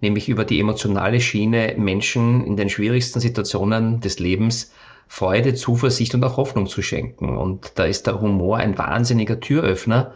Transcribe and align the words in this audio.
nämlich 0.00 0.28
über 0.28 0.44
die 0.44 0.60
emotionale 0.60 1.20
Schiene 1.20 1.74
Menschen 1.76 2.44
in 2.44 2.56
den 2.56 2.68
schwierigsten 2.68 3.20
Situationen 3.20 4.00
des 4.00 4.18
Lebens 4.18 4.72
Freude, 5.08 5.54
Zuversicht 5.54 6.14
und 6.14 6.22
auch 6.22 6.36
Hoffnung 6.36 6.66
zu 6.66 6.82
schenken. 6.82 7.36
Und 7.36 7.72
da 7.76 7.84
ist 7.84 8.06
der 8.06 8.20
Humor 8.20 8.58
ein 8.58 8.76
wahnsinniger 8.76 9.40
Türöffner. 9.40 10.12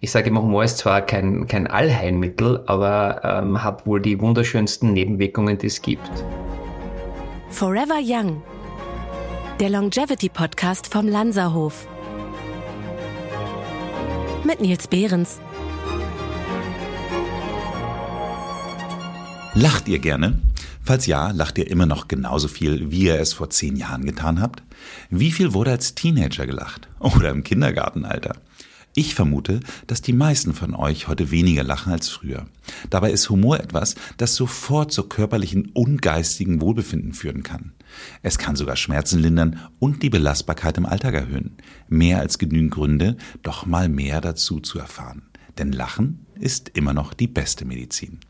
Ich 0.00 0.10
sage 0.10 0.28
immer, 0.28 0.42
Humor 0.42 0.64
ist 0.64 0.78
zwar 0.78 1.00
kein, 1.02 1.48
kein 1.48 1.66
Allheilmittel, 1.66 2.62
aber 2.66 3.22
ähm, 3.24 3.64
hat 3.64 3.86
wohl 3.86 4.00
die 4.00 4.20
wunderschönsten 4.20 4.92
Nebenwirkungen, 4.92 5.58
die 5.58 5.66
es 5.66 5.82
gibt. 5.82 6.10
Forever 7.48 7.98
Young, 8.00 8.42
der 9.58 9.70
Longevity 9.70 10.28
Podcast 10.28 10.92
vom 10.92 11.08
Lanzerhof. 11.08 11.88
Mit 14.44 14.60
Nils 14.60 14.86
Behrens. 14.86 15.40
Lacht 19.60 19.88
ihr 19.88 19.98
gerne? 19.98 20.38
Falls 20.84 21.06
ja, 21.06 21.32
lacht 21.32 21.58
ihr 21.58 21.68
immer 21.68 21.84
noch 21.84 22.06
genauso 22.06 22.46
viel, 22.46 22.92
wie 22.92 23.06
ihr 23.06 23.18
es 23.18 23.32
vor 23.32 23.50
zehn 23.50 23.74
Jahren 23.74 24.04
getan 24.04 24.40
habt? 24.40 24.62
Wie 25.10 25.32
viel 25.32 25.52
wurde 25.52 25.72
als 25.72 25.96
Teenager 25.96 26.46
gelacht? 26.46 26.88
Oder 27.00 27.30
im 27.30 27.42
Kindergartenalter? 27.42 28.36
Ich 28.94 29.16
vermute, 29.16 29.58
dass 29.88 30.00
die 30.00 30.12
meisten 30.12 30.54
von 30.54 30.76
euch 30.76 31.08
heute 31.08 31.32
weniger 31.32 31.64
lachen 31.64 31.92
als 31.92 32.08
früher. 32.08 32.46
Dabei 32.88 33.10
ist 33.10 33.30
Humor 33.30 33.58
etwas, 33.58 33.96
das 34.16 34.36
sofort 34.36 34.92
zu 34.92 35.02
körperlichen 35.02 35.72
und 35.74 36.02
geistigen 36.02 36.60
Wohlbefinden 36.60 37.12
führen 37.12 37.42
kann. 37.42 37.72
Es 38.22 38.38
kann 38.38 38.54
sogar 38.54 38.76
Schmerzen 38.76 39.18
lindern 39.18 39.58
und 39.80 40.04
die 40.04 40.10
Belastbarkeit 40.10 40.78
im 40.78 40.86
Alltag 40.86 41.14
erhöhen. 41.14 41.56
Mehr 41.88 42.20
als 42.20 42.38
genügend 42.38 42.70
Gründe, 42.70 43.16
doch 43.42 43.66
mal 43.66 43.88
mehr 43.88 44.20
dazu 44.20 44.60
zu 44.60 44.78
erfahren. 44.78 45.22
Denn 45.58 45.72
Lachen 45.72 46.26
ist 46.38 46.70
immer 46.74 46.94
noch 46.94 47.12
die 47.12 47.26
beste 47.26 47.64
Medizin. 47.64 48.20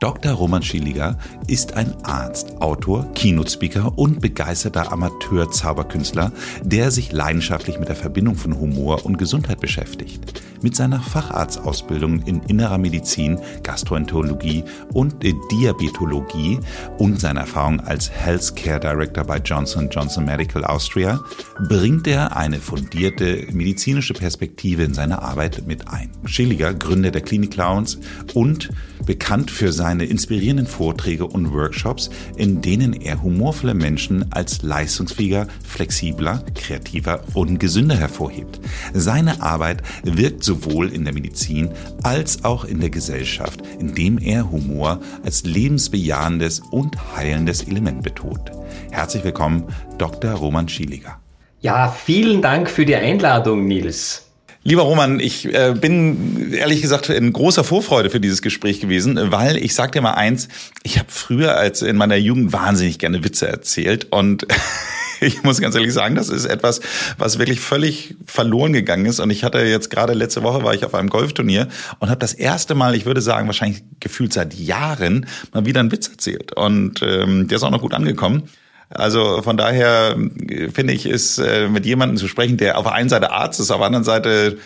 Dr. 0.00 0.32
Roman 0.32 0.62
Schilliger 0.62 1.18
ist 1.46 1.74
ein 1.74 1.94
Arzt, 2.04 2.62
Autor, 2.62 3.12
Keynote-Speaker 3.12 3.98
und 3.98 4.22
begeisterter 4.22 4.90
Amateur-Zauberkünstler, 4.90 6.32
der 6.62 6.90
sich 6.90 7.12
leidenschaftlich 7.12 7.78
mit 7.78 7.90
der 7.90 7.96
Verbindung 7.96 8.34
von 8.34 8.58
Humor 8.58 9.04
und 9.04 9.18
Gesundheit 9.18 9.60
beschäftigt. 9.60 10.42
Mit 10.62 10.74
seiner 10.74 11.00
Facharztausbildung 11.00 12.22
in 12.22 12.42
innerer 12.44 12.78
Medizin, 12.78 13.38
Gastroenterologie 13.62 14.64
und 14.94 15.16
Diabetologie 15.22 16.60
und 16.96 17.20
seiner 17.20 17.40
Erfahrung 17.40 17.80
als 17.80 18.10
Healthcare 18.10 18.80
Director 18.80 19.24
bei 19.24 19.36
Johnson 19.38 19.90
Johnson 19.90 20.24
Medical 20.24 20.64
Austria 20.64 21.20
bringt 21.68 22.06
er 22.06 22.36
eine 22.36 22.58
fundierte 22.58 23.46
medizinische 23.52 24.14
Perspektive 24.14 24.82
in 24.82 24.94
seine 24.94 25.20
Arbeit 25.20 25.66
mit 25.66 25.88
ein. 25.88 26.10
Schilliger, 26.24 26.72
Gründer 26.72 27.10
der 27.10 27.22
Klinik 27.22 27.50
Clowns 27.52 27.98
und 28.34 28.70
bekannt 29.06 29.50
für 29.50 29.72
seine 29.90 30.04
inspirierenden 30.04 30.68
Vorträge 30.68 31.26
und 31.26 31.52
Workshops, 31.52 32.10
in 32.36 32.62
denen 32.62 32.92
er 32.92 33.24
humorvolle 33.24 33.74
Menschen 33.74 34.24
als 34.30 34.62
leistungsfähiger, 34.62 35.48
flexibler, 35.66 36.44
kreativer 36.54 37.24
und 37.34 37.58
gesünder 37.58 37.96
hervorhebt. 37.96 38.60
Seine 38.94 39.42
Arbeit 39.42 39.82
wirkt 40.04 40.44
sowohl 40.44 40.92
in 40.92 41.04
der 41.04 41.12
Medizin 41.12 41.70
als 42.04 42.44
auch 42.44 42.64
in 42.64 42.78
der 42.78 42.90
Gesellschaft, 42.90 43.62
indem 43.80 44.18
er 44.18 44.52
Humor 44.52 45.00
als 45.24 45.42
lebensbejahendes 45.42 46.60
und 46.70 46.96
heilendes 47.16 47.64
Element 47.64 48.04
betont. 48.04 48.52
Herzlich 48.92 49.24
willkommen, 49.24 49.64
Dr. 49.98 50.34
Roman 50.34 50.68
Schieliger. 50.68 51.18
Ja, 51.62 51.88
vielen 51.90 52.42
Dank 52.42 52.70
für 52.70 52.86
die 52.86 52.94
Einladung, 52.94 53.66
Nils. 53.66 54.29
Lieber 54.62 54.82
Roman, 54.82 55.20
ich 55.20 55.46
äh, 55.46 55.74
bin 55.78 56.52
ehrlich 56.52 56.82
gesagt 56.82 57.08
in 57.08 57.32
großer 57.32 57.64
Vorfreude 57.64 58.10
für 58.10 58.20
dieses 58.20 58.42
Gespräch 58.42 58.78
gewesen, 58.78 59.18
weil 59.32 59.56
ich 59.56 59.74
sag 59.74 59.92
dir 59.92 60.02
mal 60.02 60.12
eins, 60.12 60.48
ich 60.82 60.98
habe 60.98 61.08
früher 61.10 61.56
als 61.56 61.80
in 61.80 61.96
meiner 61.96 62.16
Jugend 62.16 62.52
wahnsinnig 62.52 62.98
gerne 62.98 63.24
Witze 63.24 63.48
erzählt 63.48 64.08
und 64.10 64.46
ich 65.20 65.42
muss 65.44 65.62
ganz 65.62 65.74
ehrlich 65.74 65.94
sagen, 65.94 66.14
das 66.14 66.28
ist 66.28 66.44
etwas, 66.44 66.80
was 67.16 67.38
wirklich 67.38 67.60
völlig 67.60 68.16
verloren 68.26 68.74
gegangen 68.74 69.06
ist. 69.06 69.18
Und 69.18 69.30
ich 69.30 69.44
hatte 69.44 69.60
jetzt 69.60 69.88
gerade 69.88 70.12
letzte 70.12 70.42
Woche 70.42 70.62
war 70.62 70.74
ich 70.74 70.84
auf 70.84 70.94
einem 70.94 71.08
Golfturnier 71.08 71.68
und 71.98 72.10
habe 72.10 72.20
das 72.20 72.34
erste 72.34 72.74
Mal, 72.74 72.94
ich 72.94 73.06
würde 73.06 73.22
sagen, 73.22 73.46
wahrscheinlich 73.46 73.82
gefühlt 73.98 74.34
seit 74.34 74.52
Jahren 74.52 75.26
mal 75.54 75.64
wieder 75.64 75.80
einen 75.80 75.90
Witz 75.90 76.08
erzählt. 76.08 76.52
Und 76.52 77.00
ähm, 77.02 77.48
der 77.48 77.56
ist 77.56 77.62
auch 77.62 77.70
noch 77.70 77.80
gut 77.80 77.94
angekommen. 77.94 78.42
Also 78.90 79.40
von 79.42 79.56
daher 79.56 80.16
äh, 80.48 80.68
finde 80.68 80.92
ich, 80.92 81.06
ist 81.06 81.38
äh, 81.38 81.68
mit 81.68 81.86
jemandem 81.86 82.16
zu 82.16 82.28
sprechen, 82.28 82.56
der 82.56 82.76
auf 82.76 82.84
der 82.84 82.92
einen 82.92 83.08
Seite 83.08 83.30
Arzt 83.30 83.60
ist, 83.60 83.70
auf 83.70 83.78
der 83.78 83.86
anderen 83.86 84.04
Seite 84.04 84.58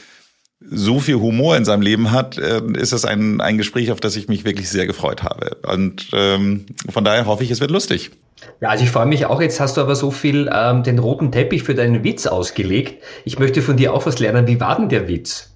so 0.70 0.98
viel 0.98 1.16
Humor 1.16 1.56
in 1.56 1.64
seinem 1.64 1.82
Leben 1.82 2.10
hat, 2.10 2.38
äh, 2.38 2.62
ist 2.74 2.92
das 2.92 3.04
ein, 3.04 3.40
ein 3.40 3.58
Gespräch, 3.58 3.92
auf 3.92 4.00
das 4.00 4.16
ich 4.16 4.28
mich 4.28 4.44
wirklich 4.44 4.70
sehr 4.70 4.86
gefreut 4.86 5.22
habe. 5.22 5.58
Und 5.70 6.08
ähm, 6.14 6.66
von 6.88 7.04
daher 7.04 7.26
hoffe 7.26 7.44
ich, 7.44 7.50
es 7.50 7.60
wird 7.60 7.70
lustig. 7.70 8.12
Ja, 8.60 8.70
also 8.70 8.84
ich 8.84 8.90
freue 8.90 9.06
mich 9.06 9.26
auch. 9.26 9.40
Jetzt 9.40 9.60
hast 9.60 9.76
du 9.76 9.80
aber 9.80 9.94
so 9.94 10.10
viel 10.10 10.50
ähm, 10.52 10.82
den 10.82 10.98
roten 10.98 11.32
Teppich 11.32 11.62
für 11.62 11.74
deinen 11.74 12.02
Witz 12.02 12.26
ausgelegt. 12.26 13.02
Ich 13.24 13.38
möchte 13.38 13.62
von 13.62 13.76
dir 13.76 13.92
auch 13.92 14.06
was 14.06 14.18
lernen. 14.18 14.46
Wie 14.46 14.60
war 14.60 14.76
denn 14.76 14.88
der 14.88 15.08
Witz? 15.08 15.53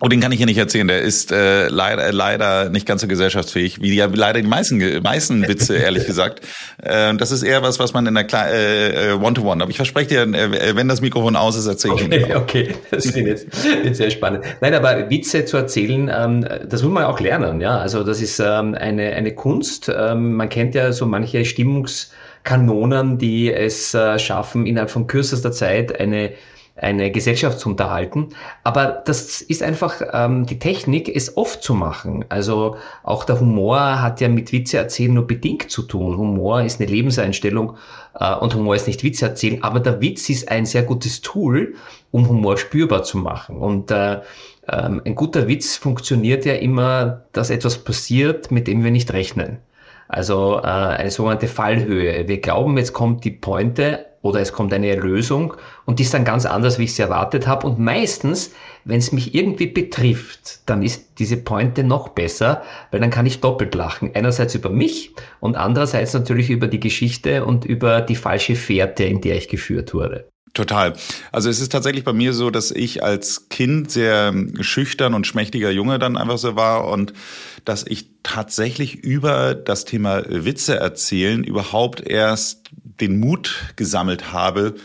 Oh, 0.00 0.08
den 0.08 0.20
kann 0.20 0.32
ich 0.32 0.38
hier 0.38 0.46
nicht 0.46 0.58
erzählen. 0.58 0.88
Der 0.88 1.02
ist 1.02 1.30
äh, 1.30 1.68
leider, 1.68 2.12
leider 2.12 2.68
nicht 2.68 2.84
ganz 2.84 3.00
so 3.02 3.06
gesellschaftsfähig, 3.06 3.80
wie 3.80 3.94
ja 3.94 4.06
leider 4.12 4.42
die 4.42 4.48
meisten, 4.48 5.00
meisten 5.02 5.46
Witze, 5.46 5.76
ehrlich 5.82 6.04
gesagt. 6.04 6.40
Äh, 6.82 7.14
das 7.14 7.30
ist 7.30 7.44
eher 7.44 7.62
was, 7.62 7.78
was 7.78 7.92
man 7.94 8.04
in 8.04 8.14
der 8.14 8.24
Kle 8.24 8.50
äh, 8.50 9.10
äh, 9.10 9.12
One-to-One. 9.12 9.62
Aber 9.62 9.70
ich 9.70 9.76
verspreche 9.76 10.08
dir, 10.08 10.22
äh, 10.22 10.74
wenn 10.74 10.88
das 10.88 11.00
Mikrofon 11.00 11.36
aus 11.36 11.56
ist, 11.56 11.68
erzähle 11.68 11.94
ich 11.94 12.04
okay, 12.06 12.24
ihn. 12.24 12.36
Okay, 12.36 12.74
das 12.90 13.06
ist 13.06 13.16
jetzt, 13.16 13.46
jetzt 13.84 13.98
sehr 13.98 14.10
spannend. 14.10 14.44
Nein, 14.60 14.74
aber 14.74 15.08
Witze 15.10 15.44
zu 15.44 15.58
erzählen, 15.58 16.10
ähm, 16.12 16.44
das 16.68 16.82
muss 16.82 16.92
man 16.92 17.04
auch 17.04 17.20
lernen. 17.20 17.60
Ja, 17.60 17.78
also 17.78 18.02
das 18.02 18.20
ist 18.20 18.40
ähm, 18.40 18.74
eine 18.74 19.12
eine 19.12 19.32
Kunst. 19.32 19.88
Ähm, 19.96 20.34
man 20.34 20.48
kennt 20.48 20.74
ja 20.74 20.90
so 20.90 21.06
manche 21.06 21.44
Stimmungskanonen, 21.44 23.18
die 23.18 23.52
es 23.52 23.94
äh, 23.94 24.18
schaffen, 24.18 24.66
innerhalb 24.66 24.90
von 24.90 25.06
kürzester 25.06 25.52
Zeit 25.52 26.00
eine 26.00 26.32
eine 26.76 27.12
Gesellschaft 27.12 27.60
zu 27.60 27.68
unterhalten. 27.68 28.30
Aber 28.64 29.02
das 29.04 29.40
ist 29.40 29.62
einfach 29.62 30.02
ähm, 30.12 30.44
die 30.46 30.58
Technik, 30.58 31.08
es 31.08 31.36
oft 31.36 31.62
zu 31.62 31.72
machen. 31.74 32.24
Also 32.28 32.76
auch 33.04 33.24
der 33.24 33.38
Humor 33.38 34.02
hat 34.02 34.20
ja 34.20 34.28
mit 34.28 34.50
Witze 34.52 34.78
erzählen 34.78 35.14
nur 35.14 35.26
bedingt 35.26 35.70
zu 35.70 35.82
tun. 35.82 36.16
Humor 36.16 36.62
ist 36.62 36.80
eine 36.80 36.90
Lebenseinstellung 36.90 37.76
äh, 38.18 38.34
und 38.34 38.54
Humor 38.54 38.74
ist 38.74 38.88
nicht 38.88 39.04
Witze 39.04 39.26
erzählen. 39.26 39.62
Aber 39.62 39.78
der 39.78 40.00
Witz 40.00 40.28
ist 40.28 40.50
ein 40.50 40.66
sehr 40.66 40.82
gutes 40.82 41.20
Tool, 41.20 41.74
um 42.10 42.28
Humor 42.28 42.56
spürbar 42.58 43.04
zu 43.04 43.18
machen. 43.18 43.56
Und 43.58 43.92
äh, 43.92 44.20
ähm, 44.68 45.00
ein 45.04 45.14
guter 45.14 45.46
Witz 45.46 45.76
funktioniert 45.76 46.44
ja 46.44 46.54
immer, 46.54 47.22
dass 47.32 47.50
etwas 47.50 47.78
passiert, 47.78 48.50
mit 48.50 48.66
dem 48.66 48.82
wir 48.82 48.90
nicht 48.90 49.12
rechnen. 49.12 49.58
Also 50.08 50.58
äh, 50.58 50.66
eine 50.66 51.10
sogenannte 51.10 51.48
Fallhöhe. 51.48 52.26
Wir 52.26 52.40
glauben, 52.40 52.76
jetzt 52.78 52.92
kommt 52.92 53.24
die 53.24 53.30
Pointe, 53.30 54.06
oder 54.24 54.40
es 54.40 54.54
kommt 54.54 54.72
eine 54.72 54.96
Lösung 54.96 55.52
und 55.84 55.98
die 55.98 56.02
ist 56.02 56.14
dann 56.14 56.24
ganz 56.24 56.46
anders, 56.46 56.78
wie 56.78 56.84
ich 56.84 56.94
sie 56.94 57.02
erwartet 57.02 57.46
habe. 57.46 57.66
Und 57.66 57.78
meistens, 57.78 58.52
wenn 58.86 58.98
es 58.98 59.12
mich 59.12 59.34
irgendwie 59.34 59.66
betrifft, 59.66 60.60
dann 60.64 60.82
ist 60.82 61.18
diese 61.18 61.36
Pointe 61.36 61.84
noch 61.84 62.08
besser, 62.08 62.62
weil 62.90 63.00
dann 63.00 63.10
kann 63.10 63.26
ich 63.26 63.40
doppelt 63.40 63.74
lachen. 63.74 64.12
Einerseits 64.14 64.54
über 64.54 64.70
mich 64.70 65.12
und 65.40 65.56
andererseits 65.56 66.14
natürlich 66.14 66.48
über 66.48 66.68
die 66.68 66.80
Geschichte 66.80 67.44
und 67.44 67.66
über 67.66 68.00
die 68.00 68.16
falsche 68.16 68.56
Fährte, 68.56 69.04
in 69.04 69.20
der 69.20 69.36
ich 69.36 69.48
geführt 69.48 69.92
wurde. 69.92 70.26
Total. 70.54 70.94
Also 71.30 71.50
es 71.50 71.60
ist 71.60 71.72
tatsächlich 71.72 72.04
bei 72.04 72.14
mir 72.14 72.32
so, 72.32 72.48
dass 72.48 72.70
ich 72.70 73.02
als 73.02 73.50
Kind 73.50 73.90
sehr 73.90 74.32
schüchtern 74.60 75.12
und 75.12 75.26
schmächtiger 75.26 75.70
Junge 75.70 75.98
dann 75.98 76.16
einfach 76.16 76.38
so 76.38 76.56
war 76.56 76.88
und 76.88 77.12
dass 77.66 77.84
ich 77.86 78.06
tatsächlich 78.22 78.94
über 78.94 79.54
das 79.54 79.84
Thema 79.84 80.22
Witze 80.26 80.76
erzählen 80.76 81.44
überhaupt 81.44 82.00
erst 82.00 82.70
den 83.00 83.18
Mut 83.18 83.72
gesammelt 83.76 84.32
habe, 84.32 84.76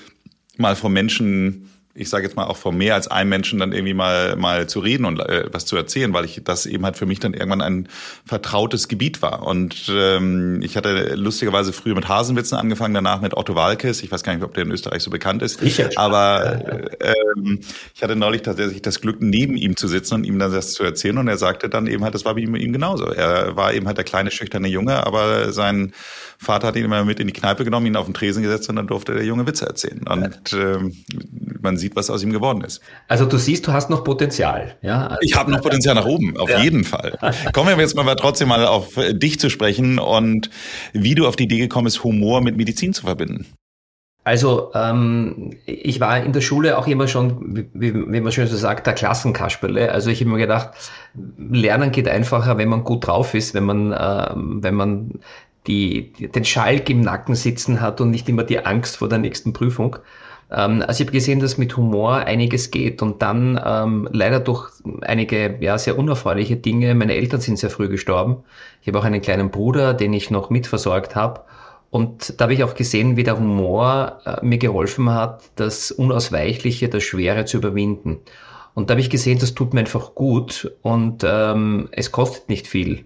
mal 0.58 0.76
vor 0.76 0.90
Menschen 0.90 1.69
ich 2.00 2.10
sage 2.10 2.24
jetzt 2.24 2.36
mal 2.36 2.46
auch 2.46 2.58
vor 2.58 2.72
mehr 2.72 2.96
als 2.96 3.10
einem 3.10 3.30
Menschen 3.30 3.60
dann 3.60 3.74
irgendwie 3.74 3.94
mal 3.94 4.38
mal 4.38 4.68
zu 4.68 4.80
reden 4.80 5.06
und 5.06 5.20
äh, 5.20 5.46
was 5.52 5.66
zu 5.66 5.76
erzählen, 5.76 6.14
weil 6.14 6.24
ich 6.24 6.42
das 6.44 6.66
eben 6.66 6.86
halt 6.86 6.96
für 6.96 7.06
mich 7.06 7.20
dann 7.20 7.34
irgendwann 7.34 7.62
ein 7.62 7.90
vertrautes 8.26 8.88
Gebiet 8.88 9.22
war. 9.22 9.46
Und 9.46 9.92
ähm, 9.94 10.62
ich 10.62 10.78
hatte 10.78 11.16
lustigerweise 11.16 11.74
früher 11.74 11.96
mit 11.96 12.08
Hasenwitzen 12.08 12.58
angefangen, 12.58 12.94
danach 12.94 13.20
mit 13.20 13.36
Otto 13.36 13.54
Walkes. 13.54 14.02
Ich 14.02 14.12
weiß 14.12 14.24
gar 14.24 14.34
nicht, 14.34 14.44
ob 14.44 14.54
der 14.54 14.64
in 14.64 14.72
Österreich 14.72 15.04
so 15.04 15.12
bekannt 15.12 15.42
ist. 15.42 15.62
Ich 15.62 15.98
aber 15.98 16.90
äh, 17.00 17.14
ähm, 17.38 17.60
ich 17.94 18.02
hatte 18.02 18.16
neulich 18.16 18.44
tatsächlich 18.44 18.82
das 18.82 19.02
Glück, 19.02 19.18
neben 19.20 19.58
ihm 19.58 19.76
zu 19.76 19.88
sitzen 19.88 20.16
und 20.16 20.24
ihm 20.24 20.40
dann 20.40 20.54
das 20.54 20.74
zu 20.74 20.84
erzählen. 20.84 21.18
Und 21.18 21.28
er 21.28 21.38
sagte 21.38 21.70
dann 21.70 21.88
eben 21.88 22.04
halt, 22.04 22.16
das 22.16 22.24
war 22.24 22.36
bei 22.36 22.42
ihm, 22.42 22.56
ihm 22.56 22.72
genauso. 22.72 23.08
Er 23.08 23.58
war 23.58 23.74
eben 23.74 23.88
halt 23.88 23.98
der 23.98 24.06
kleine 24.06 24.32
schüchterne 24.32 24.70
Junge, 24.70 25.06
aber 25.06 25.52
sein 25.52 25.94
Vater 26.38 26.68
hat 26.68 26.78
ihn 26.78 26.86
immer 26.86 27.04
mit 27.04 27.20
in 27.20 27.28
die 27.28 27.34
Kneipe 27.34 27.66
genommen, 27.66 27.86
ihn 27.88 27.98
auf 27.98 28.06
den 28.06 28.14
Tresen 28.14 28.42
gesetzt 28.42 28.70
und 28.70 28.78
dann 28.78 28.88
durfte 28.88 29.14
der 29.14 29.26
Junge 29.26 29.46
Witze 29.46 29.66
erzählen. 29.66 30.08
Und 30.08 30.54
ähm, 30.54 30.96
man 31.62 31.78
sieht, 31.78 31.89
was 31.96 32.10
aus 32.10 32.24
ihm 32.24 32.32
geworden 32.32 32.62
ist. 32.62 32.82
Also 33.08 33.26
du 33.26 33.38
siehst, 33.38 33.68
du 33.68 33.74
hast 33.74 33.90
noch 33.90 34.04
Potenzial. 34.04 34.78
Ja? 34.82 35.08
Also 35.08 35.20
ich 35.22 35.36
habe 35.36 35.52
noch 35.52 35.62
Potenzial 35.62 35.96
nach 35.96 36.06
oben, 36.06 36.38
auf 36.38 36.50
ja. 36.50 36.60
jeden 36.60 36.84
Fall. 36.84 37.18
Kommen 37.54 37.76
wir 37.76 37.84
jetzt 37.84 37.96
mal 37.96 38.16
trotzdem 38.16 38.50
mal 38.50 38.66
auf 38.66 38.94
dich 39.14 39.40
zu 39.40 39.50
sprechen 39.50 40.00
und 40.00 40.50
wie 40.94 41.16
du 41.16 41.28
auf 41.28 41.36
die 41.36 41.44
Idee 41.44 41.60
gekommen 41.60 41.86
bist, 41.86 42.04
Humor 42.04 42.42
mit 42.42 42.58
Medizin 42.58 42.94
zu 42.94 43.04
verbinden. 43.04 43.46
Also 44.30 44.72
ähm, 44.76 45.56
ich 45.66 46.00
war 46.00 46.22
in 46.22 46.34
der 46.34 46.42
Schule 46.42 46.78
auch 46.78 46.88
immer 46.88 47.08
schon, 47.08 47.68
wie, 47.74 47.96
wie 47.96 48.22
man 48.22 48.32
schön 48.32 48.48
so 48.48 48.58
sagt, 48.58 48.86
der 48.86 48.94
Klassenkasperle. 48.94 49.92
Also 49.92 50.12
ich 50.12 50.20
habe 50.20 50.30
mir 50.30 50.38
gedacht, 50.38 50.70
Lernen 51.38 51.92
geht 51.92 52.08
einfacher, 52.08 52.58
wenn 52.58 52.70
man 52.70 52.84
gut 52.84 53.08
drauf 53.08 53.34
ist, 53.34 53.54
wenn 53.54 53.64
man, 53.64 53.92
äh, 53.92 54.34
wenn 54.36 54.76
man 54.76 55.20
die, 55.68 56.12
den 56.12 56.46
Schalk 56.46 56.90
im 56.90 57.02
Nacken 57.02 57.34
sitzen 57.36 57.82
hat 57.82 58.02
und 58.02 58.12
nicht 58.12 58.30
immer 58.30 58.44
die 58.44 58.64
Angst 58.66 58.98
vor 58.98 59.10
der 59.10 59.20
nächsten 59.20 59.54
Prüfung. 59.54 59.98
Ähm, 60.52 60.82
also 60.82 61.02
ich 61.02 61.08
habe 61.08 61.12
gesehen, 61.12 61.40
dass 61.40 61.58
mit 61.58 61.76
Humor 61.78 62.16
einiges 62.18 62.72
geht 62.72 63.02
und 63.02 63.22
dann 63.22 63.60
ähm, 63.64 64.10
leider 64.12 64.40
durch 64.40 64.72
einige 65.02 65.58
ja, 65.60 65.78
sehr 65.78 65.98
unerfreuliche 65.98 66.58
Dinge, 66.58 66.96
meine 66.96 67.16
Eltern 67.16 67.42
sind 67.42 67.60
sehr 67.60 67.70
früh 67.70 67.90
gestorben. 67.90 68.44
Ich 68.82 68.88
habe 68.88 69.00
auch 69.00 69.04
einen 69.04 69.22
kleinen 69.22 69.52
Bruder, 69.52 69.94
den 69.94 70.14
ich 70.14 70.32
noch 70.32 70.50
mitversorgt 70.50 71.16
habe. 71.16 71.42
Und 71.92 72.40
da 72.40 72.44
habe 72.44 72.54
ich 72.54 72.64
auch 72.64 72.76
gesehen, 72.76 73.18
wie 73.18 73.24
der 73.24 73.40
Humor 73.40 74.20
äh, 74.26 74.46
mir 74.46 74.60
geholfen 74.60 75.10
hat, 75.10 75.44
das 75.56 75.92
Unausweichliche, 75.92 76.88
das 76.88 77.04
Schwere 77.04 77.46
zu 77.46 77.58
überwinden. 77.58 78.20
Und 78.76 78.90
da 78.90 78.94
habe 78.94 79.02
ich 79.02 79.10
gesehen, 79.10 79.40
das 79.40 79.56
tut 79.56 79.74
mir 79.74 79.82
einfach 79.82 80.14
gut 80.14 80.72
und 80.84 81.24
ähm, 81.28 81.90
es 81.92 82.12
kostet 82.12 82.48
nicht 82.48 82.68
viel. 82.68 83.06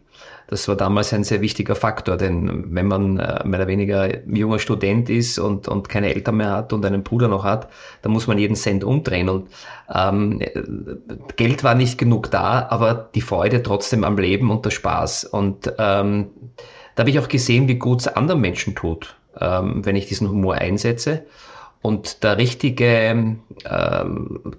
Das 0.53 0.67
war 0.67 0.75
damals 0.75 1.11
ein 1.13 1.23
sehr 1.23 1.41
wichtiger 1.41 1.73
Faktor, 1.73 2.15
denn 2.15 2.75
wenn 2.75 2.85
man 2.85 3.17
äh, 3.17 3.41
mehr 3.43 3.61
oder 3.61 3.67
weniger 3.67 4.23
junger 4.27 4.59
Student 4.59 5.09
ist 5.09 5.39
und, 5.39 5.67
und 5.67 5.89
keine 5.89 6.13
Eltern 6.13 6.37
mehr 6.37 6.51
hat 6.51 6.73
und 6.73 6.85
einen 6.85 7.01
Bruder 7.01 7.27
noch 7.27 7.43
hat, 7.43 7.71
dann 8.03 8.11
muss 8.11 8.27
man 8.27 8.37
jeden 8.37 8.55
Cent 8.55 8.83
umdrehen. 8.83 9.29
Und 9.29 9.49
ähm, 9.91 10.43
Geld 11.37 11.63
war 11.63 11.73
nicht 11.73 11.97
genug 11.97 12.29
da, 12.29 12.67
aber 12.69 13.09
die 13.15 13.21
Freude 13.21 13.63
trotzdem 13.63 14.03
am 14.03 14.15
Leben 14.15 14.51
und 14.51 14.63
der 14.63 14.69
Spaß. 14.69 15.23
Und 15.23 15.73
ähm, 15.79 16.27
da 16.93 17.01
habe 17.01 17.09
ich 17.09 17.17
auch 17.17 17.29
gesehen, 17.29 17.67
wie 17.67 17.79
gut 17.79 18.01
es 18.01 18.07
anderen 18.07 18.39
Menschen 18.39 18.75
tut, 18.75 19.15
ähm, 19.41 19.83
wenn 19.83 19.95
ich 19.95 20.05
diesen 20.05 20.29
Humor 20.29 20.53
einsetze. 20.53 21.25
Und 21.83 22.23
der 22.23 22.37
richtige, 22.37 22.85
ähm, 22.85 23.39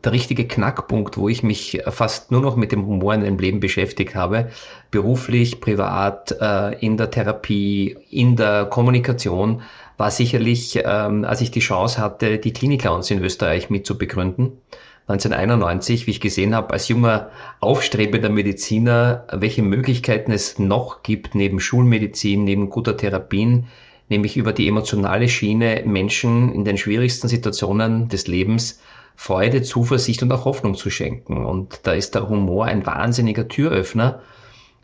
der 0.04 0.12
richtige 0.12 0.46
Knackpunkt, 0.46 1.16
wo 1.16 1.30
ich 1.30 1.42
mich 1.42 1.80
fast 1.88 2.30
nur 2.30 2.42
noch 2.42 2.54
mit 2.54 2.70
dem 2.70 2.84
Humor 2.86 3.14
in 3.14 3.22
meinem 3.22 3.38
Leben 3.38 3.60
beschäftigt 3.60 4.14
habe, 4.14 4.50
beruflich, 4.90 5.58
privat, 5.62 6.36
äh, 6.38 6.78
in 6.84 6.98
der 6.98 7.10
Therapie, 7.10 7.96
in 8.10 8.36
der 8.36 8.66
Kommunikation, 8.66 9.62
war 9.96 10.10
sicherlich, 10.10 10.78
ähm, 10.84 11.24
als 11.24 11.40
ich 11.40 11.50
die 11.50 11.60
Chance 11.60 11.98
hatte, 11.98 12.36
die 12.36 12.52
Clinic 12.52 12.84
in 12.84 13.24
Österreich 13.24 13.70
mit 13.70 13.86
zu 13.86 13.96
begründen. 13.96 14.58
1991, 15.06 16.06
wie 16.06 16.10
ich 16.10 16.20
gesehen 16.20 16.54
habe, 16.54 16.74
als 16.74 16.88
junger 16.88 17.30
aufstrebender 17.60 18.28
Mediziner, 18.28 19.24
welche 19.32 19.62
Möglichkeiten 19.62 20.30
es 20.30 20.58
noch 20.58 21.02
gibt 21.02 21.34
neben 21.34 21.58
Schulmedizin, 21.58 22.44
neben 22.44 22.68
guter 22.68 22.98
Therapien, 22.98 23.66
nämlich 24.14 24.36
über 24.36 24.52
die 24.52 24.68
emotionale 24.68 25.28
Schiene 25.28 25.82
Menschen 25.84 26.52
in 26.54 26.64
den 26.64 26.78
schwierigsten 26.78 27.28
Situationen 27.28 28.08
des 28.08 28.26
Lebens 28.28 28.80
Freude, 29.16 29.62
Zuversicht 29.62 30.22
und 30.22 30.32
auch 30.32 30.44
Hoffnung 30.44 30.74
zu 30.74 30.90
schenken. 30.90 31.44
Und 31.44 31.80
da 31.84 31.92
ist 31.92 32.14
der 32.14 32.28
Humor 32.28 32.66
ein 32.66 32.86
wahnsinniger 32.86 33.48
Türöffner. 33.48 34.20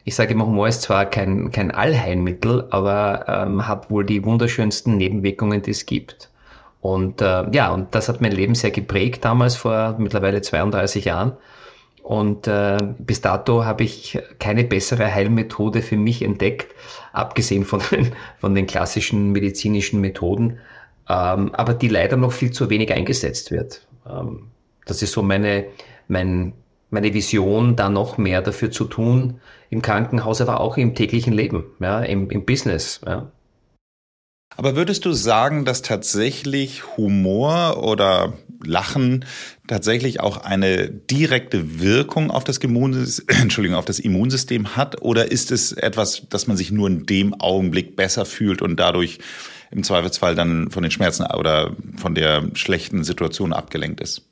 Ich 0.05 0.15
sage 0.15 0.33
immer, 0.33 0.47
Humor 0.47 0.69
ist 0.69 0.83
zwar 0.83 1.07
kein, 1.07 1.51
kein 1.51 1.71
Allheilmittel, 1.71 2.67
aber 2.71 3.25
ähm, 3.29 3.67
hat 3.67 3.91
wohl 3.91 4.05
die 4.05 4.25
wunderschönsten 4.25 4.97
Nebenwirkungen, 4.97 5.63
die 5.63 5.73
es 5.73 5.87
gibt. 5.87 6.31
Und 6.81 7.21
äh, 7.21 7.51
ja, 7.53 7.71
und 7.73 7.95
das 7.95 8.09
hat 8.09 8.21
mein 8.21 8.33
Leben 8.33 8.55
sehr 8.55 8.71
geprägt 8.71 9.25
damals 9.25 9.57
vor 9.57 9.97
mittlerweile 9.99 10.43
32 10.43 11.05
Jahren. 11.05 11.33
Und 12.03 12.47
äh, 12.47 12.79
bis 12.99 13.21
dato 13.21 13.65
habe 13.65 13.85
ich 13.85 14.19
keine 14.39 14.65
bessere 14.65 15.15
Heilmethode 15.15 15.83
für 15.83 15.97
mich 15.97 16.23
entdeckt, 16.23 16.75
abgesehen 17.13 17.65
von 17.65 17.81
den, 17.91 18.13
von 18.39 18.55
den 18.55 18.67
klassischen 18.67 19.33
medizinischen 19.33 20.01
Methoden, 20.01 20.59
ähm, 21.09 21.55
aber 21.55 21.75
die 21.75 21.89
leider 21.89 22.17
noch 22.17 22.33
viel 22.33 22.51
zu 22.51 22.71
wenig 22.71 22.93
eingesetzt 22.93 23.51
wird. 23.51 23.87
Ähm, 24.09 24.49
das 24.87 25.03
ist 25.03 25.13
so 25.13 25.23
meine, 25.23 25.67
mein, 26.09 26.53
meine 26.91 27.15
Vision, 27.15 27.77
da 27.77 27.89
noch 27.89 28.19
mehr 28.19 28.43
dafür 28.43 28.71
zu 28.71 28.87
tun, 28.87 29.41
im 29.69 29.83
Krankenhaus, 29.83 30.41
aber 30.41 30.61
auch 30.61 30.77
im 30.77 30.95
täglichen 30.95 31.33
Leben, 31.33 31.65
ja, 31.79 32.01
im, 32.01 32.31
im 32.31 32.45
Business. 32.45 33.01
Ja. 33.07 33.31
Aber 34.61 34.77
würdest 34.77 35.07
du 35.07 35.15
sagen, 35.15 35.65
dass 35.65 35.81
tatsächlich 35.81 36.83
Humor 36.99 37.83
oder 37.83 38.35
Lachen 38.63 39.25
tatsächlich 39.67 40.21
auch 40.21 40.37
eine 40.45 40.91
direkte 40.91 41.81
Wirkung 41.81 42.31
auf 42.31 42.45
das, 42.45 42.59
Immunsystem, 42.59 43.73
auf 43.75 43.87
das 43.87 43.99
Immunsystem 43.99 44.77
hat? 44.77 45.01
Oder 45.01 45.33
ist 45.33 45.51
es 45.51 45.73
etwas, 45.73 46.29
dass 46.29 46.47
man 46.47 46.59
sich 46.59 46.73
nur 46.73 46.89
in 46.89 47.07
dem 47.07 47.33
Augenblick 47.41 47.97
besser 47.97 48.27
fühlt 48.27 48.61
und 48.61 48.77
dadurch 48.77 49.21
im 49.71 49.83
Zweifelsfall 49.83 50.35
dann 50.35 50.71
von 50.71 50.83
den 50.83 50.93
Schmerzen 50.93 51.25
oder 51.25 51.75
von 51.97 52.15
der 52.15 52.51
schlechten 52.53 53.03
Situation 53.03 53.55
abgelenkt 53.55 54.03
ist? 54.03 54.29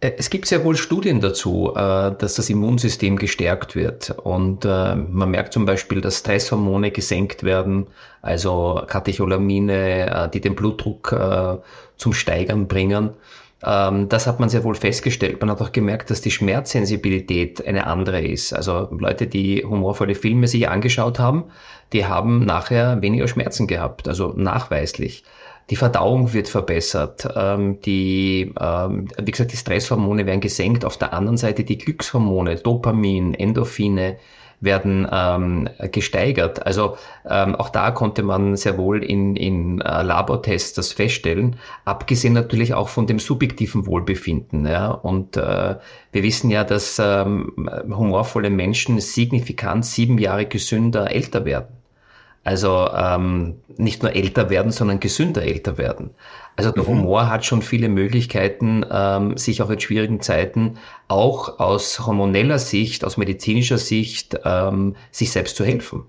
Äh, 0.00 0.12
es 0.18 0.30
gibt 0.30 0.46
sehr 0.46 0.64
wohl 0.64 0.76
Studien 0.76 1.20
dazu, 1.20 1.72
äh, 1.74 2.12
dass 2.16 2.34
das 2.34 2.50
Immunsystem 2.50 3.16
gestärkt 3.16 3.74
wird. 3.74 4.10
Und 4.10 4.64
äh, 4.64 4.94
man 4.94 5.30
merkt 5.30 5.52
zum 5.52 5.66
Beispiel, 5.66 6.00
dass 6.00 6.18
Stresshormone 6.18 6.90
gesenkt 6.90 7.42
werden, 7.42 7.86
also 8.22 8.82
Katecholamine, 8.86 10.30
die 10.34 10.40
den 10.40 10.56
Blutdruck 10.56 11.14
zum 11.96 12.12
Steigern 12.12 12.66
bringen. 12.66 13.10
Ähm, 13.64 14.08
das 14.08 14.26
hat 14.26 14.40
man 14.40 14.48
sehr 14.48 14.64
wohl 14.64 14.74
festgestellt. 14.74 15.40
Man 15.40 15.50
hat 15.50 15.60
auch 15.60 15.72
gemerkt, 15.72 16.10
dass 16.10 16.20
die 16.20 16.30
Schmerzsensibilität 16.30 17.66
eine 17.66 17.86
andere 17.86 18.20
ist. 18.20 18.52
Also 18.52 18.88
Leute, 18.98 19.26
die 19.26 19.64
humorvolle 19.64 20.14
Filme 20.14 20.48
sich 20.48 20.68
angeschaut 20.68 21.18
haben, 21.18 21.44
die 21.92 22.06
haben 22.06 22.44
nachher 22.44 23.00
weniger 23.00 23.28
Schmerzen 23.28 23.66
gehabt, 23.66 24.08
also 24.08 24.34
nachweislich. 24.36 25.24
Die 25.70 25.76
Verdauung 25.76 26.32
wird 26.32 26.48
verbessert. 26.48 27.28
Ähm, 27.34 27.80
die, 27.80 28.54
ähm, 28.60 29.08
wie 29.18 29.30
gesagt, 29.30 29.52
die 29.52 29.56
Stresshormone 29.56 30.24
werden 30.24 30.40
gesenkt. 30.40 30.84
Auf 30.84 30.96
der 30.96 31.12
anderen 31.12 31.36
Seite 31.36 31.64
die 31.64 31.78
Glückshormone, 31.78 32.56
Dopamin, 32.56 33.34
Endorphine 33.34 34.16
werden 34.60 35.06
ähm, 35.10 35.68
gesteigert. 35.92 36.64
Also 36.64 36.96
ähm, 37.28 37.54
auch 37.56 37.68
da 37.68 37.90
konnte 37.90 38.22
man 38.22 38.56
sehr 38.56 38.78
wohl 38.78 39.02
in, 39.04 39.36
in 39.36 39.80
äh, 39.80 40.02
Labortests 40.02 40.72
das 40.74 40.92
feststellen, 40.92 41.56
abgesehen 41.84 42.32
natürlich 42.32 42.72
auch 42.72 42.88
von 42.88 43.06
dem 43.06 43.18
subjektiven 43.18 43.86
Wohlbefinden. 43.86 44.66
Ja? 44.66 44.90
Und 44.90 45.36
äh, 45.36 45.76
wir 46.12 46.22
wissen 46.22 46.50
ja, 46.50 46.64
dass 46.64 46.98
ähm, 46.98 47.68
humorvolle 47.88 48.50
Menschen 48.50 49.00
signifikant 49.00 49.84
sieben 49.84 50.18
Jahre 50.18 50.46
gesünder 50.46 51.10
älter 51.10 51.44
werden. 51.44 51.68
Also 52.46 52.88
ähm, 52.96 53.56
nicht 53.76 54.04
nur 54.04 54.14
älter 54.14 54.50
werden, 54.50 54.70
sondern 54.70 55.00
gesünder 55.00 55.42
älter 55.42 55.78
werden. 55.78 56.10
Also 56.54 56.70
der 56.70 56.84
mhm. 56.84 56.88
Humor 56.88 57.28
hat 57.28 57.44
schon 57.44 57.60
viele 57.60 57.88
Möglichkeiten, 57.88 58.86
ähm, 58.88 59.36
sich 59.36 59.62
auch 59.62 59.70
in 59.70 59.80
schwierigen 59.80 60.20
Zeiten 60.20 60.78
auch 61.08 61.58
aus 61.58 62.06
hormoneller 62.06 62.60
Sicht, 62.60 63.04
aus 63.04 63.16
medizinischer 63.16 63.78
Sicht, 63.78 64.38
ähm, 64.44 64.94
sich 65.10 65.32
selbst 65.32 65.56
zu 65.56 65.64
helfen. 65.64 66.04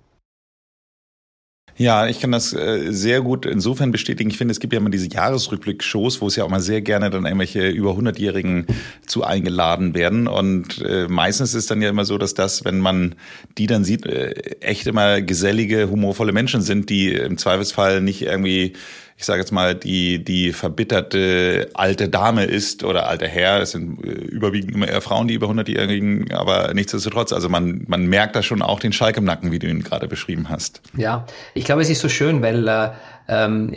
Ja, 1.80 2.08
ich 2.08 2.20
kann 2.20 2.32
das 2.32 2.54
äh, 2.54 2.92
sehr 2.92 3.22
gut 3.22 3.46
insofern 3.46 3.92
bestätigen. 3.92 4.32
Ich 4.32 4.38
finde, 4.40 4.52
es 4.52 4.60
gibt 4.60 4.74
ja 4.74 4.80
immer 4.80 4.90
diese 4.90 5.10
Jahresrückblick-Shows, 5.10 6.22
wo 6.22 6.28
es 6.28 6.36
ja 6.36 6.44
auch 6.44 6.50
mal 6.50 6.60
sehr 6.60 6.82
gerne 6.82 7.12
dann 7.12 7.26
irgendwelche 7.26 7.68
über 7.70 7.92
100-Jährigen 7.92 8.66
zu 9.06 9.24
eingeladen 9.24 9.94
werden. 9.94 10.28
Und 10.28 10.82
äh, 10.82 11.08
meistens 11.08 11.54
ist 11.54 11.70
dann 11.70 11.84
ja 11.84 11.90
immer 11.90 12.04
so, 12.04 12.18
dass 12.18 12.34
das, 12.34 12.66
wenn 12.66 12.80
man 12.80 13.14
die 13.60 13.68
dann 13.68 13.84
sieht, 13.84 14.08
äh, 14.08 14.32
echt 14.60 14.88
immer 14.88 15.22
gesellige, 15.22 15.92
humorvolle 15.92 16.32
Menschen 16.32 16.62
sind, 16.62 16.90
die 16.90 17.14
im 17.14 17.38
Zweifelsfall 17.38 18.02
nicht 18.02 18.24
irgendwie 18.24 18.74
ich 19.20 19.26
sage 19.26 19.40
jetzt 19.40 19.52
mal, 19.52 19.74
die, 19.74 20.24
die 20.24 20.54
verbitterte 20.54 21.70
alte 21.74 22.08
Dame 22.08 22.46
ist 22.46 22.84
oder 22.84 23.10
alte 23.10 23.28
Herr, 23.28 23.62
es 23.62 23.72
sind 23.72 24.04
äh, 24.06 24.12
überwiegend 24.12 24.76
immer 24.76 24.88
eher 24.88 25.02
Frauen, 25.02 25.28
die 25.28 25.34
über 25.34 25.48
100-Jährigen, 25.48 26.32
aber 26.32 26.72
nichtsdestotrotz, 26.76 27.34
also 27.34 27.50
man, 27.50 27.84
man 27.88 28.06
merkt 28.06 28.36
da 28.36 28.44
schon 28.44 28.62
auch 28.62 28.80
den 28.80 28.94
Schalk 28.94 29.18
im 29.18 29.24
Nacken, 29.24 29.52
wie 29.52 29.58
du 29.58 29.68
ihn 29.68 29.82
gerade 29.82 30.08
beschrieben 30.08 30.50
hast. 30.50 30.82
Ja, 30.96 31.26
ich 31.56 31.66
glaube, 31.66 31.82
es 31.82 31.90
ist 31.90 32.00
so 32.00 32.10
schön, 32.10 32.44
weil 32.44 32.68
äh, 32.68 32.92
ähm, 33.28 33.74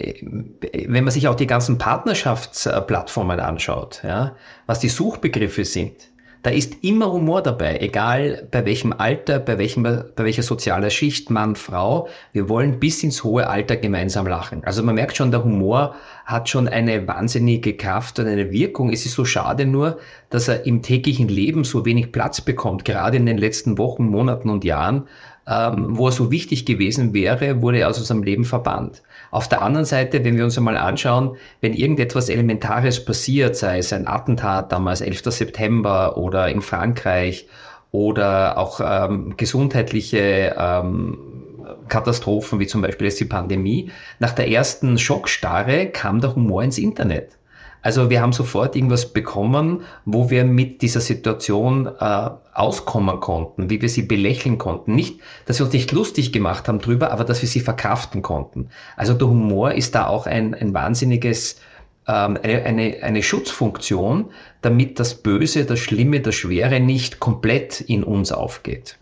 wenn 0.61 1.04
man 1.04 1.11
sich 1.11 1.26
auch 1.26 1.37
die 1.37 1.47
ganzen 1.47 1.78
Partnerschaftsplattformen 1.78 3.40
anschaut, 3.40 4.02
ja, 4.04 4.37
was 4.66 4.78
die 4.78 4.90
Suchbegriffe 4.90 5.64
sind, 5.64 5.94
da 6.42 6.50
ist 6.50 6.82
immer 6.82 7.12
Humor 7.12 7.42
dabei, 7.42 7.78
egal 7.80 8.49
bei 8.50 8.64
welchem 8.64 8.94
Alter, 8.94 9.38
bei, 9.38 9.59
welchem, 9.59 9.82
bei 9.82 10.25
welcher 10.25 10.42
sozialer 10.42 10.88
Schicht, 10.88 11.28
Mann, 11.28 11.54
Frau. 11.54 12.09
Wir 12.32 12.49
wollen 12.49 12.80
bis 12.80 13.02
ins 13.02 13.25
hohe 13.25 13.47
Alter 13.47 13.76
gemeinsam 13.76 14.26
lachen. 14.26 14.64
Also 14.64 14.82
man 14.82 14.94
merkt 14.94 15.16
schon, 15.16 15.30
der 15.30 15.44
Humor 15.44 15.94
hat 16.25 16.49
schon 16.49 16.66
eine 16.66 17.06
wahnsinnige 17.06 17.76
Kraft 17.76 18.18
und 18.18 18.26
eine 18.26 18.50
Wirkung. 18.50 18.90
Es 18.90 19.04
ist 19.04 19.14
so 19.14 19.25
schade 19.25 19.66
nur, 19.66 19.99
dass 20.30 20.49
er 20.49 20.64
im 20.64 20.80
täglichen 20.80 21.28
Leben 21.28 21.64
so 21.64 21.85
wenig 21.85 22.11
Platz 22.11 22.40
bekommt, 22.40 22.85
gerade 22.85 23.18
in 23.18 23.26
den 23.26 23.38
letzten 23.38 23.76
Wochen, 23.76 24.06
Monaten 24.06 24.49
und 24.49 24.64
Jahren, 24.64 25.09
ähm, 25.47 25.99
wo 25.99 26.06
er 26.06 26.12
so 26.12 26.30
wichtig 26.30 26.64
gewesen 26.64 27.12
wäre, 27.12 27.61
wurde 27.61 27.80
er 27.80 27.88
aus 27.88 27.99
unserem 27.99 28.23
Leben 28.23 28.44
verbannt. 28.44 29.02
Auf 29.30 29.49
der 29.49 29.62
anderen 29.62 29.87
Seite, 29.87 30.25
wenn 30.25 30.37
wir 30.37 30.44
uns 30.44 30.58
einmal 30.58 30.76
anschauen, 30.76 31.37
wenn 31.60 31.72
irgendetwas 31.72 32.28
Elementares 32.28 33.04
passiert, 33.04 33.56
sei 33.56 33.78
es 33.78 33.92
ein 33.92 34.08
Attentat 34.08 34.72
damals 34.72 35.00
11. 35.00 35.22
September 35.26 36.16
oder 36.16 36.49
in 36.49 36.62
Frankreich 36.62 37.46
oder 37.92 38.58
auch 38.58 38.80
ähm, 38.82 39.37
gesundheitliche 39.37 40.54
ähm, 40.58 41.18
Katastrophen 41.88 42.58
wie 42.58 42.66
zum 42.66 42.82
Beispiel 42.82 43.06
jetzt 43.06 43.20
die 43.20 43.25
Pandemie. 43.25 43.90
Nach 44.18 44.32
der 44.32 44.49
ersten 44.49 44.99
Schockstarre 44.99 45.87
kam 45.87 46.20
der 46.20 46.34
Humor 46.34 46.62
ins 46.62 46.78
Internet. 46.78 47.37
Also 47.82 48.10
wir 48.10 48.20
haben 48.20 48.32
sofort 48.32 48.76
irgendwas 48.76 49.12
bekommen, 49.12 49.82
wo 50.04 50.30
wir 50.30 50.44
mit 50.44 50.82
dieser 50.82 51.00
Situation 51.00 51.87
äh, 51.87 52.30
auskommen 52.52 53.20
konnten, 53.20 53.70
wie 53.70 53.80
wir 53.80 53.88
sie 53.88 54.02
belächeln 54.02 54.58
konnten. 54.58 54.94
Nicht, 54.94 55.20
dass 55.46 55.58
wir 55.58 55.64
uns 55.64 55.72
nicht 55.72 55.92
lustig 55.92 56.32
gemacht 56.32 56.68
haben 56.68 56.80
drüber, 56.80 57.10
aber 57.10 57.25
dass 57.25 57.42
wir 57.42 57.49
sie 57.49 57.60
verkraften 57.60 58.22
konnten. 58.22 58.68
Also 58.96 59.14
der 59.14 59.28
Humor 59.28 59.72
ist 59.72 59.94
da 59.94 60.06
auch 60.06 60.26
ein, 60.26 60.54
ein 60.54 60.75
wahnsinniges 60.75 61.60
ähm, 62.06 62.38
eine, 62.42 62.62
eine, 62.64 63.02
eine 63.02 63.22
Schutzfunktion, 63.22 64.30
damit 64.62 64.99
das 64.99 65.14
Böse, 65.14 65.64
das 65.64 65.78
Schlimme, 65.78 66.20
das 66.20 66.34
Schwere 66.34 66.80
nicht 66.80 67.20
komplett 67.20 67.80
in 67.80 68.04
uns 68.04 68.32
aufgeht. 68.32 68.99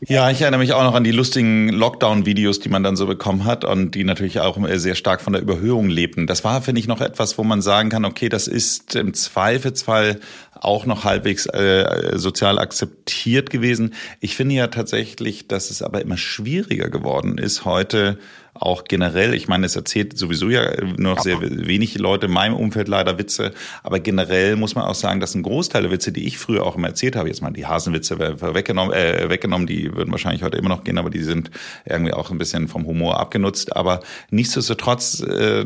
Ja, 0.00 0.30
ich 0.30 0.42
erinnere 0.42 0.58
mich 0.58 0.72
auch 0.72 0.82
noch 0.82 0.94
an 0.94 1.04
die 1.04 1.12
lustigen 1.12 1.68
Lockdown-Videos, 1.68 2.60
die 2.60 2.68
man 2.68 2.82
dann 2.82 2.96
so 2.96 3.06
bekommen 3.06 3.44
hat 3.44 3.64
und 3.64 3.94
die 3.94 4.04
natürlich 4.04 4.40
auch 4.40 4.58
sehr 4.74 4.94
stark 4.94 5.20
von 5.20 5.32
der 5.32 5.40
Überhöhung 5.40 5.88
lebten. 5.88 6.26
Das 6.26 6.44
war, 6.44 6.60
finde 6.62 6.80
ich, 6.80 6.88
noch 6.88 7.00
etwas, 7.00 7.38
wo 7.38 7.44
man 7.44 7.62
sagen 7.62 7.88
kann, 7.88 8.04
okay, 8.04 8.28
das 8.28 8.46
ist 8.46 8.96
im 8.96 9.14
Zweifelsfall 9.14 10.20
auch 10.52 10.84
noch 10.86 11.04
halbwegs 11.04 11.46
äh, 11.46 12.12
sozial 12.18 12.58
akzeptiert 12.58 13.50
gewesen. 13.50 13.94
Ich 14.20 14.36
finde 14.36 14.56
ja 14.56 14.66
tatsächlich, 14.66 15.48
dass 15.48 15.70
es 15.70 15.82
aber 15.82 16.02
immer 16.02 16.16
schwieriger 16.16 16.90
geworden 16.90 17.38
ist, 17.38 17.64
heute 17.64 18.18
auch 18.54 18.84
generell, 18.84 19.34
ich 19.34 19.48
meine, 19.48 19.66
es 19.66 19.76
erzählt 19.76 20.16
sowieso 20.16 20.48
ja 20.48 20.62
nur 20.84 21.14
noch 21.14 21.20
sehr 21.20 21.40
wenig 21.40 21.98
Leute 21.98 22.26
in 22.26 22.32
meinem 22.32 22.54
Umfeld 22.54 22.88
leider 22.88 23.18
Witze, 23.18 23.52
aber 23.82 23.98
generell 23.98 24.56
muss 24.56 24.74
man 24.74 24.84
auch 24.84 24.94
sagen, 24.94 25.20
dass 25.20 25.34
ein 25.34 25.42
Großteil 25.42 25.82
der 25.82 25.90
Witze, 25.90 26.12
die 26.12 26.24
ich 26.24 26.38
früher 26.38 26.64
auch 26.64 26.76
immer 26.76 26.88
erzählt 26.88 27.16
habe, 27.16 27.28
jetzt 27.28 27.42
mal 27.42 27.50
die 27.50 27.66
Hasenwitze 27.66 28.18
weggenommen, 28.18 28.94
äh, 28.94 29.28
weggenommen, 29.28 29.66
die 29.66 29.94
würden 29.94 30.12
wahrscheinlich 30.12 30.42
heute 30.42 30.56
immer 30.56 30.68
noch 30.68 30.84
gehen, 30.84 30.98
aber 30.98 31.10
die 31.10 31.22
sind 31.22 31.50
irgendwie 31.84 32.12
auch 32.12 32.30
ein 32.30 32.38
bisschen 32.38 32.68
vom 32.68 32.86
Humor 32.86 33.18
abgenutzt. 33.18 33.74
Aber 33.76 34.00
nichtsdestotrotz, 34.30 35.20
äh, 35.20 35.64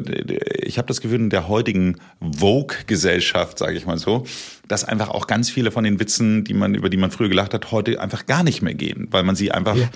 ich 0.62 0.78
habe 0.78 0.88
das 0.88 1.00
Gefühl, 1.00 1.21
in 1.21 1.30
der 1.30 1.49
heutigen 1.49 1.97
Vogue-Gesellschaft, 2.21 3.59
sage 3.59 3.76
ich 3.76 3.87
mal 3.87 3.99
so, 3.99 4.25
dass 4.66 4.85
einfach 4.85 5.11
auch 5.11 5.26
ganz 5.26 5.50
viele 5.50 5.71
von 5.71 5.85
den 5.85 6.00
Witzen, 6.00 6.45
die 6.45 6.54
man, 6.54 6.75
über 6.75 6.88
die 6.88 6.97
man 6.97 7.11
früher 7.11 7.28
gelacht 7.28 7.54
hat, 7.54 7.71
heute 7.71 8.00
einfach 8.00 8.26
gar 8.26 8.42
nicht 8.42 8.62
mehr 8.62 8.75
gehen, 8.75 9.09
weil 9.11 9.23
man 9.23 9.37
sie 9.37 9.52
einfach 9.52 9.76
ja 9.76 9.88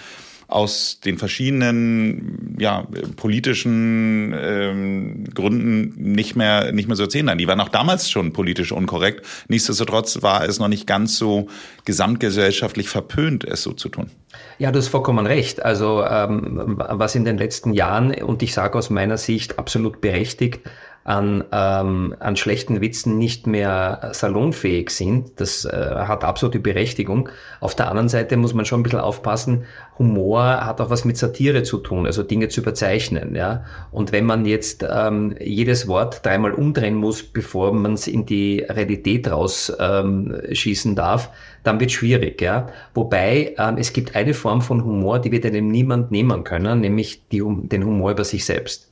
aus 0.53 1.01
den 1.01 1.19
verschiedenen 1.19 2.57
ja, 2.59 2.87
politischen 3.17 4.35
ähm, 4.37 5.25
Gründen 5.35 5.95
nicht 6.13 6.37
mehr, 6.37 6.73
nicht 6.73 6.89
mehr 6.89 6.97
so 6.97 7.05
erzählen. 7.05 7.37
Die 7.39 7.49
waren 7.49 7.61
auch 7.61 7.69
damals 7.69 8.11
schon 8.11 8.33
politisch 8.33 8.73
unkorrekt. 8.73 9.27
Nichtsdestotrotz 9.49 10.23
war 10.23 10.45
es 10.45 10.59
noch 10.59 10.69
nicht 10.69 10.87
ganz 10.87 11.17
so 11.17 11.49
gesamtgesellschaftlich 11.85 12.89
verpönt, 12.89 13.45
es 13.45 13.63
so 13.63 13.73
zu 13.73 13.89
tun. 13.89 14.11
Ja, 14.59 14.71
du 14.71 14.79
hast 14.79 14.89
vollkommen 14.89 15.27
recht. 15.27 15.63
Also 15.63 16.05
ähm, 16.05 16.77
was 16.77 17.15
in 17.15 17.25
den 17.25 17.39
letzten 17.39 17.73
Jahren, 17.73 18.15
und 18.15 18.43
ich 18.43 18.55
sage 18.55 18.79
aus 18.79 18.91
meiner 18.91 19.19
Sicht 19.19 19.59
absolut 19.59 20.01
berechtigt, 20.01 20.61
an, 21.05 21.45
ähm, 21.51 22.15
an 22.21 22.37
schlechten 22.37 22.81
Witzen 22.81 23.19
nicht 23.19 23.47
mehr 23.47 24.11
salonfähig 24.13 24.91
sind. 24.91 25.41
Das 25.41 25.65
äh, 25.65 25.71
hat 25.71 26.23
absolute 26.23 26.61
Berechtigung. 26.61 27.29
Auf 27.61 27.75
der 27.75 27.89
anderen 27.89 28.09
Seite 28.09 28.37
muss 28.37 28.55
man 28.55 28.65
schon 28.65 28.81
ein 28.81 28.83
bisschen 28.85 29.01
aufpassen. 29.01 29.65
Humor 29.99 30.43
hat 30.43 30.81
auch 30.81 30.91
was 30.91 31.05
mit 31.05 31.17
Satire 31.17 31.65
zu 31.65 31.79
tun, 31.79 32.07
also 32.07 32.23
Dinge 32.23 32.49
zu 32.49 32.61
überzeichnen. 32.61 33.35
Ja? 33.35 33.65
Und 33.91 34.13
wenn 34.13 34.25
man 34.25 34.47
jetzt 34.47 34.87
ähm, 34.89 35.35
jedes 35.41 35.89
Wort 35.89 36.25
dreimal 36.25 36.53
umdrehen 36.53 36.95
muss, 36.95 37.23
bevor 37.23 37.73
man 37.73 37.95
es 37.95 38.07
in 38.07 38.25
die 38.25 38.61
Realität 38.61 39.31
rausschießen 39.31 40.91
ähm, 40.91 40.97
darf, 40.97 41.31
dann 41.65 41.81
wird 41.81 41.91
schwierig. 41.91 42.41
Ja? 42.41 42.69
Wobei 42.95 43.55
ähm, 43.59 43.77
es 43.77 43.93
gibt 43.93 44.15
eine 44.15 44.35
Form 44.35 44.63
von 44.63 44.85
Humor, 44.85 45.19
die 45.19 45.33
wir 45.33 45.41
dem 45.41 45.69
niemand 45.69 46.13
nehmen 46.13 46.45
können, 46.45 46.81
nämlich 46.81 47.23
die, 47.31 47.43
den 47.45 47.85
Humor 47.85 48.13
über 48.13 48.25
sich 48.25 48.45
selbst. 48.45 48.92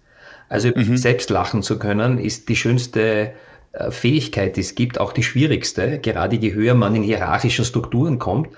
Also 0.50 0.68
mhm. 0.74 0.96
selbst 0.96 1.30
lachen 1.30 1.62
zu 1.62 1.78
können, 1.78 2.18
ist 2.18 2.48
die 2.48 2.56
schönste 2.56 3.32
äh, 3.72 3.90
Fähigkeit, 3.92 4.56
die 4.56 4.60
es 4.60 4.74
gibt, 4.74 5.00
auch 5.00 5.12
die 5.12 5.22
schwierigste, 5.22 6.00
gerade 6.00 6.36
je 6.36 6.52
höher 6.52 6.74
man 6.74 6.96
in 6.96 7.04
hierarchischen 7.04 7.64
Strukturen 7.64 8.18
kommt, 8.18 8.48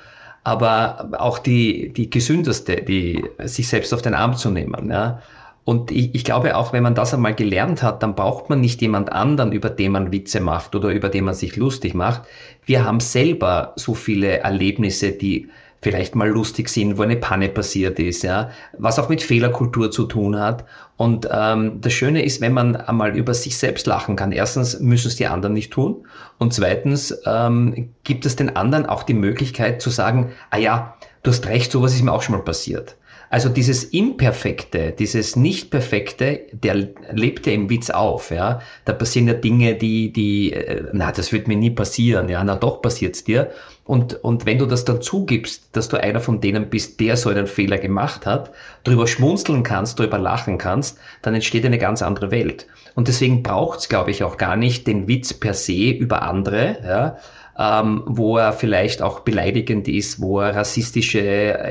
aber 0.43 1.11
auch 1.19 1.39
die, 1.39 1.93
die 1.93 2.09
gesündeste, 2.09 2.77
die 2.77 3.23
sich 3.45 3.69
selbst 3.69 3.93
auf 3.93 4.01
den 4.01 4.15
Arm 4.15 4.37
zu 4.37 4.51
nehmen. 4.51 4.91
Ja. 4.91 5.21
Und 5.65 5.91
ich, 5.91 6.15
ich 6.15 6.25
glaube 6.25 6.57
auch, 6.57 6.73
wenn 6.73 6.83
man 6.83 6.95
das 6.95 7.13
einmal 7.13 7.35
gelernt 7.35 7.83
hat, 7.83 8.03
dann 8.03 8.15
braucht 8.15 8.49
man 8.49 8.63
nicht 8.63 8.81
jemand 8.81 9.13
anderen, 9.13 9.53
über 9.53 9.69
den 9.69 9.93
man 9.93 10.11
Witze 10.13 10.41
macht 10.41 10.75
oder 10.75 10.89
über 10.89 11.11
den 11.11 11.25
man 11.25 11.35
sich 11.35 11.57
lustig 11.57 11.93
macht. 11.93 12.23
Wir 12.65 12.85
haben 12.85 13.01
selber 13.01 13.75
so 13.77 13.93
viele 13.93 14.39
Erlebnisse, 14.39 15.13
die 15.13 15.51
vielleicht 15.83 16.15
mal 16.15 16.29
lustig 16.29 16.69
sind, 16.69 16.97
wo 16.97 17.03
eine 17.03 17.17
Panne 17.17 17.49
passiert 17.49 17.99
ist, 17.99 18.23
ja, 18.23 18.51
was 18.79 18.99
auch 18.99 19.09
mit 19.09 19.21
Fehlerkultur 19.21 19.91
zu 19.91 20.05
tun 20.05 20.39
hat. 20.39 20.65
Und 20.97 21.29
ähm, 21.31 21.81
das 21.81 21.93
Schöne 21.93 22.25
ist, 22.25 22.41
wenn 22.41 22.53
man 22.53 22.77
einmal 22.77 23.17
über 23.17 23.35
sich 23.35 23.59
selbst 23.59 23.87
lachen 23.89 24.15
kann. 24.15 24.31
Erstens 24.31 24.79
müssen 24.79 25.09
es 25.09 25.17
die 25.17 25.27
anderen 25.27 25.55
nicht 25.55 25.73
tun. 25.73 26.07
Und 26.39 26.55
zweitens 26.55 27.21
ähm, 27.27 27.91
gibt 28.05 28.25
es 28.25 28.37
den 28.37 28.55
anderen 28.55 28.87
auch 28.87 29.03
die 29.03 29.15
Möglichkeit 29.15 29.83
zu 29.83 29.91
sagen, 29.91 30.31
ah 30.51 30.59
ja, 30.59 30.97
du 31.25 31.33
hast 31.33 31.47
recht, 31.47 31.73
sowas 31.73 31.95
ist 31.95 32.03
mir 32.03 32.13
auch 32.13 32.23
schon 32.23 32.37
mal 32.37 32.45
passiert. 32.45 32.97
Also 33.33 33.49
dieses 33.49 33.85
Imperfekte, 33.85 34.93
dieses 34.93 35.37
Nicht-Perfekte, 35.37 36.43
der 36.53 36.91
lebt 37.13 37.47
ja 37.47 37.55
im 37.55 37.71
Witz 37.71 37.89
auf, 37.89 38.31
ja. 38.31 38.61
Da 38.85 38.93
passieren 38.93 39.27
ja 39.27 39.33
Dinge, 39.33 39.75
die, 39.75 40.13
die, 40.13 40.53
äh, 40.53 40.85
na, 40.93 41.11
das 41.11 41.33
wird 41.33 41.49
mir 41.49 41.57
nie 41.57 41.71
passieren, 41.71 42.29
ja, 42.29 42.45
na 42.45 42.57
doch 42.57 42.83
passiert's 42.83 43.25
dir. 43.25 43.51
Und, 43.85 44.15
und 44.23 44.47
wenn 44.47 44.59
du 44.59 44.67
das 44.67 44.85
dann 44.85 45.03
zugibst, 45.03 45.77
dass 45.77 45.89
du 45.89 45.97
einer 46.01 46.21
von 46.21 46.41
denen 46.41 46.71
bist, 46.71 47.01
der 47.01 47.17
so 47.17 47.31
einen 47.31 47.49
Fehler 47.49 47.79
gemacht 47.79 48.27
hat, 48.27 48.53
drüber 48.85 49.09
schmunzeln 49.09 49.65
kannst, 49.65 49.99
drüber 49.99 50.19
lachen 50.19 50.57
kannst, 50.57 50.99
dann 51.23 51.35
entsteht 51.35 51.67
eine 51.67 51.79
ganz 51.79 52.01
andere 52.01 52.31
Welt. 52.31 52.69
Und 52.95 53.09
deswegen 53.09 53.43
braucht's, 53.43 53.89
glaube 53.89 54.13
ich, 54.13 54.23
auch 54.23 54.37
gar 54.37 54.57
nicht 54.57 54.87
den 54.87 55.09
Witz 55.09 55.35
per 55.35 55.55
se 55.55 55.91
über 55.91 56.23
andere, 56.23 56.77
ja, 56.85 57.17
ähm, 57.59 58.03
wo 58.07 58.39
er 58.39 58.53
vielleicht 58.53 59.03
auch 59.03 59.21
beleidigend 59.21 59.87
ist, 59.89 60.21
wo 60.21 60.41
er 60.41 60.57
rassistische 60.57 61.21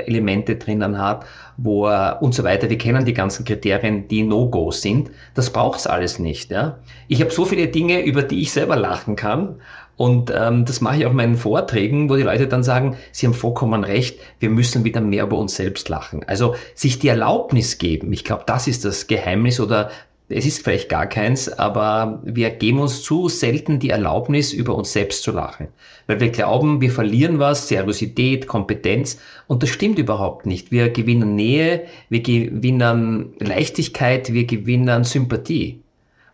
Elemente 0.06 0.56
drinnen 0.56 0.98
hat, 0.98 1.24
wo 1.56 1.86
er 1.86 2.22
und 2.22 2.34
so 2.34 2.44
weiter. 2.44 2.70
Wir 2.70 2.78
kennen 2.78 3.04
die 3.04 3.14
ganzen 3.14 3.44
Kriterien, 3.44 4.06
die 4.06 4.22
No-Go 4.22 4.70
sind. 4.70 5.10
Das 5.34 5.50
braucht's 5.50 5.86
alles 5.86 6.18
nicht. 6.18 6.50
Ja? 6.50 6.78
Ich 7.08 7.20
habe 7.20 7.30
so 7.30 7.44
viele 7.44 7.68
Dinge, 7.68 8.02
über 8.02 8.22
die 8.22 8.42
ich 8.42 8.52
selber 8.52 8.76
lachen 8.76 9.16
kann. 9.16 9.56
Und 10.02 10.32
ähm, 10.36 10.64
das 10.64 10.80
mache 10.80 10.96
ich 10.96 11.06
auch 11.06 11.12
in 11.12 11.16
meinen 11.16 11.36
Vorträgen, 11.36 12.10
wo 12.10 12.16
die 12.16 12.24
Leute 12.24 12.48
dann 12.48 12.64
sagen, 12.64 12.96
sie 13.12 13.24
haben 13.24 13.34
vollkommen 13.34 13.84
recht, 13.84 14.18
wir 14.40 14.50
müssen 14.50 14.82
wieder 14.82 15.00
mehr 15.00 15.22
über 15.22 15.38
uns 15.38 15.54
selbst 15.54 15.88
lachen. 15.88 16.24
Also 16.26 16.56
sich 16.74 16.98
die 16.98 17.06
Erlaubnis 17.06 17.78
geben, 17.78 18.12
ich 18.12 18.24
glaube, 18.24 18.42
das 18.44 18.66
ist 18.66 18.84
das 18.84 19.06
Geheimnis 19.06 19.60
oder 19.60 19.92
es 20.28 20.44
ist 20.44 20.64
vielleicht 20.64 20.88
gar 20.88 21.06
keins, 21.06 21.48
aber 21.48 22.20
wir 22.24 22.50
geben 22.50 22.80
uns 22.80 23.04
zu 23.04 23.28
selten 23.28 23.78
die 23.78 23.90
Erlaubnis, 23.90 24.52
über 24.52 24.74
uns 24.74 24.92
selbst 24.92 25.22
zu 25.22 25.30
lachen. 25.30 25.68
Weil 26.08 26.18
wir 26.18 26.30
glauben, 26.30 26.80
wir 26.80 26.90
verlieren 26.90 27.38
was, 27.38 27.68
Seriosität, 27.68 28.48
Kompetenz, 28.48 29.20
und 29.46 29.62
das 29.62 29.70
stimmt 29.70 30.00
überhaupt 30.00 30.46
nicht. 30.46 30.72
Wir 30.72 30.90
gewinnen 30.90 31.36
Nähe, 31.36 31.84
wir 32.08 32.22
gewinnen 32.22 33.34
Leichtigkeit, 33.38 34.32
wir 34.32 34.46
gewinnen 34.46 35.04
Sympathie. 35.04 35.78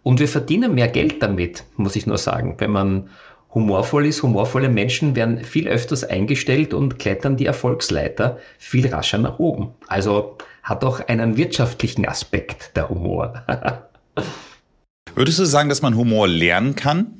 Und 0.05 0.21
wir 0.21 0.29
verdienen 0.29 0.75
mehr 0.75 0.89
Geld 0.89 1.23
damit, 1.23 1.65
muss 1.77 1.95
ich 1.95 2.07
nur 2.07 2.17
sagen. 2.17 2.55
Wenn 2.57 2.71
man 2.71 3.11
humorvoll 3.55 4.07
ist, 4.07 4.23
humorvolle 4.23 4.69
Menschen 4.69 5.17
werden 5.17 5.45
viel 5.45 5.69
öfters 5.69 6.05
eingestellt 6.05 6.75
und 6.75 6.99
klettern 6.99 7.37
die 7.37 7.47
Erfolgsleiter 7.47 8.38
viel 8.59 8.87
rascher 8.88 9.19
nach 9.19 9.38
oben. 9.38 9.75
Also 9.87 10.37
hat 10.62 10.85
auch 10.85 11.00
einen 11.00 11.37
wirtschaftlichen 11.37 12.07
Aspekt 12.07 12.76
der 12.76 12.88
Humor. 12.88 13.45
Würdest 15.14 15.38
du 15.38 15.45
sagen, 15.45 15.69
dass 15.69 15.83
man 15.83 15.97
Humor 15.97 16.28
lernen 16.28 16.75
kann? 16.75 17.18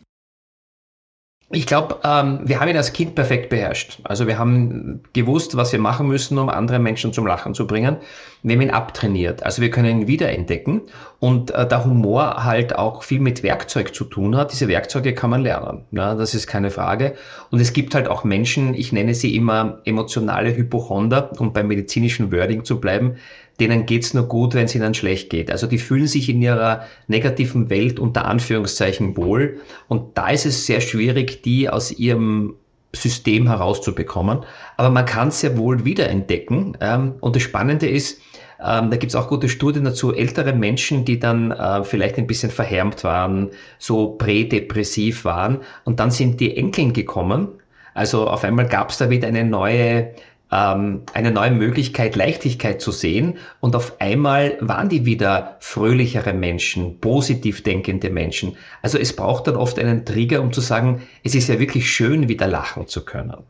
Ich 1.51 1.67
glaube, 1.67 1.97
ähm, 2.05 2.41
wir 2.45 2.61
haben 2.61 2.69
ihn 2.69 2.77
als 2.77 2.93
Kind 2.93 3.15
perfekt 3.15 3.49
beherrscht. 3.49 4.01
Also 4.05 4.27
wir 4.27 4.39
haben 4.39 5.01
gewusst, 5.15 5.57
was 5.57 5.73
wir 5.73 5.79
machen 5.79 6.07
müssen, 6.07 6.37
um 6.37 6.51
andere 6.51 6.79
Menschen 6.79 7.15
zum 7.15 7.27
Lachen 7.27 7.55
zu 7.55 7.67
bringen. 7.67 7.97
Wir 8.43 8.55
haben 8.55 8.61
ihn 8.61 8.71
abtrainiert. 8.71 9.43
Also 9.43 9.63
wir 9.63 9.71
können 9.71 10.03
ihn 10.03 10.07
wiederentdecken. 10.07 10.83
Und 11.21 11.51
äh, 11.53 11.67
der 11.67 11.87
Humor 11.87 12.45
halt 12.45 12.77
auch 12.77 13.03
viel 13.03 13.21
mit 13.21 13.43
Werkzeug 13.43 13.95
zu 13.95 14.05
tun 14.05 14.37
hat. 14.37 14.53
Diese 14.53 14.69
Werkzeuge 14.69 15.15
kann 15.15 15.31
man 15.31 15.41
lernen. 15.41 15.87
Ja, 15.91 16.15
das 16.15 16.35
ist 16.35 16.49
keine 16.49 16.71
Frage. 16.71 17.15
Und 17.51 17.61
es 17.61 17.73
gibt 17.73 17.95
halt 17.95 18.09
auch 18.09 18.25
Menschen, 18.25 18.75
ich 18.75 18.93
nenne 18.93 19.15
sie 19.15 19.35
immer 19.35 19.79
emotionale 19.87 20.55
Hypochonder, 20.55 21.31
um 21.39 21.55
beim 21.55 21.69
medizinischen 21.69 22.31
Wording 22.31 22.65
zu 22.65 22.79
bleiben, 22.79 23.17
denen 23.61 23.87
geht's 23.87 24.15
nur 24.15 24.25
gut, 24.25 24.55
wenn 24.55 24.67
es 24.67 24.75
ihnen 24.75 24.95
schlecht 24.95 25.31
geht. 25.31 25.51
Also 25.51 25.67
die 25.67 25.79
fühlen 25.79 26.07
sich 26.07 26.29
in 26.29 26.41
ihrer 26.41 26.85
negativen 27.07 27.71
Welt 27.71 27.99
unter 27.99 28.25
Anführungszeichen 28.27 29.17
wohl. 29.17 29.61
Und 29.89 30.17
da 30.17 30.29
ist 30.29 30.47
es 30.47 30.67
sehr 30.67 30.81
schwierig, 30.81 31.43
die 31.43 31.69
aus 31.69 31.91
ihrem 31.91 32.55
System 32.95 33.49
herauszubekommen. 33.49 34.41
Aber 34.77 34.91
man 34.91 35.05
kann 35.05 35.29
es 35.29 35.43
ja 35.43 35.57
wohl 35.57 35.85
wiederentdecken. 35.85 36.77
Ähm, 36.81 37.15
und 37.21 37.37
das 37.37 37.43
Spannende 37.43 37.89
ist, 37.89 38.21
ähm, 38.61 38.91
da 38.91 38.97
gibt's 38.97 39.15
auch 39.15 39.29
gute 39.29 39.49
Studien 39.49 39.85
dazu, 39.85 40.15
ältere 40.15 40.53
Menschen, 40.53 41.05
die 41.05 41.19
dann 41.19 41.51
äh, 41.53 41.85
vielleicht 41.85 42.17
ein 42.19 42.27
bisschen 42.27 42.51
verhärmt 42.51 43.05
waren, 43.05 43.51
so 43.79 44.13
prädepressiv 44.13 45.25
waren. 45.25 45.59
Und 45.85 46.01
dann 46.01 46.11
sind 46.11 46.41
die 46.41 46.57
Enkeln 46.57 46.93
gekommen. 46.93 47.49
Also 47.95 48.29
auf 48.29 48.45
einmal 48.45 48.67
gab's 48.67 48.99
da 48.99 49.11
wieder 49.11 49.29
eine 49.29 49.45
neue 49.45 50.13
ähm, 50.51 51.03
eine 51.13 51.31
neue 51.31 51.51
Möglichkeit, 51.51 52.17
Leichtigkeit 52.17 52.81
zu 52.81 52.93
sehen. 52.93 53.39
Und 53.61 53.77
auf 53.77 54.01
einmal 54.01 54.57
waren 54.61 54.89
die 54.89 55.05
wieder 55.05 55.57
fröhlichere 55.61 56.33
Menschen, 56.33 57.01
positiv 57.01 57.63
denkende 57.63 58.11
Menschen. 58.11 58.57
Also 58.83 58.99
es 58.99 59.15
braucht 59.15 59.47
dann 59.47 59.57
oft 59.57 59.79
einen 59.79 60.05
Trigger, 60.05 60.41
um 60.43 60.53
zu 60.53 60.61
sagen, 60.61 61.03
es 61.23 61.35
ist 61.35 61.49
ja 61.49 61.59
wirklich 61.59 61.91
schön, 61.91 62.29
wieder 62.29 62.47
lachen 62.47 62.87
zu 62.87 63.05
können. 63.05 63.45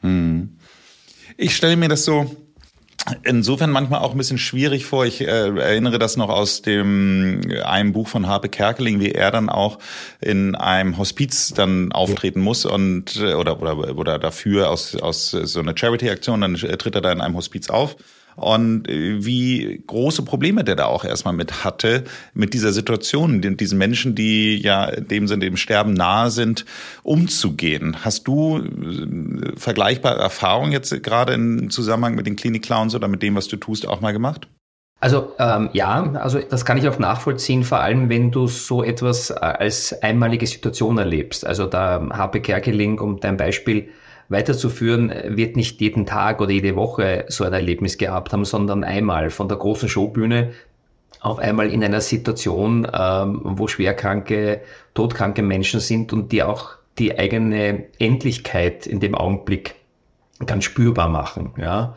Hm. 0.00 0.56
Ich 1.36 1.56
stelle 1.56 1.76
mir 1.76 1.88
das 1.88 2.04
so 2.04 2.30
insofern 3.22 3.70
manchmal 3.70 4.00
auch 4.00 4.12
ein 4.12 4.18
bisschen 4.18 4.38
schwierig 4.38 4.86
vor. 4.86 5.04
Ich 5.06 5.20
äh, 5.20 5.24
erinnere 5.26 5.98
das 5.98 6.16
noch 6.16 6.28
aus 6.28 6.62
dem 6.62 7.40
einem 7.64 7.92
Buch 7.92 8.08
von 8.08 8.26
Harpe 8.26 8.48
Kerkeling, 8.48 9.00
wie 9.00 9.12
er 9.12 9.30
dann 9.30 9.48
auch 9.48 9.78
in 10.20 10.54
einem 10.54 10.98
Hospiz 10.98 11.52
dann 11.54 11.92
auftreten 11.92 12.40
muss 12.40 12.64
und 12.64 13.16
äh, 13.16 13.34
oder 13.34 13.60
oder 13.60 13.96
oder 13.96 14.18
dafür 14.18 14.70
aus 14.70 14.96
aus 14.96 15.30
so 15.30 15.60
einer 15.60 15.76
Charity-Aktion 15.76 16.40
dann 16.40 16.54
tritt 16.54 16.94
er 16.94 17.00
da 17.00 17.12
in 17.12 17.20
einem 17.20 17.36
Hospiz 17.36 17.68
auf 17.70 17.96
und 18.36 18.88
äh, 18.88 19.24
wie 19.24 19.82
große 19.86 20.22
Probleme 20.22 20.64
der 20.64 20.76
da 20.76 20.86
auch 20.86 21.04
erstmal 21.04 21.34
mit 21.34 21.64
hatte, 21.64 22.04
mit 22.34 22.54
dieser 22.54 22.72
Situation, 22.72 23.40
diesen 23.56 23.78
Menschen, 23.78 24.14
die 24.14 24.56
ja 24.56 24.90
dem 24.90 25.28
sind, 25.28 25.42
dem 25.42 25.56
Sterben 25.56 25.92
nahe 25.92 26.30
sind, 26.30 26.64
umzugehen. 27.02 28.04
Hast 28.04 28.28
du 28.28 28.58
äh, 28.58 29.52
vergleichbare 29.56 30.20
Erfahrungen 30.20 30.72
jetzt 30.72 31.02
gerade 31.02 31.34
im 31.34 31.70
Zusammenhang 31.70 32.14
mit 32.14 32.26
den 32.26 32.36
Klinik-Clowns 32.36 32.94
oder 32.94 33.08
mit 33.08 33.22
dem, 33.22 33.34
was 33.34 33.48
du 33.48 33.56
tust, 33.56 33.86
auch 33.86 34.00
mal 34.00 34.12
gemacht? 34.12 34.48
Also 35.02 35.32
ähm, 35.40 35.68
ja, 35.72 36.12
also 36.12 36.38
das 36.38 36.64
kann 36.64 36.78
ich 36.78 36.88
auch 36.88 37.00
nachvollziehen, 37.00 37.64
vor 37.64 37.80
allem 37.80 38.08
wenn 38.08 38.30
du 38.30 38.46
so 38.46 38.84
etwas 38.84 39.30
äh, 39.30 39.34
als 39.34 40.00
einmalige 40.00 40.46
Situation 40.46 40.96
erlebst. 40.96 41.44
Also 41.44 41.66
da 41.66 42.08
habe 42.12 42.40
Kerkeling, 42.40 43.00
um 43.00 43.18
dein 43.18 43.36
Beispiel 43.36 43.88
weiterzuführen, 44.28 45.12
wird 45.26 45.56
nicht 45.56 45.80
jeden 45.80 46.06
Tag 46.06 46.40
oder 46.40 46.50
jede 46.50 46.76
Woche 46.76 47.24
so 47.28 47.44
ein 47.44 47.52
Erlebnis 47.52 47.98
gehabt 47.98 48.32
haben, 48.32 48.44
sondern 48.44 48.84
einmal 48.84 49.30
von 49.30 49.48
der 49.48 49.58
großen 49.58 49.88
Showbühne 49.88 50.52
auf 51.20 51.38
einmal 51.38 51.70
in 51.70 51.84
einer 51.84 52.00
Situation, 52.00 52.86
ähm, 52.92 53.40
wo 53.44 53.68
schwerkranke, 53.68 54.60
todkranke 54.94 55.42
Menschen 55.42 55.80
sind 55.80 56.12
und 56.12 56.32
die 56.32 56.42
auch 56.42 56.70
die 56.98 57.18
eigene 57.18 57.84
Endlichkeit 57.98 58.86
in 58.86 59.00
dem 59.00 59.14
Augenblick 59.14 59.76
ganz 60.46 60.64
spürbar 60.64 61.08
machen. 61.08 61.54
Ja. 61.56 61.96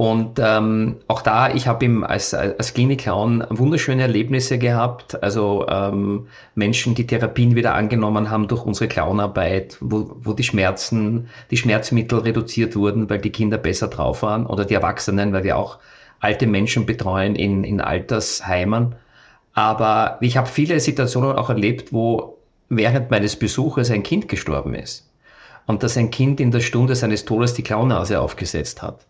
Und 0.00 0.40
ähm, 0.42 0.96
auch 1.08 1.20
da, 1.20 1.52
ich 1.52 1.66
habe 1.66 1.84
ihm 1.84 2.04
als, 2.04 2.32
als 2.32 2.72
Klinik-Clown 2.72 3.44
wunderschöne 3.50 4.00
Erlebnisse 4.00 4.56
gehabt. 4.56 5.22
Also 5.22 5.66
ähm, 5.68 6.28
Menschen, 6.54 6.94
die 6.94 7.06
Therapien 7.06 7.54
wieder 7.54 7.74
angenommen 7.74 8.30
haben 8.30 8.48
durch 8.48 8.64
unsere 8.64 8.88
Clownarbeit, 8.88 9.76
wo, 9.82 10.16
wo 10.22 10.32
die 10.32 10.42
Schmerzen, 10.42 11.28
die 11.50 11.58
Schmerzmittel 11.58 12.20
reduziert 12.20 12.76
wurden, 12.76 13.10
weil 13.10 13.18
die 13.18 13.28
Kinder 13.28 13.58
besser 13.58 13.88
drauf 13.88 14.22
waren 14.22 14.46
oder 14.46 14.64
die 14.64 14.72
Erwachsenen, 14.72 15.34
weil 15.34 15.44
wir 15.44 15.58
auch 15.58 15.78
alte 16.18 16.46
Menschen 16.46 16.86
betreuen 16.86 17.36
in, 17.36 17.62
in 17.62 17.82
Altersheimen. 17.82 18.94
Aber 19.52 20.16
ich 20.22 20.38
habe 20.38 20.48
viele 20.48 20.80
Situationen 20.80 21.36
auch 21.36 21.50
erlebt, 21.50 21.92
wo 21.92 22.38
während 22.70 23.10
meines 23.10 23.36
Besuches 23.36 23.90
ein 23.90 24.02
Kind 24.02 24.30
gestorben 24.30 24.72
ist. 24.72 25.10
Und 25.66 25.82
dass 25.82 25.98
ein 25.98 26.10
Kind 26.10 26.40
in 26.40 26.52
der 26.52 26.60
Stunde 26.60 26.94
seines 26.96 27.26
Todes 27.26 27.52
die 27.52 27.62
Klaunase 27.62 28.18
aufgesetzt 28.18 28.80
hat. 28.80 29.04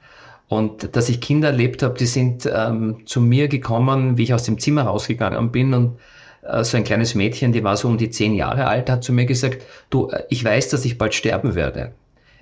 Und 0.51 0.97
dass 0.97 1.09
ich 1.09 1.21
Kinder 1.21 1.51
erlebt 1.51 1.85
habe, 1.85 1.97
die 1.97 2.07
sind 2.07 2.51
ähm, 2.53 3.07
zu 3.07 3.21
mir 3.21 3.47
gekommen, 3.47 4.19
wie 4.19 4.25
ich 4.25 4.35
aus 4.35 4.43
dem 4.43 4.59
Zimmer 4.59 4.83
rausgegangen 4.83 5.53
bin 5.53 5.73
und 5.73 6.01
äh, 6.43 6.65
so 6.65 6.77
ein 6.77 6.83
kleines 6.83 7.15
Mädchen, 7.15 7.53
die 7.53 7.63
war 7.63 7.77
so 7.77 7.87
um 7.87 7.99
die 7.99 8.11
zehn 8.11 8.35
Jahre 8.35 8.67
alt, 8.67 8.91
hat 8.91 9.05
zu 9.05 9.13
mir 9.13 9.27
gesagt, 9.27 9.63
du, 9.91 10.09
äh, 10.09 10.25
ich 10.29 10.45
weiß, 10.45 10.69
dass 10.71 10.85
ich 10.85 10.99
bald 10.99 11.15
sterben 11.15 11.55
werde. 11.55 11.93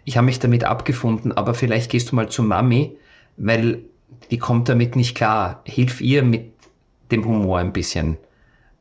Ich 0.07 0.17
habe 0.17 0.25
mich 0.25 0.39
damit 0.39 0.65
abgefunden, 0.65 1.33
aber 1.33 1.53
vielleicht 1.53 1.91
gehst 1.91 2.11
du 2.11 2.17
mal 2.17 2.31
zu 2.31 2.43
Mami, 2.43 2.97
weil 3.37 3.81
die 4.31 4.39
kommt 4.39 4.71
damit 4.71 4.97
nicht 4.97 5.15
klar. 5.15 5.61
Hilf 5.67 6.01
ihr 6.01 6.23
mit 6.23 6.55
dem 7.13 7.27
Humor 7.27 7.59
ein 7.59 7.75
bisschen, 7.75 8.17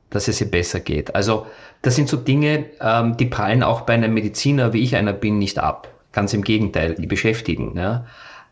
dass 0.10 0.30
es 0.30 0.40
ihr 0.40 0.50
besser 0.50 0.80
geht. 0.80 1.16
Also 1.16 1.48
das 1.82 1.98
sind 1.98 2.08
so 2.08 2.16
Dinge, 2.16 2.64
ähm, 2.80 3.18
die 3.18 3.26
prallen 3.26 3.62
auch 3.62 3.82
bei 3.82 3.96
einem 3.96 4.14
Mediziner, 4.14 4.72
wie 4.72 4.84
ich 4.84 4.96
einer 4.96 5.12
bin, 5.12 5.38
nicht 5.38 5.60
ab. 5.60 5.94
Ganz 6.14 6.34
im 6.34 6.46
Gegenteil, 6.46 6.96
die 6.96 7.08
beschäftigen. 7.08 7.74
Ja 7.76 8.06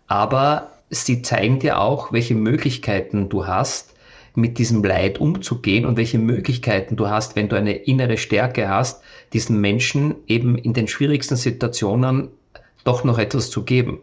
aber 0.08 0.72
sie 0.90 1.22
zeigen 1.22 1.60
dir 1.60 1.80
auch, 1.80 2.12
welche 2.12 2.36
Möglichkeiten 2.36 3.30
du 3.30 3.48
hast, 3.48 3.94
mit 4.36 4.58
diesem 4.58 4.84
Leid 4.84 5.20
umzugehen 5.20 5.86
und 5.86 5.98
welche 5.98 6.20
Möglichkeiten 6.20 6.96
du 6.96 7.08
hast, 7.08 7.36
wenn 7.36 7.50
du 7.50 7.56
eine 7.56 7.74
innere 7.74 8.18
Stärke 8.18 8.68
hast, 8.68 9.02
diesen 9.34 9.62
Menschen 9.62 10.15
eben 10.28 10.58
in 10.58 10.74
den 10.74 10.88
schwierigsten 10.88 11.38
Situationen 11.38 12.30
doch 12.84 13.04
noch 13.04 13.18
etwas 13.18 13.50
zu 13.50 13.63
geben. 13.63 14.00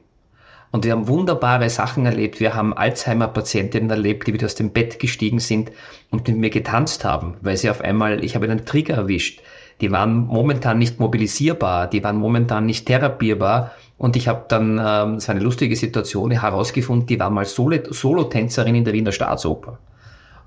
Und 0.70 0.86
wir 0.86 0.92
haben 0.92 1.06
wunderbare 1.06 1.68
Sachen 1.68 2.06
erlebt. 2.06 2.40
Wir 2.40 2.54
haben 2.54 2.72
Alzheimer-Patientinnen 2.72 3.90
erlebt, 3.90 4.26
die 4.26 4.32
wieder 4.32 4.46
aus 4.46 4.54
dem 4.54 4.70
Bett 4.70 4.98
gestiegen 4.98 5.38
sind 5.38 5.70
und 6.10 6.26
mit 6.26 6.38
mir 6.38 6.48
getanzt 6.48 7.04
haben, 7.04 7.34
weil 7.42 7.58
sie 7.58 7.68
auf 7.68 7.82
einmal, 7.82 8.24
ich 8.24 8.34
habe 8.34 8.46
einen 8.46 8.64
Trigger 8.64 8.94
erwischt. 8.94 9.42
Die 9.82 9.90
waren 9.90 10.26
momentan 10.26 10.78
nicht 10.78 10.98
mobilisierbar, 10.98 11.88
die 11.88 12.02
waren 12.02 12.16
momentan 12.16 12.64
nicht 12.64 12.86
therapierbar 12.86 13.72
und 14.02 14.16
ich 14.16 14.26
habe 14.26 14.46
dann 14.48 14.80
ähm, 14.84 15.20
so 15.20 15.30
eine 15.30 15.38
lustige 15.38 15.76
Situation 15.76 16.32
herausgefunden, 16.32 17.06
die 17.06 17.20
war 17.20 17.30
mal 17.30 17.44
Solo-Tänzerin 17.44 18.74
in 18.74 18.84
der 18.84 18.94
Wiener 18.94 19.12
Staatsoper. 19.12 19.78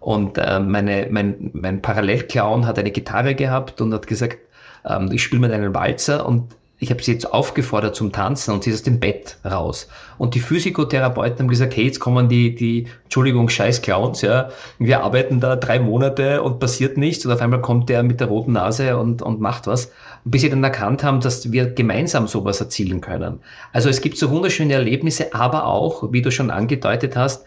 Und 0.02 0.38
äh, 0.38 0.60
meine, 0.60 1.08
mein, 1.10 1.52
mein 1.54 1.82
Parallelclown 1.82 2.68
hat 2.68 2.78
eine 2.78 2.92
Gitarre 2.92 3.34
gehabt 3.34 3.80
und 3.80 3.94
hat 3.94 4.08
gesagt, 4.08 4.40
ähm, 4.86 5.10
ich 5.14 5.24
spiele 5.24 5.40
mit 5.40 5.54
einem 5.54 5.74
Walzer 5.74 6.26
und 6.26 6.58
ich 6.78 6.90
habe 6.90 7.02
sie 7.02 7.14
jetzt 7.14 7.32
aufgefordert 7.32 7.96
zum 7.96 8.12
Tanzen 8.12 8.54
und 8.54 8.64
sie 8.64 8.70
ist 8.70 8.78
aus 8.78 8.84
dem 8.84 9.00
Bett 9.00 9.38
raus. 9.46 9.88
Und 10.18 10.36
die 10.36 10.42
Physikotherapeuten 10.42 11.40
haben 11.40 11.48
gesagt, 11.48 11.76
hey, 11.78 11.86
jetzt 11.86 12.00
kommen 12.00 12.28
die, 12.28 12.54
die, 12.54 12.88
Entschuldigung, 13.04 13.48
scheiß 13.48 13.82
Clowns, 13.82 14.22
ja. 14.22 14.50
Wir 14.78 15.02
arbeiten 15.02 15.40
da 15.40 15.56
drei 15.56 15.80
Monate 15.80 16.44
und 16.44 16.60
passiert 16.60 16.98
nichts 16.98 17.26
und 17.26 17.32
auf 17.32 17.42
einmal 17.42 17.62
kommt 17.62 17.88
der 17.88 18.04
mit 18.04 18.20
der 18.20 18.28
roten 18.28 18.54
Nase 18.54 18.98
und, 18.98 19.22
und 19.22 19.40
macht 19.40 19.68
was. 19.68 19.92
Bis 20.26 20.42
sie 20.42 20.50
dann 20.50 20.64
erkannt 20.64 21.04
haben, 21.04 21.22
dass 21.22 21.52
wir 21.52 21.72
gemeinsam 21.72 22.28
sowas 22.28 22.60
erzielen 22.60 23.00
können. 23.00 23.40
Also 23.72 23.88
es 23.88 24.02
gibt 24.02 24.18
so 24.18 24.30
wunderschöne 24.30 24.74
Erlebnisse, 24.74 25.34
aber 25.34 25.66
auch, 25.68 26.12
wie 26.12 26.22
du 26.22 26.32
schon 26.32 26.52
angedeutet 26.52 27.16
hast, 27.16 27.46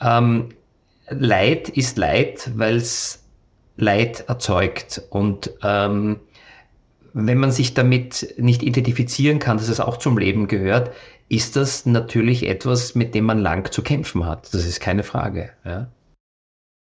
ähm, 0.00 0.48
Leid 1.10 1.68
ist 1.68 1.98
Leid, 1.98 2.50
weil 2.56 2.76
es 2.76 3.24
Leid 3.76 4.24
erzeugt. 4.26 5.02
Und 5.10 5.50
ähm, 5.62 6.20
wenn 7.14 7.38
man 7.38 7.52
sich 7.52 7.74
damit 7.74 8.34
nicht 8.38 8.62
identifizieren 8.62 9.38
kann, 9.38 9.56
dass 9.56 9.68
es 9.68 9.80
auch 9.80 9.96
zum 9.96 10.18
Leben 10.18 10.48
gehört, 10.48 10.90
ist 11.28 11.56
das 11.56 11.86
natürlich 11.86 12.46
etwas, 12.46 12.94
mit 12.94 13.14
dem 13.14 13.24
man 13.24 13.38
lang 13.38 13.70
zu 13.72 13.82
kämpfen 13.82 14.26
hat. 14.26 14.52
Das 14.52 14.66
ist 14.66 14.80
keine 14.80 15.04
Frage. 15.04 15.50
Ja. 15.64 15.88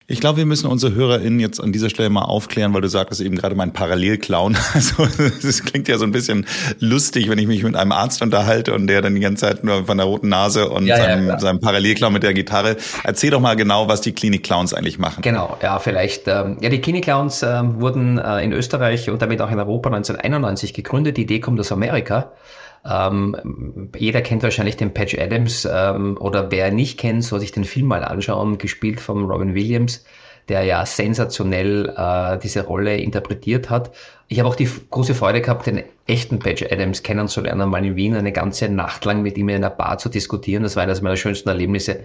Ich 0.06 0.20
glaube, 0.20 0.40
wir 0.40 0.46
müssen 0.46 0.68
unsere 0.68 0.94
HörerInnen 0.94 1.40
jetzt 1.40 1.62
an 1.62 1.72
dieser 1.72 1.90
Stelle 1.90 2.10
mal 2.10 2.24
aufklären, 2.24 2.74
weil 2.74 2.82
du 2.82 2.90
sagtest 2.90 3.22
eben 3.22 3.38
gerade 3.38 3.56
mein 3.56 3.72
Parallelclown. 3.72 4.58
Also 4.74 5.08
das 5.42 5.64
klingt 5.64 5.88
ja 5.88 5.98
so 5.98 6.04
ein 6.04 6.12
bisschen 6.12 6.46
lustig, 6.80 7.30
wenn 7.30 7.38
ich 7.38 7.48
mich 7.48 7.64
mit 7.64 7.76
einem 7.76 7.92
Arzt 7.92 8.22
unterhalte 8.22 8.74
und 8.74 8.88
der 8.88 9.02
dann 9.02 9.14
die 9.14 9.22
ganze 9.22 9.46
Zeit 9.46 9.64
nur 9.64 9.86
von 9.86 9.98
der 9.98 10.08
roten 10.08 10.30
Nase 10.30 10.70
und 10.70 10.88
ja, 10.88 10.98
seinem, 10.98 11.28
ja, 11.28 11.40
seinem 11.40 11.60
Parallelclown 11.60 12.12
mit 12.12 12.24
der 12.24 12.34
Gitarre. 12.34 12.76
Erzähl 13.04 13.30
doch 13.30 13.40
mal 13.40 13.56
genau, 13.56 13.88
was 13.88 14.02
die 14.02 14.14
Klinik-Clowns 14.14 14.74
eigentlich 14.74 15.00
machen. 15.00 15.22
Genau, 15.22 15.58
ja, 15.62 15.80
vielleicht. 15.80 16.28
Ähm, 16.28 16.58
ja, 16.60 16.70
die 16.70 16.82
Klinik-Clowns 16.82 17.44
äh, 17.44 17.62
wurden 17.64 18.18
äh, 18.18 18.44
in 18.44 18.52
Österreich 18.52 19.10
und 19.10 19.22
damit 19.22 19.42
auch 19.42 19.52
in 19.52 19.60
Europa 19.60 19.90
1991 19.90 20.74
gegründet. 20.74 21.18
Die 21.18 21.22
Idee 21.22 21.40
kommt 21.40 21.60
aus 21.60 21.72
Amerika. 21.72 22.32
Ähm, 22.86 23.90
jeder 23.96 24.22
kennt 24.22 24.44
wahrscheinlich 24.44 24.78
den 24.78 24.94
Patch 24.94 25.18
Adams 25.18 25.68
ähm, 25.72 26.18
oder 26.20 26.52
wer 26.52 26.72
nicht 26.72 27.00
kennt, 27.00 27.24
soll 27.24 27.40
sich 27.40 27.52
den 27.52 27.64
Film 27.64 27.88
mal 27.88 28.04
anschauen, 28.04 28.58
gespielt 28.58 29.00
von 29.00 29.26
Robin 29.26 29.56
Williams, 29.56 30.04
der 30.50 30.64
ja 30.64 30.86
sensationell 30.86 31.94
äh, 31.96 32.38
diese 32.40 32.66
Rolle 32.66 32.98
interpretiert 32.98 33.70
hat. 33.70 33.92
Ich 34.28 34.40
habe 34.40 34.50
auch 34.50 34.56
die 34.56 34.70
große 34.90 35.16
Freude 35.16 35.42
gehabt, 35.42 35.68
den 35.68 35.84
echten 36.08 36.40
Patch 36.40 36.64
Adams 36.70 37.04
kennenzulernen, 37.04 37.70
mal 37.70 37.86
in 37.86 37.96
Wien 37.96 38.16
eine 38.16 38.34
ganze 38.34 38.68
Nacht 38.68 39.06
lang 39.06 39.22
mit 39.22 39.38
ihm 39.38 39.48
in 39.50 39.56
einer 39.56 39.70
Bar 39.70 39.98
zu 39.98 40.10
diskutieren. 40.10 40.64
Das 40.64 40.76
war 40.76 40.84
eines 40.84 41.02
meiner 41.02 41.16
schönsten 41.16 41.48
Erlebnisse 41.50 42.02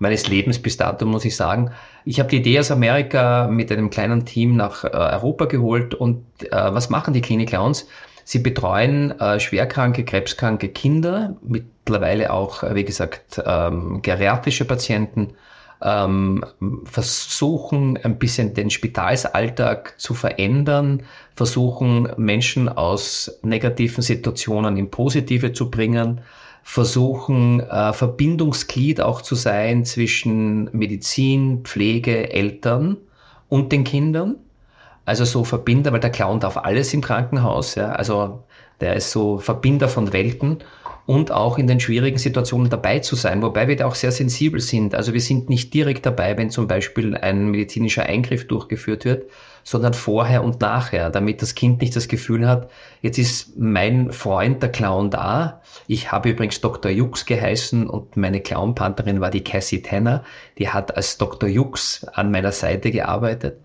meines 0.00 0.28
Lebens 0.28 0.58
bis 0.58 0.76
dato, 0.76 1.06
muss 1.06 1.24
ich 1.24 1.36
sagen. 1.36 1.70
Ich 2.04 2.18
habe 2.18 2.30
die 2.30 2.38
Idee 2.38 2.58
aus 2.58 2.70
Amerika 2.70 3.48
mit 3.48 3.70
einem 3.70 3.90
kleinen 3.90 4.24
Team 4.24 4.56
nach 4.56 4.82
äh, 4.82 4.88
Europa 4.88 5.44
geholt 5.44 5.94
und 5.94 6.24
äh, 6.42 6.50
was 6.50 6.88
machen 6.90 7.14
die 7.14 7.20
Clinic 7.20 7.50
Clowns? 7.50 7.86
Sie 8.30 8.38
betreuen 8.38 9.18
äh, 9.18 9.40
schwerkranke, 9.40 10.04
krebskranke 10.04 10.68
Kinder, 10.68 11.34
mittlerweile 11.42 12.32
auch, 12.32 12.62
äh, 12.62 12.76
wie 12.76 12.84
gesagt, 12.84 13.42
ähm, 13.44 14.02
geriatrische 14.02 14.64
Patienten, 14.64 15.32
ähm, 15.82 16.44
versuchen 16.84 17.98
ein 18.00 18.20
bisschen 18.20 18.54
den 18.54 18.70
Spitalsalltag 18.70 19.98
zu 19.98 20.14
verändern, 20.14 21.02
versuchen 21.34 22.08
Menschen 22.18 22.68
aus 22.68 23.40
negativen 23.42 24.00
Situationen 24.00 24.76
in 24.76 24.92
positive 24.92 25.52
zu 25.52 25.68
bringen, 25.68 26.20
versuchen 26.62 27.58
äh, 27.58 27.92
Verbindungsglied 27.92 29.00
auch 29.00 29.22
zu 29.22 29.34
sein 29.34 29.84
zwischen 29.84 30.70
Medizin, 30.70 31.64
Pflege, 31.64 32.32
Eltern 32.32 32.96
und 33.48 33.72
den 33.72 33.82
Kindern. 33.82 34.36
Also 35.04 35.24
so 35.24 35.44
Verbinder, 35.44 35.92
weil 35.92 36.00
der 36.00 36.10
Clown 36.10 36.40
darf 36.40 36.56
alles 36.56 36.94
im 36.94 37.00
Krankenhaus, 37.00 37.74
ja. 37.74 37.92
Also 37.92 38.44
der 38.80 38.94
ist 38.94 39.10
so 39.10 39.38
Verbinder 39.38 39.88
von 39.88 40.12
Welten. 40.12 40.62
und 41.10 41.32
auch 41.32 41.58
in 41.58 41.66
den 41.66 41.80
schwierigen 41.80 42.18
Situationen 42.18 42.70
dabei 42.70 43.00
zu 43.00 43.16
sein, 43.16 43.42
wobei 43.42 43.66
wir 43.66 43.74
da 43.74 43.86
auch 43.86 43.96
sehr 43.96 44.12
sensibel 44.12 44.60
sind. 44.60 44.94
Also 44.94 45.12
wir 45.12 45.20
sind 45.20 45.48
nicht 45.48 45.74
direkt 45.74 46.06
dabei, 46.06 46.38
wenn 46.38 46.50
zum 46.50 46.68
Beispiel 46.68 47.16
ein 47.16 47.50
medizinischer 47.50 48.04
Eingriff 48.04 48.46
durchgeführt 48.46 49.04
wird, 49.04 49.24
sondern 49.64 49.92
vorher 49.92 50.44
und 50.44 50.60
nachher, 50.60 51.10
damit 51.10 51.42
das 51.42 51.56
Kind 51.56 51.80
nicht 51.80 51.96
das 51.96 52.06
Gefühl 52.06 52.46
hat, 52.46 52.70
jetzt 53.02 53.18
ist 53.18 53.58
mein 53.58 54.12
Freund 54.12 54.62
der 54.62 54.70
Clown 54.70 55.10
da. 55.10 55.62
Ich 55.88 56.12
habe 56.12 56.30
übrigens 56.30 56.60
Dr. 56.60 56.92
Jux 56.92 57.26
geheißen 57.26 57.88
und 57.88 58.16
meine 58.16 58.40
Clownpantherin 58.40 59.20
war 59.20 59.30
die 59.30 59.42
Cassie 59.42 59.82
Tanner. 59.82 60.22
Die 60.58 60.68
hat 60.68 60.96
als 60.96 61.18
Dr. 61.18 61.48
Jux 61.48 62.04
an 62.12 62.30
meiner 62.30 62.52
Seite 62.52 62.92
gearbeitet. 62.92 63.58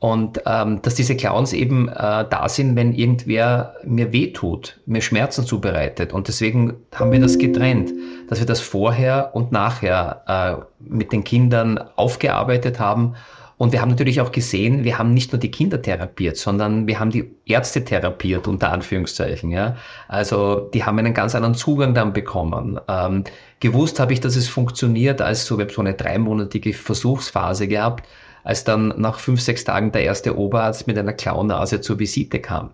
Und 0.00 0.42
ähm, 0.46 0.80
dass 0.82 0.94
diese 0.94 1.16
Clowns 1.16 1.52
eben 1.52 1.88
äh, 1.88 1.92
da 1.92 2.48
sind, 2.48 2.76
wenn 2.76 2.92
irgendwer 2.92 3.74
mir 3.84 4.12
wehtut, 4.12 4.78
mir 4.86 5.00
Schmerzen 5.00 5.44
zubereitet. 5.44 6.12
Und 6.12 6.28
deswegen 6.28 6.74
haben 6.94 7.10
wir 7.10 7.20
das 7.20 7.36
getrennt, 7.36 7.92
dass 8.28 8.38
wir 8.38 8.46
das 8.46 8.60
vorher 8.60 9.30
und 9.34 9.50
nachher 9.50 10.22
äh, 10.28 10.64
mit 10.78 11.10
den 11.10 11.24
Kindern 11.24 11.78
aufgearbeitet 11.96 12.78
haben. 12.78 13.14
Und 13.56 13.72
wir 13.72 13.80
haben 13.80 13.88
natürlich 13.88 14.20
auch 14.20 14.30
gesehen, 14.30 14.84
wir 14.84 14.98
haben 14.98 15.12
nicht 15.12 15.32
nur 15.32 15.40
die 15.40 15.50
Kinder 15.50 15.82
therapiert, 15.82 16.36
sondern 16.36 16.86
wir 16.86 17.00
haben 17.00 17.10
die 17.10 17.28
Ärzte 17.44 17.84
therapiert, 17.84 18.46
unter 18.46 18.70
Anführungszeichen. 18.70 19.50
Ja? 19.50 19.74
Also 20.06 20.70
die 20.72 20.84
haben 20.84 20.96
einen 21.00 21.12
ganz 21.12 21.34
anderen 21.34 21.56
Zugang 21.56 21.92
dann 21.92 22.12
bekommen. 22.12 22.78
Ähm, 22.86 23.24
gewusst 23.58 23.98
habe 23.98 24.12
ich, 24.12 24.20
dass 24.20 24.36
es 24.36 24.46
funktioniert, 24.46 25.20
als 25.20 25.44
so, 25.44 25.58
wir 25.58 25.64
haben 25.64 25.72
so 25.74 25.80
eine 25.80 25.94
dreimonatige 25.94 26.72
Versuchsphase 26.72 27.66
gehabt 27.66 28.06
als 28.44 28.64
dann 28.64 28.94
nach 28.96 29.18
fünf, 29.18 29.40
sechs 29.40 29.64
Tagen 29.64 29.92
der 29.92 30.04
erste 30.04 30.38
Oberarzt 30.38 30.86
mit 30.86 30.98
einer 30.98 31.12
Klaunase 31.12 31.80
zur 31.80 31.98
Visite 31.98 32.40
kam. 32.40 32.70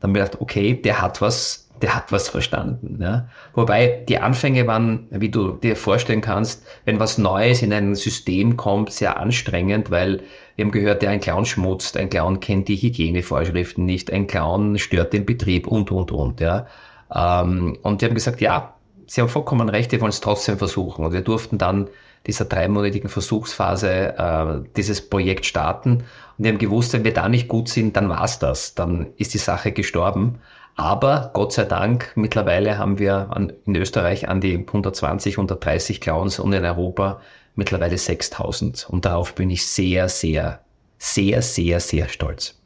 Dann 0.00 0.10
habe 0.10 0.18
ich 0.18 0.24
gedacht, 0.24 0.40
okay, 0.40 0.74
der 0.74 1.00
hat 1.00 1.20
was, 1.20 1.68
der 1.82 1.94
hat 1.94 2.12
was 2.12 2.28
verstanden. 2.28 2.98
Ja. 3.00 3.28
Wobei 3.54 4.04
die 4.08 4.18
Anfänge 4.18 4.66
waren, 4.66 5.06
wie 5.10 5.30
du 5.30 5.52
dir 5.52 5.76
vorstellen 5.76 6.20
kannst, 6.20 6.64
wenn 6.84 7.00
was 7.00 7.18
Neues 7.18 7.62
in 7.62 7.72
ein 7.72 7.94
System 7.94 8.56
kommt, 8.56 8.92
sehr 8.92 9.18
anstrengend, 9.18 9.90
weil 9.90 10.22
wir 10.56 10.64
haben 10.64 10.72
gehört, 10.72 11.02
der 11.02 11.10
ein 11.10 11.20
Clown 11.20 11.44
schmutzt, 11.44 11.96
ein 11.96 12.10
Clown 12.10 12.40
kennt 12.40 12.68
die 12.68 12.76
Hygienevorschriften 12.76 13.84
nicht, 13.84 14.12
ein 14.12 14.26
Clown 14.26 14.78
stört 14.78 15.12
den 15.12 15.26
Betrieb 15.26 15.66
und, 15.66 15.90
und, 15.90 16.12
und. 16.12 16.40
Ja. 16.40 16.66
Ähm, 17.14 17.78
und 17.82 18.00
die 18.00 18.06
haben 18.06 18.14
gesagt, 18.14 18.40
ja, 18.40 18.74
sie 19.06 19.20
haben 19.20 19.28
vollkommen 19.28 19.68
recht, 19.68 19.92
wir 19.92 20.00
wollen 20.00 20.10
es 20.10 20.20
trotzdem 20.20 20.58
versuchen. 20.58 21.04
Und 21.04 21.12
wir 21.12 21.22
durften 21.22 21.58
dann 21.58 21.88
dieser 22.26 22.44
dreimonatigen 22.44 23.08
Versuchsphase 23.08 24.14
äh, 24.18 24.68
dieses 24.76 25.08
Projekt 25.08 25.46
starten. 25.46 26.04
Und 26.38 26.44
wir 26.44 26.50
haben 26.50 26.58
gewusst, 26.58 26.92
wenn 26.92 27.04
wir 27.04 27.14
da 27.14 27.28
nicht 27.28 27.48
gut 27.48 27.68
sind, 27.68 27.96
dann 27.96 28.08
war's 28.08 28.38
das. 28.38 28.74
Dann 28.74 29.08
ist 29.16 29.34
die 29.34 29.38
Sache 29.38 29.72
gestorben. 29.72 30.40
Aber 30.76 31.30
Gott 31.32 31.54
sei 31.54 31.64
Dank, 31.64 32.12
mittlerweile 32.16 32.76
haben 32.76 32.98
wir 32.98 33.28
an, 33.30 33.52
in 33.64 33.76
Österreich 33.76 34.28
an 34.28 34.40
die 34.42 34.58
120, 34.58 35.34
130 35.34 36.00
Clowns 36.00 36.38
und 36.38 36.52
in 36.52 36.64
Europa 36.64 37.20
mittlerweile 37.54 37.96
6000. 37.96 38.86
Und 38.90 39.06
darauf 39.06 39.34
bin 39.34 39.48
ich 39.48 39.66
sehr, 39.66 40.08
sehr, 40.10 40.60
sehr, 40.98 41.40
sehr, 41.40 41.80
sehr 41.80 42.08
stolz. 42.08 42.60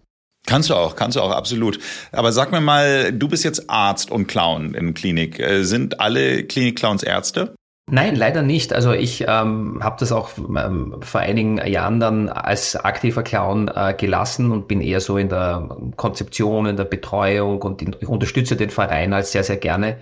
Kannst 0.46 0.70
du 0.70 0.74
auch, 0.74 0.96
kannst 0.96 1.16
du 1.16 1.20
auch, 1.20 1.30
absolut. 1.30 1.78
Aber 2.10 2.32
sag 2.32 2.50
mir 2.50 2.60
mal, 2.60 3.12
du 3.12 3.28
bist 3.28 3.44
jetzt 3.44 3.70
Arzt 3.70 4.10
und 4.10 4.26
Clown 4.26 4.74
in 4.74 4.94
Klinik. 4.94 5.38
Äh, 5.38 5.62
sind 5.62 6.00
alle 6.00 6.44
Klinik-Clowns 6.44 7.02
Ärzte? 7.02 7.54
Nein, 7.92 8.14
leider 8.14 8.42
nicht. 8.42 8.72
Also 8.72 8.92
ich 8.92 9.24
ähm, 9.26 9.80
habe 9.82 9.96
das 9.98 10.12
auch 10.12 10.30
ähm, 10.38 10.94
vor 11.00 11.20
einigen 11.20 11.56
Jahren 11.66 11.98
dann 11.98 12.28
als 12.28 12.76
aktiver 12.76 13.24
Clown 13.24 13.68
äh, 13.68 13.94
gelassen 13.94 14.52
und 14.52 14.68
bin 14.68 14.80
eher 14.80 15.00
so 15.00 15.18
in 15.18 15.28
der 15.28 15.68
Konzeption, 15.96 16.66
in 16.66 16.76
der 16.76 16.84
Betreuung 16.84 17.60
und 17.62 17.82
in, 17.82 17.96
ich 17.98 18.06
unterstütze 18.06 18.54
den 18.54 18.70
Verein 18.70 19.12
als 19.12 19.32
sehr, 19.32 19.42
sehr 19.42 19.56
gerne. 19.56 19.96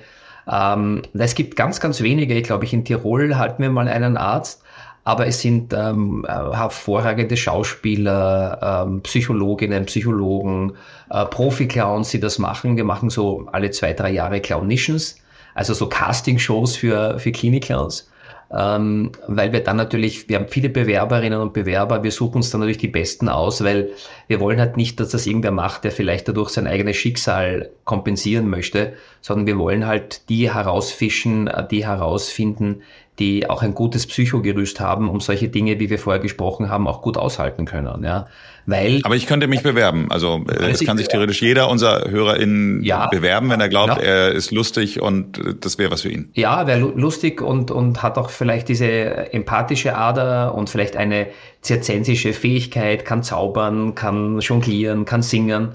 Ähm, 0.51 1.01
es 1.14 1.35
gibt 1.35 1.57
ganz, 1.57 1.81
ganz 1.81 2.03
wenige, 2.03 2.35
ich 2.35 2.44
glaube 2.44 2.66
ich, 2.66 2.74
in 2.74 2.85
Tirol 2.85 3.37
halten 3.37 3.62
wir 3.62 3.70
mal 3.70 3.88
einen 3.88 4.18
Arzt, 4.18 4.62
aber 5.05 5.27
es 5.27 5.40
sind 5.40 5.72
ähm, 5.72 6.27
äh, 6.29 6.31
hervorragende 6.31 7.38
Schauspieler, 7.38 8.85
ähm, 8.87 9.01
Psychologinnen, 9.01 9.87
Psychologen, 9.87 10.74
äh, 11.09 11.24
Profi-Clowns, 11.24 12.11
die 12.11 12.20
das 12.20 12.38
machen. 12.38 12.77
Wir 12.77 12.85
machen 12.85 13.09
so 13.09 13.48
alle 13.51 13.70
zwei, 13.70 13.94
drei 13.94 14.11
Jahre 14.11 14.40
Clownitions 14.40 15.16
also 15.59 15.75
so 15.75 15.88
Casting-Shows 15.88 16.77
für, 16.77 17.18
für 17.18 17.33
Klinik-Clowns. 17.33 18.09
Ähm, 18.57 19.11
weil 19.27 19.53
wir 19.53 19.62
dann 19.64 19.77
natürlich, 19.77 20.29
wir 20.29 20.37
haben 20.37 20.47
viele 20.49 20.68
Bewerberinnen 20.68 21.40
und 21.40 21.53
Bewerber, 21.53 22.05
wir 22.05 22.12
suchen 22.12 22.37
uns 22.37 22.51
dann 22.51 22.61
natürlich 22.61 22.79
die 22.79 22.88
Besten 22.88 23.29
aus, 23.29 23.62
weil 23.64 23.90
wir 24.29 24.38
wollen 24.38 24.61
halt 24.61 24.77
nicht, 24.77 25.01
dass 25.01 25.11
das 25.11 25.27
irgendwer 25.27 25.51
macht, 25.51 25.83
der 25.83 25.90
vielleicht 25.90 26.29
dadurch 26.29 26.51
sein 26.51 26.68
eigenes 26.68 26.97
Schicksal 26.97 27.71
kompensieren 27.85 28.49
möchte, 28.49 28.94
sondern 29.21 29.49
wir 29.49 29.59
wollen 29.59 29.85
halt 29.85 30.29
die 30.29 30.51
herausfischen, 30.51 31.51
die 31.73 31.85
herausfinden, 31.85 32.83
die 33.18 33.48
auch 33.50 33.62
ein 33.62 33.74
gutes 33.74 34.07
Psychogerüst 34.07 34.81
haben, 34.81 35.09
um 35.09 35.20
solche 35.20 35.48
Dinge, 35.48 35.81
wie 35.81 35.90
wir 35.90 35.98
vorher 35.98 36.20
gesprochen 36.20 36.68
haben, 36.68 36.87
auch 36.87 37.02
gut 37.02 37.16
aushalten 37.16 37.64
können. 37.64 38.04
Ja. 38.04 38.26
Weil, 38.66 39.00
Aber 39.04 39.16
ich 39.16 39.26
könnte 39.26 39.48
mich 39.48 39.62
bewerben. 39.62 40.11
Also 40.11 40.44
äh, 40.48 40.70
es 40.70 40.85
kann 40.85 40.98
sich 40.98 41.09
theoretisch 41.09 41.40
jeder 41.40 41.70
unserer 41.70 42.11
HörerInnen 42.11 42.83
ja, 42.85 43.07
bewerben, 43.07 43.48
wenn 43.50 43.61
er 43.61 43.70
glaubt, 43.70 43.96
ja. 43.96 44.02
er 44.02 44.33
ist 44.33 44.50
lustig 44.50 45.00
und 45.00 45.40
das 45.61 45.78
wäre 45.78 45.90
was 45.90 46.02
für 46.02 46.11
ihn. 46.11 46.31
Ja, 46.35 46.66
wäre 46.66 46.81
lustig 46.81 47.40
und, 47.40 47.70
und 47.70 48.02
hat 48.02 48.18
auch 48.18 48.28
vielleicht 48.31 48.68
diese 48.68 49.33
empathische 49.33 49.96
Ader 49.96 50.54
und 50.54 50.68
vielleicht 50.68 50.96
eine 50.96 51.28
zirzensische 51.62 52.35
Fähigkeit, 52.35 53.04
kann 53.04 53.22
zaubern, 53.22 53.94
kann 53.94 54.38
jonglieren, 54.40 55.07
kann 55.07 55.22
singen. 55.22 55.70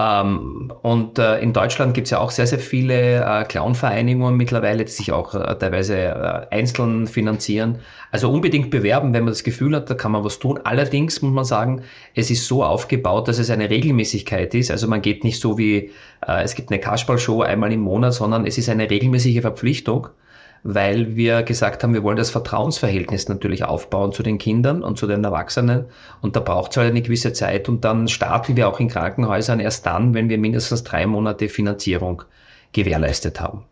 Ähm, 0.00 0.72
und 0.82 1.18
äh, 1.18 1.40
in 1.40 1.52
Deutschland 1.52 1.92
gibt 1.92 2.06
es 2.06 2.12
ja 2.12 2.20
auch 2.20 2.30
sehr, 2.30 2.46
sehr 2.46 2.60
viele 2.60 3.24
äh, 3.24 3.44
Clown-Vereinigungen 3.44 4.36
mittlerweile, 4.36 4.84
die 4.84 4.92
sich 4.92 5.10
auch 5.10 5.34
äh, 5.34 5.56
teilweise 5.58 5.96
äh, 5.96 6.46
einzeln 6.54 7.08
finanzieren. 7.08 7.80
Also 8.12 8.30
unbedingt 8.30 8.70
bewerben, 8.70 9.12
wenn 9.12 9.24
man 9.24 9.32
das 9.32 9.42
Gefühl 9.42 9.74
hat, 9.74 9.90
da 9.90 9.94
kann 9.94 10.12
man 10.12 10.22
was 10.22 10.38
tun. 10.38 10.60
Allerdings 10.62 11.20
muss 11.20 11.32
man 11.32 11.44
sagen, 11.44 11.82
es 12.14 12.30
ist 12.30 12.46
so 12.46 12.62
aufgebaut, 12.62 13.26
dass 13.26 13.38
es 13.38 13.50
eine 13.50 13.70
Regelmäßigkeit 13.70 14.54
ist. 14.54 14.70
Also 14.70 14.86
man 14.86 15.02
geht 15.02 15.24
nicht 15.24 15.40
so 15.40 15.58
wie, 15.58 15.90
äh, 16.24 16.44
es 16.44 16.54
gibt 16.54 16.70
eine 16.70 16.78
Kasperl-Show 16.78 17.42
einmal 17.42 17.72
im 17.72 17.80
Monat, 17.80 18.14
sondern 18.14 18.46
es 18.46 18.56
ist 18.56 18.68
eine 18.68 18.88
regelmäßige 18.88 19.40
Verpflichtung 19.40 20.08
weil 20.62 21.16
wir 21.16 21.42
gesagt 21.42 21.82
haben, 21.82 21.94
wir 21.94 22.02
wollen 22.02 22.16
das 22.16 22.30
Vertrauensverhältnis 22.30 23.28
natürlich 23.28 23.64
aufbauen 23.64 24.12
zu 24.12 24.22
den 24.22 24.38
Kindern 24.38 24.82
und 24.82 24.98
zu 24.98 25.06
den 25.06 25.24
Erwachsenen. 25.24 25.86
Und 26.20 26.36
da 26.36 26.40
braucht 26.40 26.72
es 26.72 26.76
halt 26.76 26.90
eine 26.90 27.02
gewisse 27.02 27.32
Zeit 27.32 27.68
und 27.68 27.84
dann 27.84 28.08
starten 28.08 28.56
wir 28.56 28.68
auch 28.68 28.80
in 28.80 28.88
Krankenhäusern 28.88 29.60
erst 29.60 29.86
dann, 29.86 30.14
wenn 30.14 30.28
wir 30.28 30.38
mindestens 30.38 30.84
drei 30.84 31.06
Monate 31.06 31.48
Finanzierung 31.48 32.22
gewährleistet 32.72 33.40
haben. 33.40 33.64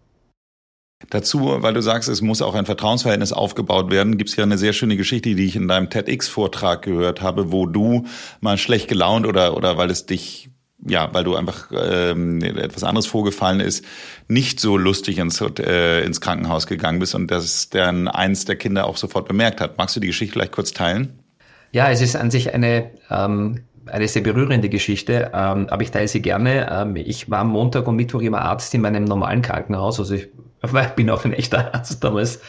Dazu, 1.10 1.58
weil 1.58 1.74
du 1.74 1.82
sagst, 1.82 2.08
es 2.08 2.22
muss 2.22 2.40
auch 2.40 2.54
ein 2.54 2.64
Vertrauensverhältnis 2.64 3.32
aufgebaut 3.32 3.90
werden, 3.90 4.16
gibt 4.16 4.30
es 4.30 4.36
ja 4.36 4.44
eine 4.44 4.56
sehr 4.56 4.72
schöne 4.72 4.96
Geschichte, 4.96 5.34
die 5.34 5.44
ich 5.44 5.54
in 5.54 5.68
deinem 5.68 5.90
TEDx-Vortrag 5.90 6.82
gehört 6.82 7.20
habe, 7.20 7.52
wo 7.52 7.66
du 7.66 8.06
mal 8.40 8.56
schlecht 8.56 8.88
gelaunt 8.88 9.26
oder, 9.26 9.56
oder 9.56 9.76
weil 9.76 9.90
es 9.90 10.06
dich 10.06 10.48
ja, 10.84 11.12
weil 11.12 11.24
du 11.24 11.36
einfach 11.36 11.70
ähm, 11.72 12.42
etwas 12.42 12.84
anderes 12.84 13.06
vorgefallen 13.06 13.60
ist, 13.60 13.84
nicht 14.28 14.60
so 14.60 14.76
lustig 14.76 15.18
ins, 15.18 15.40
äh, 15.40 16.04
ins 16.04 16.20
Krankenhaus 16.20 16.66
gegangen 16.66 16.98
bist 16.98 17.14
und 17.14 17.30
das 17.30 17.70
dann 17.70 18.08
eins 18.08 18.44
der 18.44 18.56
Kinder 18.56 18.86
auch 18.86 18.96
sofort 18.96 19.26
bemerkt 19.26 19.60
hat. 19.60 19.78
Magst 19.78 19.96
du 19.96 20.00
die 20.00 20.06
Geschichte 20.08 20.34
vielleicht 20.34 20.52
kurz 20.52 20.72
teilen? 20.72 21.18
Ja, 21.72 21.90
es 21.90 22.00
ist 22.00 22.16
an 22.16 22.30
sich 22.30 22.54
eine, 22.54 22.90
ähm, 23.10 23.64
eine 23.86 24.08
sehr 24.08 24.22
berührende 24.22 24.68
Geschichte, 24.68 25.30
ähm, 25.34 25.66
aber 25.68 25.82
ich 25.82 25.90
teile 25.90 26.08
sie 26.08 26.22
gerne. 26.22 26.68
Ähm, 26.70 26.96
ich 26.96 27.30
war 27.30 27.44
Montag 27.44 27.88
und 27.88 27.96
Mittwoch 27.96 28.20
immer 28.20 28.42
Arzt 28.42 28.72
in 28.74 28.82
meinem 28.82 29.04
normalen 29.04 29.42
Krankenhaus, 29.42 29.98
also 29.98 30.14
ich 30.14 30.28
weil 30.62 30.86
ich 30.86 30.92
bin 30.92 31.10
auch 31.10 31.24
ein 31.24 31.32
echter 31.32 31.74
Arzt 31.74 32.02
damals 32.02 32.40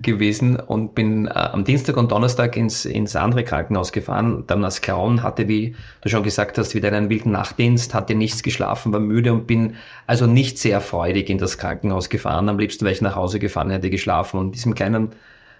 gewesen 0.00 0.56
und 0.56 0.94
bin 0.94 1.26
äh, 1.26 1.30
am 1.30 1.64
Dienstag 1.64 1.96
und 1.96 2.12
Donnerstag 2.12 2.56
ins, 2.56 2.84
ins 2.84 3.16
andere 3.16 3.44
Krankenhaus 3.44 3.92
gefahren. 3.92 4.44
Dann 4.46 4.64
als 4.64 4.80
Clown 4.80 5.22
hatte, 5.22 5.48
wie 5.48 5.74
du 6.02 6.08
schon 6.08 6.22
gesagt 6.22 6.58
hast, 6.58 6.74
wieder 6.74 6.92
einen 6.92 7.10
wilden 7.10 7.32
Nachtdienst, 7.32 7.94
hatte 7.94 8.14
nichts 8.14 8.42
geschlafen, 8.42 8.92
war 8.92 9.00
müde 9.00 9.32
und 9.32 9.46
bin 9.46 9.76
also 10.06 10.26
nicht 10.26 10.58
sehr 10.58 10.80
freudig 10.80 11.30
in 11.30 11.38
das 11.38 11.58
Krankenhaus 11.58 12.08
gefahren. 12.08 12.48
Am 12.48 12.58
liebsten 12.58 12.84
wäre 12.84 12.94
ich 12.94 13.00
nach 13.00 13.16
Hause 13.16 13.38
gefahren, 13.38 13.70
hätte 13.70 13.90
geschlafen 13.90 14.38
und 14.38 14.54
diesem 14.54 14.74
kleinen 14.74 15.12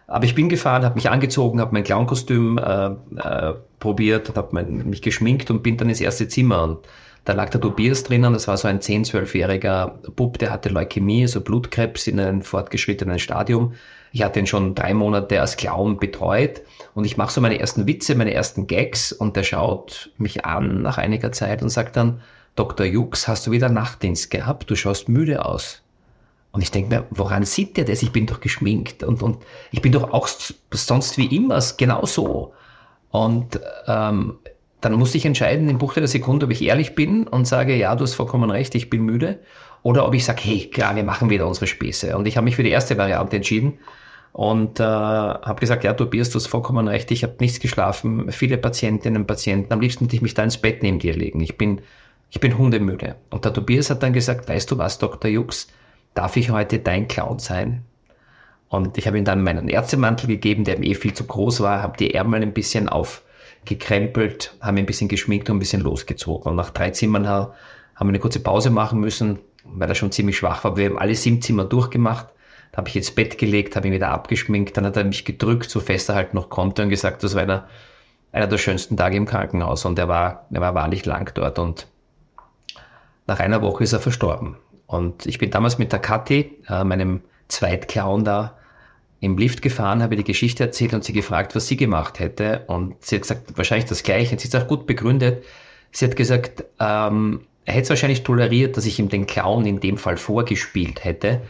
aber 0.07 0.25
ich 0.25 0.35
bin 0.35 0.49
gefahren, 0.49 0.85
habe 0.85 0.95
mich 0.95 1.11
angezogen, 1.11 1.61
habe 1.61 1.73
mein 1.73 1.85
Clownkostüm 1.85 2.59
äh, 2.59 2.87
äh, 3.17 3.55
probiert, 3.81 4.35
habe 4.37 4.63
mich 4.63 5.03
geschminkt 5.03 5.51
und 5.51 5.63
bin 5.63 5.77
dann 5.77 5.89
ins 5.89 6.01
erste 6.01 6.29
Zimmer. 6.29 6.63
Und 6.63 6.79
da 7.25 7.33
lag 7.33 7.51
der 7.51 7.61
Tobias 7.61 8.05
drinnen, 8.05 8.33
das 8.33 8.47
war 8.47 8.57
so 8.57 8.69
ein 8.69 8.79
10-, 8.79 9.11
12-jähriger 9.11 10.11
Bub, 10.13 10.39
der 10.39 10.51
hatte 10.51 10.69
Leukämie, 10.69 11.23
also 11.23 11.41
Blutkrebs 11.41 12.07
in 12.07 12.21
einem 12.21 12.43
fortgeschrittenen 12.43 13.19
Stadium. 13.19 13.75
Ich 14.13 14.23
hatte 14.23 14.39
ihn 14.39 14.47
schon 14.47 14.77
drei 14.77 14.95
Monate 14.95 15.41
als 15.41 15.57
Clown 15.57 15.99
betreut 15.99 16.63
und 16.95 17.05
ich 17.05 17.17
mache 17.17 17.33
so 17.33 17.41
meine 17.41 17.59
ersten 17.59 17.89
Witze, 17.89 18.15
meine 18.15 18.33
ersten 18.33 18.69
Gags 18.69 19.13
und 19.13 19.35
der 19.35 19.43
schaut 19.43 20.11
mich 20.19 20.45
an 20.45 20.83
nach 20.83 20.99
einiger 20.99 21.33
Zeit 21.33 21.63
und 21.63 21.69
sagt 21.69 21.97
dann, 21.97 22.21
Dr. 22.55 22.87
Jux, 22.87 23.27
hast 23.27 23.47
du 23.47 23.51
wieder 23.51 23.69
Nachtdienst 23.69 24.31
gehabt? 24.31 24.71
Du 24.71 24.77
schaust 24.77 25.09
müde 25.09 25.45
aus. 25.45 25.83
Und 26.57 26.63
ich 26.63 26.71
denke 26.71 26.89
mir, 26.89 27.05
woran 27.11 27.45
sieht 27.45 27.77
der 27.77 27.85
das? 27.85 28.03
Ich 28.03 28.13
bin 28.13 28.25
doch 28.25 28.41
geschminkt 28.41 29.03
und, 29.03 29.23
und 29.23 29.37
ich 29.73 29.83
bin 29.83 29.93
doch 29.93 30.11
auch 30.15 30.27
sonst 30.71 31.19
wie 31.19 31.37
immer 31.37 31.63
genauso. 31.77 32.55
Und 33.11 33.61
ähm, 33.87 34.39
dann 34.81 34.95
muss 34.95 35.15
ich 35.15 35.27
entscheiden 35.27 35.69
im 35.69 35.77
Buch 35.77 35.93
der 35.93 36.09
Sekunde, 36.09 36.47
ob 36.47 36.53
ich 36.53 36.63
ehrlich 36.63 36.95
bin 36.95 37.29
und 37.29 37.47
sage, 37.47 37.77
ja, 37.77 37.95
du 37.95 38.05
hast 38.05 38.15
vollkommen 38.15 38.51
recht, 38.51 38.75
ich 38.75 38.89
bin 38.89 39.03
müde. 39.03 39.41
oder 39.83 40.07
ob 40.07 40.15
ich 40.15 40.25
sage, 40.25 40.41
hey, 40.45 40.71
klar, 40.71 40.97
wir 40.97 41.05
machen 41.05 41.29
wieder 41.29 41.47
unsere 41.47 41.67
Späße. 41.67 42.17
Und 42.17 42.27
ich 42.27 42.39
habe 42.39 42.47
mich 42.47 42.57
für 42.57 42.63
die 42.63 42.71
erste 42.71 42.97
Variante 42.97 43.37
entschieden 43.37 43.75
und 44.33 44.81
äh, 44.81 44.83
habe 44.83 45.61
gesagt, 45.61 45.85
ja, 45.85 45.93
Tobias, 45.93 46.31
du 46.31 46.37
hast 46.37 46.47
vollkommen 46.47 46.89
recht, 46.89 47.11
ich 47.11 47.23
habe 47.23 47.35
nichts 47.39 47.61
geschlafen, 47.61 48.33
viele 48.33 48.57
Patientinnen 48.57 49.21
und 49.21 49.27
Patienten, 49.27 49.75
am 49.75 49.83
liebsten 49.83 50.07
würde 50.07 50.17
ich 50.17 50.23
mich 50.23 50.33
da 50.33 50.43
ins 50.43 50.57
Bett 50.57 50.83
neben 50.83 51.01
dir 51.01 51.13
legen. 51.13 51.41
Ich 51.41 51.59
bin, 51.59 51.83
ich 52.31 52.41
bin 52.41 52.57
hundemüde. 52.57 53.17
Und 53.29 53.45
der 53.45 53.53
Tobias 53.53 53.91
hat 53.91 54.03
dann 54.03 54.15
gesagt, 54.15 54.49
weißt 54.49 54.71
du 54.71 54.79
was, 54.79 54.97
Dr. 54.97 55.31
Jux, 55.31 55.67
darf 56.17 56.37
ich 56.37 56.51
heute 56.51 56.81
dein 56.81 57.07
Clown 57.07 57.39
sein? 57.39 57.85
Und 58.69 58.99
ich 58.99 59.07
habe 59.07 59.19
ihm 59.19 59.25
dann 59.25 59.45
meinen 59.45 59.69
Ärztemantel 59.69 60.27
gegeben, 60.27 60.65
der 60.65 60.79
mir 60.79 60.87
eh 60.87 60.95
viel 60.95 61.15
zu 61.15 61.25
groß 61.25 61.61
war, 61.61 61.83
habe 61.83 61.97
die 61.97 62.15
Ärmel 62.15 62.43
ein 62.43 62.53
bisschen 62.53 62.89
aufgekrempelt, 62.89 64.57
habe 64.61 64.79
ihn 64.79 64.83
ein 64.83 64.87
bisschen 64.87 65.09
geschminkt 65.09 65.49
und 65.49 65.57
ein 65.57 65.61
bisschen 65.61 65.83
losgezogen. 65.83 66.51
Und 66.51 66.57
nach 66.57 66.71
drei 66.71 66.91
Zimmern 66.91 67.29
haben 67.29 67.53
wir 68.01 68.09
eine 68.09 68.19
kurze 68.19 68.41
Pause 68.41 68.71
machen 68.71 68.99
müssen, 68.99 69.39
weil 69.65 69.89
er 69.89 69.95
schon 69.95 70.11
ziemlich 70.11 70.39
schwach 70.39 70.65
war. 70.65 70.77
Wir 70.77 70.87
haben 70.87 70.99
alle 70.99 71.15
sieben 71.15 71.41
Zimmer 71.43 71.65
durchgemacht. 71.65 72.27
Da 72.73 72.79
habe 72.79 72.89
ich 72.89 72.97
ins 72.97 73.13
Bett 73.13 73.39
gelegt, 73.39 73.77
habe 73.77 73.87
ihn 73.87 73.95
wieder 73.95 74.09
abgeschminkt, 74.09 74.77
dann 74.77 74.85
hat 74.85 74.97
er 74.97 75.05
mich 75.05 75.25
gedrückt, 75.25 75.71
so 75.71 75.81
fest 75.81 76.09
er 76.09 76.17
halt 76.17 76.35
noch 76.35 76.51
konnte 76.51 76.83
und 76.83 76.91
gesagt, 76.91 77.23
das 77.23 77.35
war 77.35 77.43
einer, 77.43 77.69
einer 78.33 78.49
der 78.49 78.59
schönsten 78.59 78.97
Tage 78.97 79.17
im 79.17 79.27
Krankenhaus 79.27 79.85
und 79.85 79.99
er 79.99 80.09
war, 80.09 80.47
er 80.51 80.61
war 80.61 80.75
wahrlich 80.75 81.07
lang 81.07 81.33
dort 81.35 81.59
und 81.59 81.87
nach 83.27 83.41
einer 83.41 83.63
Woche 83.63 83.85
ist 83.85 83.93
er 83.93 84.01
verstorben. 84.01 84.57
Und 84.87 85.27
ich 85.27 85.39
bin 85.39 85.51
damals 85.51 85.79
mit 85.79 85.93
der 85.93 85.99
Kathi, 85.99 86.53
äh, 86.69 86.85
meinem 86.85 87.23
Zweitclown 87.49 88.25
da, 88.25 88.59
im 89.21 89.39
Lift 89.39 89.63
gefahren, 89.63 90.03
habe 90.03 90.17
die 90.17 90.25
Geschichte 90.25 90.65
erzählt 90.65 90.93
und 90.95 91.03
sie 91.03 91.13
gefragt, 91.13 91.57
was 91.57 91.67
sie 91.67 91.77
gemacht 91.77 92.21
hätte. 92.21 92.65
Und 92.67 92.95
sie 93.01 93.17
hat 93.17 93.23
gesagt, 93.23 93.57
wahrscheinlich 93.57 93.89
das 93.89 94.03
Gleiche. 94.03 94.33
Und 94.33 94.41
sie 94.41 94.49
ist 94.49 94.55
auch 94.55 94.67
gut 94.67 94.87
begründet. 94.87 95.45
Sie 95.91 96.05
hat 96.05 96.17
gesagt, 96.17 96.65
ähm, 96.79 97.41
er 97.67 97.75
hätte 97.75 97.83
es 97.83 97.91
wahrscheinlich 97.91 98.23
toleriert, 98.23 98.77
dass 98.77 98.87
ich 98.87 98.99
ihm 98.99 99.09
den 99.09 99.27
Clown 99.27 99.67
in 99.67 99.81
dem 99.81 99.99
Fall 99.99 100.17
vorgespielt 100.17 101.05
hätte, 101.05 101.43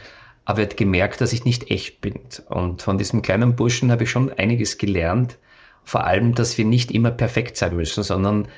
aber 0.47 0.61
er 0.61 0.67
hat 0.67 0.77
gemerkt, 0.77 1.21
dass 1.21 1.33
ich 1.33 1.45
nicht 1.45 1.71
echt 1.71 2.01
bin. 2.01 2.21
Und 2.49 2.83
von 2.83 2.99
diesem 2.99 3.21
kleinen 3.21 3.55
Burschen 3.55 3.91
habe 3.91 4.05
ich 4.05 4.11
schon 4.11 4.33
einiges 4.33 4.79
gelernt. 4.79 5.39
Vor 5.85 6.05
allem, 6.05 6.35
dass 6.35 6.57
wir 6.57 6.65
nicht 6.65 6.91
immer 6.91 7.11
perfekt 7.11 7.57
sein 7.57 7.77
müssen, 7.77 8.03
sondern 8.03 8.49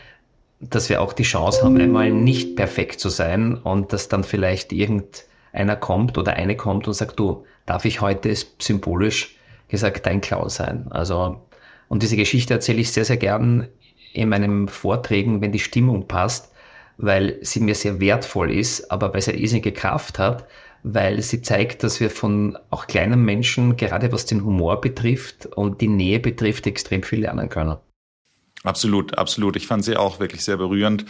dass 0.60 0.88
wir 0.88 1.00
auch 1.00 1.12
die 1.12 1.22
Chance 1.22 1.62
haben, 1.62 1.80
einmal 1.80 2.10
nicht 2.10 2.56
perfekt 2.56 3.00
zu 3.00 3.08
sein 3.08 3.54
und 3.54 3.92
dass 3.92 4.08
dann 4.08 4.24
vielleicht 4.24 4.72
irgendeiner 4.72 5.76
kommt 5.76 6.18
oder 6.18 6.34
eine 6.34 6.56
kommt 6.56 6.88
und 6.88 6.94
sagt, 6.94 7.18
du, 7.18 7.44
darf 7.66 7.84
ich 7.84 8.00
heute 8.00 8.34
symbolisch 8.58 9.36
gesagt 9.68 10.06
dein 10.06 10.20
Clown 10.20 10.48
sein? 10.48 10.86
Also, 10.90 11.42
und 11.88 12.02
diese 12.02 12.16
Geschichte 12.16 12.54
erzähle 12.54 12.80
ich 12.80 12.92
sehr, 12.92 13.04
sehr 13.04 13.16
gern 13.16 13.68
in 14.12 14.28
meinen 14.28 14.68
Vorträgen, 14.68 15.40
wenn 15.40 15.52
die 15.52 15.58
Stimmung 15.60 16.08
passt, 16.08 16.52
weil 16.96 17.38
sie 17.42 17.60
mir 17.60 17.76
sehr 17.76 18.00
wertvoll 18.00 18.50
ist, 18.50 18.90
aber 18.90 19.14
weil 19.14 19.22
sie 19.22 19.32
eine 19.32 19.40
irrsinnige 19.40 19.72
Kraft 19.72 20.18
hat, 20.18 20.46
weil 20.82 21.22
sie 21.22 21.42
zeigt, 21.42 21.84
dass 21.84 22.00
wir 22.00 22.10
von 22.10 22.58
auch 22.70 22.86
kleinen 22.86 23.24
Menschen, 23.24 23.76
gerade 23.76 24.10
was 24.10 24.26
den 24.26 24.44
Humor 24.44 24.80
betrifft 24.80 25.46
und 25.46 25.80
die 25.80 25.88
Nähe 25.88 26.18
betrifft, 26.18 26.66
extrem 26.66 27.02
viel 27.02 27.20
lernen 27.20 27.48
können. 27.48 27.76
Absolut, 28.64 29.16
absolut. 29.16 29.54
Ich 29.54 29.68
fand 29.68 29.84
sie 29.84 29.96
auch 29.96 30.18
wirklich 30.18 30.44
sehr 30.44 30.56
berührend 30.56 31.04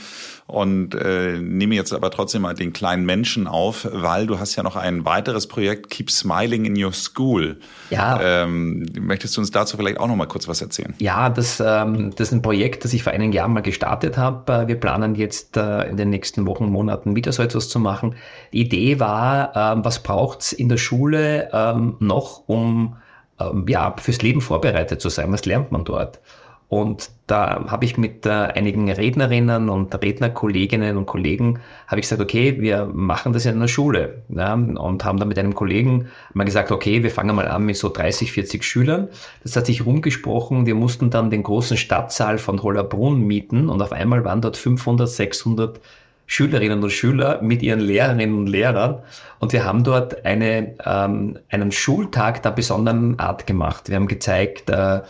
und 0.46 0.94
äh, 0.94 1.38
nehme 1.38 1.74
jetzt 1.74 1.94
aber 1.94 2.10
trotzdem 2.10 2.42
mal 2.42 2.54
den 2.54 2.74
kleinen 2.74 3.06
Menschen 3.06 3.46
auf, 3.46 3.88
weil 3.90 4.26
du 4.26 4.38
hast 4.38 4.54
ja 4.56 4.62
noch 4.62 4.76
ein 4.76 5.06
weiteres 5.06 5.46
Projekt, 5.46 5.88
Keep 5.88 6.10
Smiling 6.10 6.66
in 6.66 6.82
Your 6.82 6.92
School. 6.92 7.58
Ja. 7.88 8.20
Ähm, 8.20 8.86
möchtest 9.00 9.36
du 9.36 9.40
uns 9.40 9.50
dazu 9.50 9.78
vielleicht 9.78 9.98
auch 9.98 10.08
noch 10.08 10.16
mal 10.16 10.26
kurz 10.26 10.46
was 10.46 10.60
erzählen? 10.60 10.92
Ja, 10.98 11.30
das, 11.30 11.58
ähm, 11.64 12.10
das 12.14 12.28
ist 12.28 12.34
ein 12.34 12.42
Projekt, 12.42 12.84
das 12.84 12.92
ich 12.92 13.02
vor 13.02 13.14
einigen 13.14 13.32
Jahren 13.32 13.54
mal 13.54 13.62
gestartet 13.62 14.18
habe. 14.18 14.68
Wir 14.68 14.78
planen 14.78 15.14
jetzt 15.14 15.56
äh, 15.56 15.88
in 15.88 15.96
den 15.96 16.10
nächsten 16.10 16.46
Wochen, 16.46 16.66
Monaten 16.66 17.16
wieder 17.16 17.32
so 17.32 17.42
etwas 17.42 17.70
zu 17.70 17.78
machen. 17.78 18.14
Die 18.52 18.60
Idee 18.60 19.00
war, 19.00 19.56
ähm, 19.56 19.84
was 19.86 20.02
braucht's 20.02 20.52
in 20.52 20.68
der 20.68 20.76
Schule 20.76 21.48
ähm, 21.54 21.96
noch, 21.98 22.46
um 22.46 22.96
ähm, 23.40 23.64
ja, 23.68 23.94
fürs 23.98 24.20
Leben 24.20 24.42
vorbereitet 24.42 25.00
zu 25.00 25.08
sein? 25.08 25.32
Was 25.32 25.46
lernt 25.46 25.72
man 25.72 25.84
dort? 25.84 26.20
Und 26.68 27.10
da 27.26 27.64
habe 27.68 27.86
ich 27.86 27.96
mit 27.96 28.26
äh, 28.26 28.30
einigen 28.30 28.90
Rednerinnen 28.90 29.70
und 29.70 29.94
Rednerkolleginnen 29.94 30.98
und 30.98 31.06
Kollegen, 31.06 31.60
habe 31.86 32.00
ich 32.00 32.04
gesagt, 32.04 32.20
okay, 32.20 32.60
wir 32.60 32.84
machen 32.86 33.32
das 33.32 33.46
in 33.46 33.56
einer 33.56 33.68
Schule. 33.68 34.22
Ja, 34.28 34.52
und 34.52 35.02
haben 35.04 35.18
dann 35.18 35.28
mit 35.28 35.38
einem 35.38 35.54
Kollegen 35.54 36.08
mal 36.34 36.44
gesagt, 36.44 36.70
okay, 36.70 37.02
wir 37.02 37.10
fangen 37.10 37.34
mal 37.34 37.48
an 37.48 37.64
mit 37.64 37.76
so 37.76 37.88
30, 37.88 38.32
40 38.32 38.64
Schülern. 38.64 39.08
Das 39.42 39.56
hat 39.56 39.64
sich 39.64 39.86
rumgesprochen. 39.86 40.66
Wir 40.66 40.74
mussten 40.74 41.08
dann 41.08 41.30
den 41.30 41.42
großen 41.42 41.78
Stadtsaal 41.78 42.36
von 42.36 42.62
Hollerbrunn 42.62 43.26
mieten 43.26 43.70
und 43.70 43.80
auf 43.80 43.92
einmal 43.92 44.24
waren 44.26 44.42
dort 44.42 44.58
500, 44.58 45.08
600 45.08 45.80
Schülerinnen 46.26 46.82
und 46.82 46.90
Schüler 46.90 47.40
mit 47.40 47.62
ihren 47.62 47.80
Lehrerinnen 47.80 48.36
und 48.36 48.46
Lehrern. 48.46 48.98
Und 49.38 49.54
wir 49.54 49.64
haben 49.64 49.82
dort 49.82 50.26
eine, 50.26 50.74
ähm, 50.84 51.38
einen 51.48 51.72
Schultag 51.72 52.42
der 52.42 52.50
besonderen 52.50 53.18
Art 53.18 53.46
gemacht. 53.46 53.88
Wir 53.88 53.96
haben 53.96 54.08
gezeigt, 54.08 54.68
äh, 54.68 55.00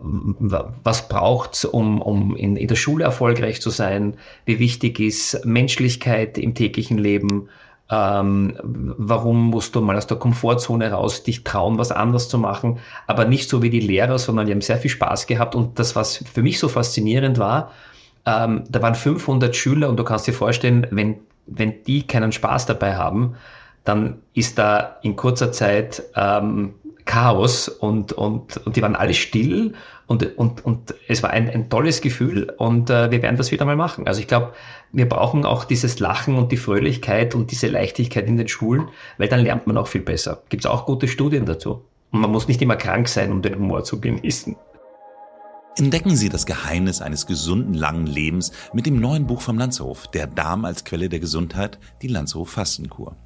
was 0.00 1.08
braucht's, 1.08 1.64
um, 1.64 2.00
um 2.02 2.36
in, 2.36 2.56
in 2.56 2.68
der 2.68 2.76
Schule 2.76 3.04
erfolgreich 3.04 3.60
zu 3.60 3.70
sein, 3.70 4.16
wie 4.44 4.58
wichtig 4.58 5.00
ist 5.00 5.44
Menschlichkeit 5.44 6.38
im 6.38 6.54
täglichen 6.54 6.98
Leben, 6.98 7.48
ähm, 7.88 8.54
warum 8.62 9.50
musst 9.50 9.74
du 9.74 9.80
mal 9.80 9.96
aus 9.96 10.06
der 10.06 10.16
Komfortzone 10.16 10.90
raus 10.90 11.22
dich 11.22 11.44
trauen, 11.44 11.78
was 11.78 11.92
anders 11.92 12.28
zu 12.28 12.38
machen, 12.38 12.78
aber 13.06 13.24
nicht 13.24 13.48
so 13.48 13.62
wie 13.62 13.70
die 13.70 13.80
Lehrer, 13.80 14.18
sondern 14.18 14.46
die 14.46 14.52
haben 14.52 14.60
sehr 14.60 14.78
viel 14.78 14.90
Spaß 14.90 15.26
gehabt. 15.26 15.54
Und 15.54 15.78
das, 15.78 15.94
was 15.94 16.24
für 16.32 16.42
mich 16.42 16.58
so 16.58 16.68
faszinierend 16.68 17.38
war, 17.38 17.70
ähm, 18.24 18.64
da 18.68 18.82
waren 18.82 18.96
500 18.96 19.54
Schüler 19.54 19.88
und 19.88 19.96
du 19.98 20.04
kannst 20.04 20.26
dir 20.26 20.32
vorstellen, 20.32 20.86
wenn, 20.90 21.18
wenn 21.46 21.84
die 21.84 22.04
keinen 22.06 22.32
Spaß 22.32 22.66
dabei 22.66 22.96
haben, 22.96 23.36
dann 23.84 24.18
ist 24.34 24.58
da 24.58 24.96
in 25.02 25.14
kurzer 25.14 25.52
Zeit 25.52 26.02
ähm, 26.16 26.74
Chaos 27.06 27.68
und, 27.68 28.12
und, 28.12 28.58
und 28.58 28.76
die 28.76 28.82
waren 28.82 28.96
alle 28.96 29.14
still 29.14 29.74
und, 30.06 30.36
und, 30.36 30.64
und 30.64 30.94
es 31.08 31.22
war 31.22 31.30
ein, 31.30 31.48
ein 31.48 31.70
tolles 31.70 32.00
Gefühl 32.00 32.52
und 32.58 32.90
äh, 32.90 33.10
wir 33.10 33.22
werden 33.22 33.36
das 33.36 33.52
wieder 33.52 33.64
mal 33.64 33.76
machen. 33.76 34.06
Also 34.06 34.20
ich 34.20 34.26
glaube, 34.26 34.52
wir 34.92 35.08
brauchen 35.08 35.46
auch 35.46 35.64
dieses 35.64 35.98
Lachen 36.00 36.36
und 36.36 36.52
die 36.52 36.56
Fröhlichkeit 36.56 37.34
und 37.34 37.50
diese 37.50 37.68
Leichtigkeit 37.68 38.26
in 38.26 38.36
den 38.36 38.48
Schulen, 38.48 38.88
weil 39.18 39.28
dann 39.28 39.40
lernt 39.40 39.66
man 39.66 39.78
auch 39.78 39.86
viel 39.86 40.02
besser. 40.02 40.42
Gibt 40.48 40.64
es 40.64 40.70
auch 40.70 40.84
gute 40.84 41.08
Studien 41.08 41.46
dazu. 41.46 41.82
Und 42.10 42.20
man 42.20 42.30
muss 42.30 42.48
nicht 42.48 42.60
immer 42.60 42.76
krank 42.76 43.08
sein, 43.08 43.32
um 43.32 43.42
den 43.42 43.54
Humor 43.56 43.84
zu 43.84 44.00
genießen. 44.00 44.56
Entdecken 45.78 46.16
Sie 46.16 46.30
das 46.30 46.46
Geheimnis 46.46 47.02
eines 47.02 47.26
gesunden, 47.26 47.74
langen 47.74 48.06
Lebens 48.06 48.52
mit 48.72 48.86
dem 48.86 48.98
neuen 48.98 49.26
Buch 49.26 49.42
vom 49.42 49.58
Landshof, 49.58 50.06
Der 50.08 50.26
Darm 50.26 50.64
als 50.64 50.84
Quelle 50.84 51.08
der 51.08 51.20
Gesundheit, 51.20 51.78
die 52.00 52.08
Landshof 52.08 52.48
Fastenkur. 52.48 53.16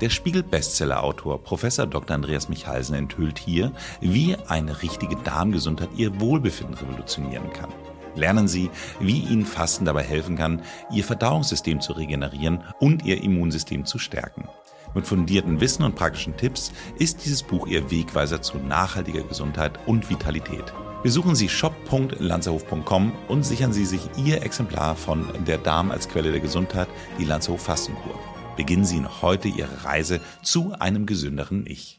Der 0.00 0.10
Spiegel-Bestseller-Autor 0.10 1.42
Prof. 1.42 1.62
Dr. 1.62 2.10
Andreas 2.10 2.48
Michalsen 2.48 2.94
enthüllt 2.94 3.38
hier, 3.38 3.72
wie 4.00 4.36
eine 4.48 4.82
richtige 4.82 5.16
Darmgesundheit 5.16 5.90
Ihr 5.96 6.20
Wohlbefinden 6.20 6.74
revolutionieren 6.74 7.52
kann. 7.52 7.70
Lernen 8.14 8.48
Sie, 8.48 8.70
wie 9.00 9.20
Ihnen 9.20 9.46
Fasten 9.46 9.84
dabei 9.84 10.02
helfen 10.02 10.36
kann, 10.36 10.62
Ihr 10.92 11.04
Verdauungssystem 11.04 11.80
zu 11.80 11.92
regenerieren 11.92 12.62
und 12.78 13.04
Ihr 13.04 13.22
Immunsystem 13.22 13.84
zu 13.84 13.98
stärken. 13.98 14.48
Mit 14.94 15.06
fundierten 15.06 15.60
Wissen 15.60 15.84
und 15.84 15.94
praktischen 15.94 16.36
Tipps 16.36 16.72
ist 16.98 17.24
dieses 17.24 17.42
Buch 17.42 17.66
Ihr 17.66 17.90
Wegweiser 17.90 18.42
zu 18.42 18.58
nachhaltiger 18.58 19.22
Gesundheit 19.22 19.78
und 19.86 20.10
Vitalität. 20.10 20.72
Besuchen 21.02 21.34
Sie 21.34 21.48
shop.lanzerhof.com 21.48 23.12
und 23.28 23.44
sichern 23.44 23.72
Sie 23.72 23.86
sich 23.86 24.02
Ihr 24.16 24.42
Exemplar 24.42 24.94
von 24.94 25.26
Der 25.46 25.58
Darm 25.58 25.90
als 25.90 26.08
Quelle 26.08 26.30
der 26.30 26.40
Gesundheit, 26.40 26.88
die 27.18 27.24
Lanzerhof 27.24 27.62
Fastenkur. 27.62 28.31
Beginnen 28.56 28.84
Sie 28.84 29.00
noch 29.00 29.22
heute 29.22 29.48
Ihre 29.48 29.84
Reise 29.84 30.20
zu 30.42 30.74
einem 30.78 31.06
gesünderen 31.06 31.64
Ich. 31.66 31.98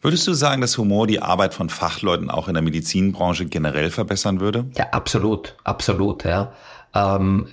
Würdest 0.00 0.26
du 0.26 0.32
sagen, 0.32 0.60
dass 0.62 0.78
Humor 0.78 1.06
die 1.06 1.20
Arbeit 1.20 1.54
von 1.54 1.68
Fachleuten 1.68 2.30
auch 2.30 2.48
in 2.48 2.54
der 2.54 2.62
Medizinbranche 2.62 3.46
generell 3.46 3.90
verbessern 3.90 4.40
würde? 4.40 4.66
Ja, 4.76 4.88
absolut, 4.90 5.54
absolut, 5.64 6.24
ja. 6.24 6.52
Ähm, 6.94 7.46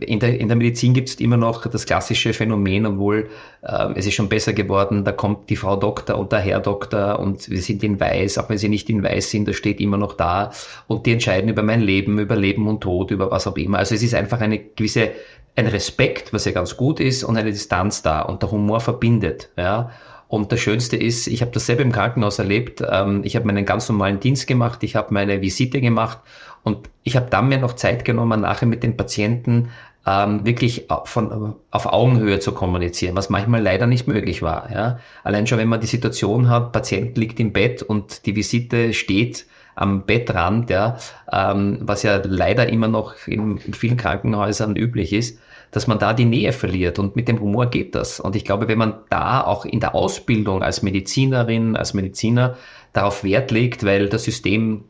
in, 0.00 0.20
der, 0.20 0.38
in 0.38 0.46
der 0.46 0.56
Medizin 0.56 0.94
gibt 0.94 1.08
es 1.08 1.16
immer 1.16 1.36
noch 1.36 1.66
das 1.66 1.86
klassische 1.86 2.32
Phänomen, 2.32 2.86
obwohl 2.86 3.28
äh, 3.62 3.88
es 3.96 4.06
ist 4.06 4.14
schon 4.14 4.28
besser 4.28 4.52
geworden, 4.52 5.04
da 5.04 5.10
kommt 5.10 5.50
die 5.50 5.56
Frau 5.56 5.74
Doktor 5.74 6.18
und 6.18 6.30
der 6.30 6.38
Herr 6.38 6.60
Doktor 6.60 7.18
und 7.18 7.50
wir 7.50 7.60
sind 7.62 7.82
in 7.82 7.98
Weiß, 7.98 8.38
auch 8.38 8.48
wenn 8.48 8.58
sie 8.58 8.68
nicht 8.68 8.88
in 8.88 9.02
Weiß 9.02 9.30
sind, 9.30 9.48
das 9.48 9.56
steht 9.56 9.80
immer 9.80 9.96
noch 9.96 10.12
da 10.12 10.52
und 10.86 11.06
die 11.06 11.12
entscheiden 11.12 11.50
über 11.50 11.64
mein 11.64 11.80
Leben, 11.80 12.20
über 12.20 12.36
Leben 12.36 12.68
und 12.68 12.80
Tod, 12.80 13.10
über 13.10 13.28
was 13.30 13.48
auch 13.48 13.56
immer. 13.56 13.78
Also 13.78 13.96
es 13.96 14.04
ist 14.04 14.14
einfach 14.14 14.40
eine 14.40 14.60
gewisse, 14.60 15.10
ein 15.56 15.66
Respekt, 15.66 16.32
was 16.32 16.44
ja 16.44 16.52
ganz 16.52 16.76
gut 16.76 17.00
ist 17.00 17.24
und 17.24 17.36
eine 17.36 17.50
Distanz 17.50 18.02
da 18.02 18.20
und 18.20 18.42
der 18.42 18.50
Humor 18.50 18.80
verbindet, 18.80 19.50
ja. 19.56 19.90
Und 20.28 20.50
das 20.50 20.58
Schönste 20.58 20.96
ist, 20.96 21.28
ich 21.28 21.40
habe 21.40 21.52
das 21.52 21.66
selber 21.66 21.82
im 21.82 21.92
Krankenhaus 21.92 22.40
erlebt. 22.40 22.82
Ähm, 22.88 23.20
ich 23.22 23.36
habe 23.36 23.46
meinen 23.46 23.64
ganz 23.64 23.88
normalen 23.88 24.18
Dienst 24.18 24.48
gemacht, 24.48 24.82
ich 24.82 24.96
habe 24.96 25.14
meine 25.14 25.40
Visite 25.40 25.80
gemacht 25.80 26.18
und 26.64 26.90
ich 27.04 27.16
habe 27.16 27.30
dann 27.30 27.48
mir 27.48 27.58
noch 27.58 27.74
Zeit 27.74 28.04
genommen, 28.04 28.40
nachher 28.40 28.66
mit 28.66 28.82
den 28.82 28.96
Patienten 28.96 29.68
ähm, 30.04 30.44
wirklich 30.44 30.88
von, 31.04 31.54
auf 31.70 31.86
Augenhöhe 31.86 32.40
zu 32.40 32.52
kommunizieren, 32.52 33.16
was 33.16 33.30
manchmal 33.30 33.62
leider 33.62 33.86
nicht 33.86 34.08
möglich 34.08 34.42
war. 34.42 34.68
Ja? 34.72 34.98
Allein 35.22 35.46
schon, 35.46 35.58
wenn 35.58 35.68
man 35.68 35.80
die 35.80 35.86
Situation 35.86 36.48
hat, 36.48 36.72
Patient 36.72 37.16
liegt 37.16 37.38
im 37.38 37.52
Bett 37.52 37.82
und 37.82 38.26
die 38.26 38.34
Visite 38.34 38.94
steht 38.94 39.46
am 39.76 40.06
Bettrand, 40.06 40.70
ja, 40.70 40.96
ähm, 41.30 41.78
was 41.82 42.02
ja 42.02 42.20
leider 42.24 42.68
immer 42.68 42.88
noch 42.88 43.14
in, 43.26 43.58
in 43.58 43.74
vielen 43.74 43.96
Krankenhäusern 43.96 44.74
üblich 44.74 45.12
ist, 45.12 45.38
dass 45.76 45.86
man 45.86 45.98
da 45.98 46.14
die 46.14 46.24
Nähe 46.24 46.54
verliert 46.54 46.98
und 46.98 47.16
mit 47.16 47.28
dem 47.28 47.38
Humor 47.38 47.66
geht 47.66 47.94
das. 47.94 48.18
Und 48.18 48.34
ich 48.34 48.46
glaube, 48.46 48.66
wenn 48.66 48.78
man 48.78 48.94
da 49.10 49.42
auch 49.42 49.66
in 49.66 49.78
der 49.78 49.94
Ausbildung 49.94 50.62
als 50.62 50.80
Medizinerin, 50.80 51.76
als 51.76 51.92
Mediziner 51.92 52.56
darauf 52.94 53.24
Wert 53.24 53.50
legt, 53.50 53.84
weil 53.84 54.08
das 54.08 54.24
System 54.24 54.84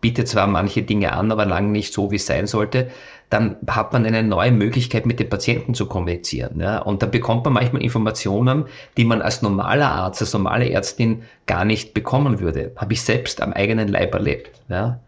bietet 0.00 0.26
zwar 0.26 0.48
manche 0.48 0.82
Dinge 0.82 1.12
an, 1.12 1.30
aber 1.30 1.46
lange 1.46 1.68
nicht 1.68 1.94
so, 1.94 2.10
wie 2.10 2.16
es 2.16 2.26
sein 2.26 2.48
sollte, 2.48 2.88
dann 3.30 3.54
hat 3.68 3.92
man 3.92 4.04
eine 4.04 4.24
neue 4.24 4.50
Möglichkeit, 4.50 5.06
mit 5.06 5.20
den 5.20 5.28
Patienten 5.28 5.74
zu 5.74 5.86
kommunizieren. 5.86 6.58
Ja? 6.58 6.78
Und 6.78 7.04
dann 7.04 7.12
bekommt 7.12 7.44
man 7.44 7.54
manchmal 7.54 7.82
Informationen, 7.82 8.64
die 8.96 9.04
man 9.04 9.22
als 9.22 9.42
normaler 9.42 9.92
Arzt, 9.92 10.22
als 10.22 10.32
normale 10.32 10.68
Ärztin 10.68 11.22
gar 11.46 11.64
nicht 11.64 11.94
bekommen 11.94 12.40
würde. 12.40 12.72
Habe 12.74 12.94
ich 12.94 13.02
selbst 13.02 13.40
am 13.40 13.52
eigenen 13.52 13.86
Leib 13.86 14.12
erlebt. 14.12 14.60
Ja? 14.68 14.98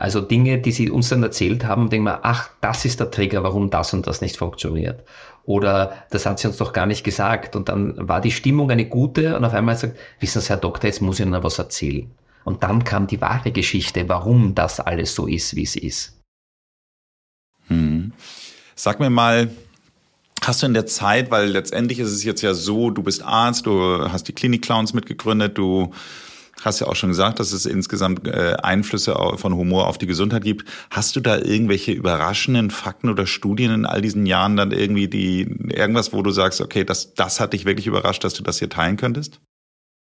Also 0.00 0.20
Dinge, 0.20 0.58
die 0.58 0.70
sie 0.70 0.90
uns 0.90 1.08
dann 1.08 1.24
erzählt 1.24 1.64
haben, 1.64 1.90
denken 1.90 2.06
wir, 2.06 2.20
ach, 2.22 2.50
das 2.60 2.84
ist 2.84 3.00
der 3.00 3.10
Trigger, 3.10 3.42
warum 3.42 3.68
das 3.68 3.92
und 3.92 4.06
das 4.06 4.20
nicht 4.20 4.36
funktioniert. 4.36 5.02
Oder 5.44 6.04
das 6.10 6.24
hat 6.24 6.38
sie 6.38 6.46
uns 6.46 6.56
doch 6.58 6.72
gar 6.72 6.86
nicht 6.86 7.02
gesagt. 7.02 7.56
Und 7.56 7.68
dann 7.68 7.94
war 8.08 8.20
die 8.20 8.30
Stimmung 8.30 8.70
eine 8.70 8.86
gute 8.86 9.36
und 9.36 9.44
auf 9.44 9.54
einmal 9.54 9.76
sagt, 9.76 9.98
wissen 10.20 10.40
Sie, 10.40 10.50
Herr 10.50 10.56
Doktor, 10.56 10.86
jetzt 10.86 11.02
muss 11.02 11.18
ich 11.18 11.26
Ihnen 11.26 11.42
was 11.42 11.58
erzählen. 11.58 12.08
Und 12.44 12.62
dann 12.62 12.84
kam 12.84 13.08
die 13.08 13.20
wahre 13.20 13.50
Geschichte, 13.50 14.08
warum 14.08 14.54
das 14.54 14.78
alles 14.78 15.16
so 15.16 15.26
ist, 15.26 15.56
wie 15.56 15.64
es 15.64 15.74
ist. 15.74 16.20
Hm. 17.66 18.12
Sag 18.76 19.00
mir 19.00 19.10
mal, 19.10 19.50
hast 20.44 20.62
du 20.62 20.66
in 20.66 20.74
der 20.74 20.86
Zeit, 20.86 21.32
weil 21.32 21.48
letztendlich 21.48 21.98
ist 21.98 22.12
es 22.12 22.22
jetzt 22.22 22.42
ja 22.42 22.54
so, 22.54 22.90
du 22.90 23.02
bist 23.02 23.24
Arzt, 23.24 23.66
du 23.66 24.12
hast 24.12 24.28
die 24.28 24.32
Klinik 24.32 24.62
Clowns 24.62 24.94
mitgegründet, 24.94 25.58
du 25.58 25.92
hast 26.62 26.80
ja 26.80 26.86
auch 26.86 26.96
schon 26.96 27.10
gesagt, 27.10 27.40
dass 27.40 27.52
es 27.52 27.66
insgesamt 27.66 28.26
äh, 28.26 28.54
Einflüsse 28.62 29.14
von 29.36 29.54
Humor 29.54 29.86
auf 29.86 29.98
die 29.98 30.06
Gesundheit 30.06 30.44
gibt. 30.44 30.68
Hast 30.90 31.16
du 31.16 31.20
da 31.20 31.38
irgendwelche 31.38 31.92
überraschenden 31.92 32.70
Fakten 32.70 33.08
oder 33.08 33.26
Studien 33.26 33.72
in 33.72 33.86
all 33.86 34.00
diesen 34.00 34.26
Jahren 34.26 34.56
dann 34.56 34.72
irgendwie 34.72 35.08
die 35.08 35.42
irgendwas, 35.70 36.12
wo 36.12 36.22
du 36.22 36.30
sagst, 36.30 36.60
okay, 36.60 36.84
das 36.84 37.14
das 37.14 37.40
hat 37.40 37.52
dich 37.52 37.64
wirklich 37.64 37.86
überrascht, 37.86 38.24
dass 38.24 38.34
du 38.34 38.42
das 38.42 38.58
hier 38.58 38.68
teilen 38.68 38.96
könntest? 38.96 39.40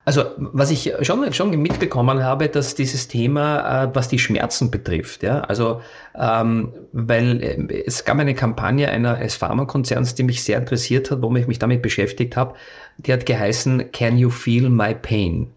Also 0.04 0.26
was 0.38 0.72
ich 0.72 0.92
schon, 1.02 1.32
schon 1.32 1.52
mitbekommen 1.62 2.24
habe, 2.24 2.50
dass 2.50 2.74
dieses 2.74 3.08
Thema, 3.08 3.84
äh, 3.84 3.90
was 3.94 4.08
die 4.08 4.18
Schmerzen 4.18 4.72
betrifft, 4.72 5.22
ja, 5.22 5.42
also 5.42 5.82
ähm, 6.16 6.74
weil 6.92 7.44
äh, 7.44 7.84
es 7.86 8.04
gab 8.04 8.18
eine 8.18 8.34
Kampagne 8.34 8.90
einer, 8.90 9.16
eines 9.16 9.36
Pharmakonzerns, 9.36 10.16
die 10.16 10.24
mich 10.24 10.44
sehr 10.44 10.58
interessiert 10.58 11.12
hat, 11.12 11.22
wo 11.22 11.36
ich 11.36 11.46
mich 11.46 11.60
damit 11.60 11.84
beschäftigt 11.84 12.36
habe, 12.36 12.56
die 12.98 13.14
hat 13.14 13.28
geheißen 13.28 13.92
Can 13.92 14.18
you 14.18 14.32
feel 14.32 14.70
my 14.70 14.96
pain? 14.96 15.52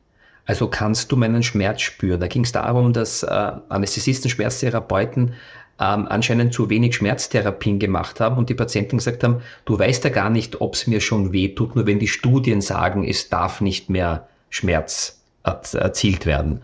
Also 0.46 0.68
kannst 0.68 1.10
du 1.10 1.16
meinen 1.16 1.42
Schmerz 1.42 1.80
spüren? 1.80 2.20
Da 2.20 2.26
ging 2.26 2.44
es 2.44 2.52
darum, 2.52 2.92
dass 2.92 3.22
äh, 3.22 3.52
Anästhesisten, 3.68 4.30
Schmerztherapeuten 4.30 5.34
ähm, 5.80 6.06
anscheinend 6.08 6.52
zu 6.52 6.70
wenig 6.70 6.94
Schmerztherapien 6.96 7.78
gemacht 7.78 8.20
haben 8.20 8.36
und 8.36 8.48
die 8.48 8.54
Patienten 8.54 8.98
gesagt 8.98 9.24
haben, 9.24 9.40
du 9.64 9.78
weißt 9.78 10.04
ja 10.04 10.10
gar 10.10 10.30
nicht, 10.30 10.60
ob 10.60 10.74
es 10.74 10.86
mir 10.86 11.00
schon 11.00 11.32
weh 11.32 11.48
tut, 11.48 11.74
nur 11.74 11.86
wenn 11.86 11.98
die 11.98 12.08
Studien 12.08 12.60
sagen, 12.60 13.04
es 13.04 13.28
darf 13.28 13.60
nicht 13.60 13.90
mehr 13.90 14.28
Schmerz 14.50 15.20
erzielt 15.42 16.26
werden. 16.26 16.62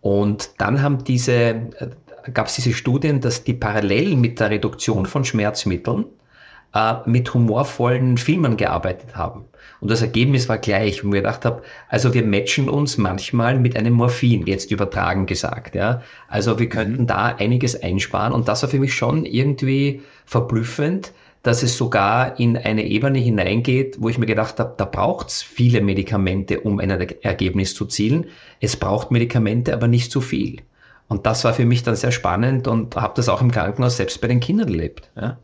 Und 0.00 0.50
dann 0.58 0.82
haben 0.82 1.04
diese, 1.04 1.32
äh, 1.32 1.70
gab 2.32 2.48
es 2.48 2.56
diese 2.56 2.72
Studien, 2.72 3.20
dass 3.20 3.44
die 3.44 3.54
parallel 3.54 4.16
mit 4.16 4.40
der 4.40 4.50
Reduktion 4.50 5.06
von 5.06 5.24
Schmerzmitteln 5.24 6.04
äh, 6.74 6.94
mit 7.06 7.32
humorvollen 7.34 8.16
Filmen 8.16 8.56
gearbeitet 8.56 9.16
haben. 9.16 9.44
Und 9.80 9.90
das 9.90 10.02
Ergebnis 10.02 10.48
war 10.48 10.58
gleich, 10.58 11.04
wo 11.04 11.08
ich 11.08 11.14
gedacht 11.14 11.44
habe, 11.44 11.62
also 11.88 12.12
wir 12.12 12.24
matchen 12.24 12.68
uns 12.68 12.98
manchmal 12.98 13.58
mit 13.58 13.76
einem 13.76 13.94
Morphin, 13.94 14.46
jetzt 14.46 14.70
übertragen 14.70 15.26
gesagt. 15.26 15.74
Ja. 15.74 16.02
Also 16.28 16.58
wir 16.58 16.68
könnten 16.68 17.06
da 17.06 17.34
einiges 17.36 17.82
einsparen 17.82 18.32
und 18.32 18.48
das 18.48 18.62
war 18.62 18.70
für 18.70 18.78
mich 18.78 18.94
schon 18.94 19.24
irgendwie 19.24 20.02
verblüffend, 20.26 21.12
dass 21.42 21.62
es 21.62 21.76
sogar 21.76 22.38
in 22.38 22.58
eine 22.58 22.86
Ebene 22.86 23.18
hineingeht, 23.18 23.96
wo 23.98 24.10
ich 24.10 24.18
mir 24.18 24.26
gedacht 24.26 24.60
habe, 24.60 24.74
da 24.76 24.84
braucht 24.84 25.28
es 25.28 25.42
viele 25.42 25.80
Medikamente, 25.80 26.60
um 26.60 26.78
ein 26.80 26.90
Ergebnis 26.90 27.74
zu 27.74 27.86
zielen. 27.86 28.26
Es 28.60 28.76
braucht 28.76 29.10
Medikamente, 29.10 29.72
aber 29.72 29.88
nicht 29.88 30.12
zu 30.12 30.20
viel. 30.20 30.58
Und 31.08 31.26
das 31.26 31.42
war 31.44 31.54
für 31.54 31.64
mich 31.64 31.82
dann 31.82 31.96
sehr 31.96 32.12
spannend 32.12 32.68
und 32.68 32.94
habe 32.94 33.14
das 33.16 33.30
auch 33.30 33.40
im 33.40 33.50
Krankenhaus 33.50 33.96
selbst 33.96 34.20
bei 34.20 34.28
den 34.28 34.40
Kindern 34.40 34.68
erlebt. 34.68 35.10
Ja. 35.16 35.38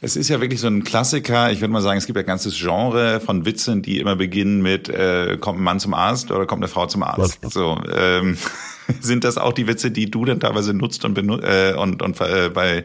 Es 0.00 0.16
ist 0.16 0.28
ja 0.28 0.40
wirklich 0.40 0.60
so 0.60 0.66
ein 0.66 0.84
Klassiker. 0.84 1.50
Ich 1.50 1.60
würde 1.60 1.72
mal 1.72 1.80
sagen, 1.80 1.98
es 1.98 2.06
gibt 2.06 2.16
ja 2.16 2.22
ein 2.22 2.26
ganzes 2.26 2.58
Genre 2.58 3.20
von 3.20 3.46
Witzen, 3.46 3.82
die 3.82 3.98
immer 3.98 4.16
beginnen 4.16 4.62
mit 4.62 4.88
äh, 4.88 5.38
kommt 5.40 5.58
ein 5.58 5.64
Mann 5.64 5.80
zum 5.80 5.94
Arzt 5.94 6.30
oder 6.30 6.46
kommt 6.46 6.62
eine 6.62 6.68
Frau 6.68 6.86
zum 6.86 7.02
Arzt. 7.02 7.38
So 7.50 7.80
ähm, 7.94 8.36
sind 9.00 9.24
das 9.24 9.38
auch 9.38 9.52
die 9.52 9.66
Witze, 9.66 9.90
die 9.90 10.10
du 10.10 10.24
dann 10.24 10.40
teilweise 10.40 10.74
nutzt 10.74 11.04
und 11.04 11.14
benut 11.14 11.42
äh, 11.42 11.74
und, 11.76 12.02
und 12.02 12.20
äh, 12.20 12.50
bei 12.52 12.84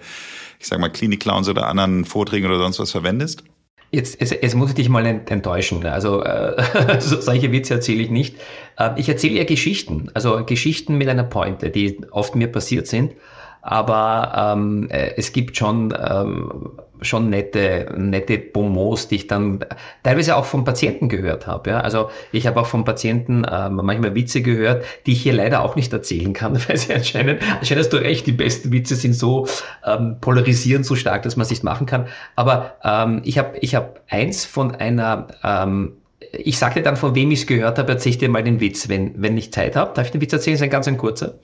ich 0.62 0.68
sag 0.68 0.80
mal, 0.80 0.90
Klinik-Clowns 0.90 1.50
oder 1.50 1.68
anderen 1.68 2.06
Vorträgen 2.06 2.46
oder 2.46 2.60
sonst 2.60 2.80
was 2.80 2.92
verwendest? 2.92 3.44
Jetzt, 3.90 4.22
jetzt, 4.22 4.32
jetzt 4.32 4.56
muss 4.56 4.70
ich 4.70 4.76
dich 4.76 4.90
mal 4.90 5.06
enttäuschen. 5.06 5.86
Also 5.86 6.24
äh, 6.24 6.64
solche 7.02 7.52
Witze 7.52 7.74
erzähle 7.74 8.04
ich 8.04 8.10
nicht. 8.10 8.38
Äh, 8.78 8.92
ich 8.96 9.10
erzähle 9.10 9.40
ja 9.40 9.44
Geschichten, 9.44 10.10
also 10.14 10.46
Geschichten 10.46 10.98
mit 10.98 11.10
einer 11.10 11.24
Pointe, 11.24 11.72
die 11.72 12.00
oft 12.12 12.36
mir 12.36 12.48
passiert 12.48 12.88
sind. 12.88 13.14
Aber 13.62 14.56
ähm, 14.56 14.90
äh, 14.90 15.14
es 15.18 15.34
gibt 15.34 15.58
schon 15.58 15.94
ähm, 15.98 16.72
schon 17.02 17.30
nette, 17.30 17.94
nette 17.98 18.38
Bonmots, 18.38 19.08
die 19.08 19.16
ich 19.16 19.28
dann 19.28 19.66
teilweise 20.04 20.36
auch 20.36 20.46
von 20.46 20.64
Patienten 20.64 21.10
gehört 21.10 21.48
habe. 21.48 21.72
Ja? 21.72 21.80
Also 21.82 22.10
ich 22.32 22.46
habe 22.46 22.60
auch 22.60 22.68
von 22.68 22.86
Patienten 22.86 23.44
äh, 23.44 23.70
manchmal 23.70 24.14
Witze 24.14 24.42
gehört, 24.42 24.86
die 25.06 25.14
ich 25.14 25.24
hier 25.24 25.34
leider 25.34 25.64
auch 25.64 25.76
nicht 25.76 25.92
erzählen 25.92 26.34
kann, 26.34 26.60
weil 26.68 26.78
sie 26.78 26.94
anscheinend, 26.94 27.42
anscheinend 27.60 27.86
hast 27.86 27.94
du 27.94 27.98
recht, 27.98 28.28
die 28.28 28.32
besten 28.32 28.72
Witze 28.72 28.96
sind 28.96 29.14
so 29.14 29.48
ähm, 29.86 30.18
polarisieren 30.22 30.84
so 30.84 30.96
stark, 30.96 31.24
dass 31.24 31.36
man 31.36 31.44
es 31.44 31.50
nicht 31.50 31.64
machen 31.64 31.88
kann. 31.88 32.08
Aber 32.36 32.76
ähm, 32.84 33.22
ich 33.24 33.38
habe 33.38 33.58
ich 33.60 33.74
hab 33.76 34.02
eins 34.08 34.46
von 34.46 34.76
einer 34.76 35.28
ähm, 35.44 35.94
ich 36.34 36.58
sagte 36.60 36.82
dann, 36.82 36.96
von 36.96 37.14
wem 37.14 37.32
ich 37.32 37.42
es 37.42 37.48
gehört 37.48 37.78
habe, 37.78 37.92
erzähle 37.92 38.12
ich 38.12 38.18
dir 38.20 38.30
mal 38.30 38.44
den 38.44 38.62
Witz, 38.62 38.88
wenn, 38.88 39.22
wenn 39.22 39.36
ich 39.38 39.52
Zeit 39.52 39.76
habe. 39.76 39.92
Darf 39.94 40.06
ich 40.06 40.12
den 40.12 40.22
Witz 40.22 40.32
erzählen? 40.32 40.54
Das 40.54 40.62
ist 40.62 40.64
ein 40.64 40.70
ganz 40.70 40.88
ein 40.88 40.98
kurzer. 40.98 41.40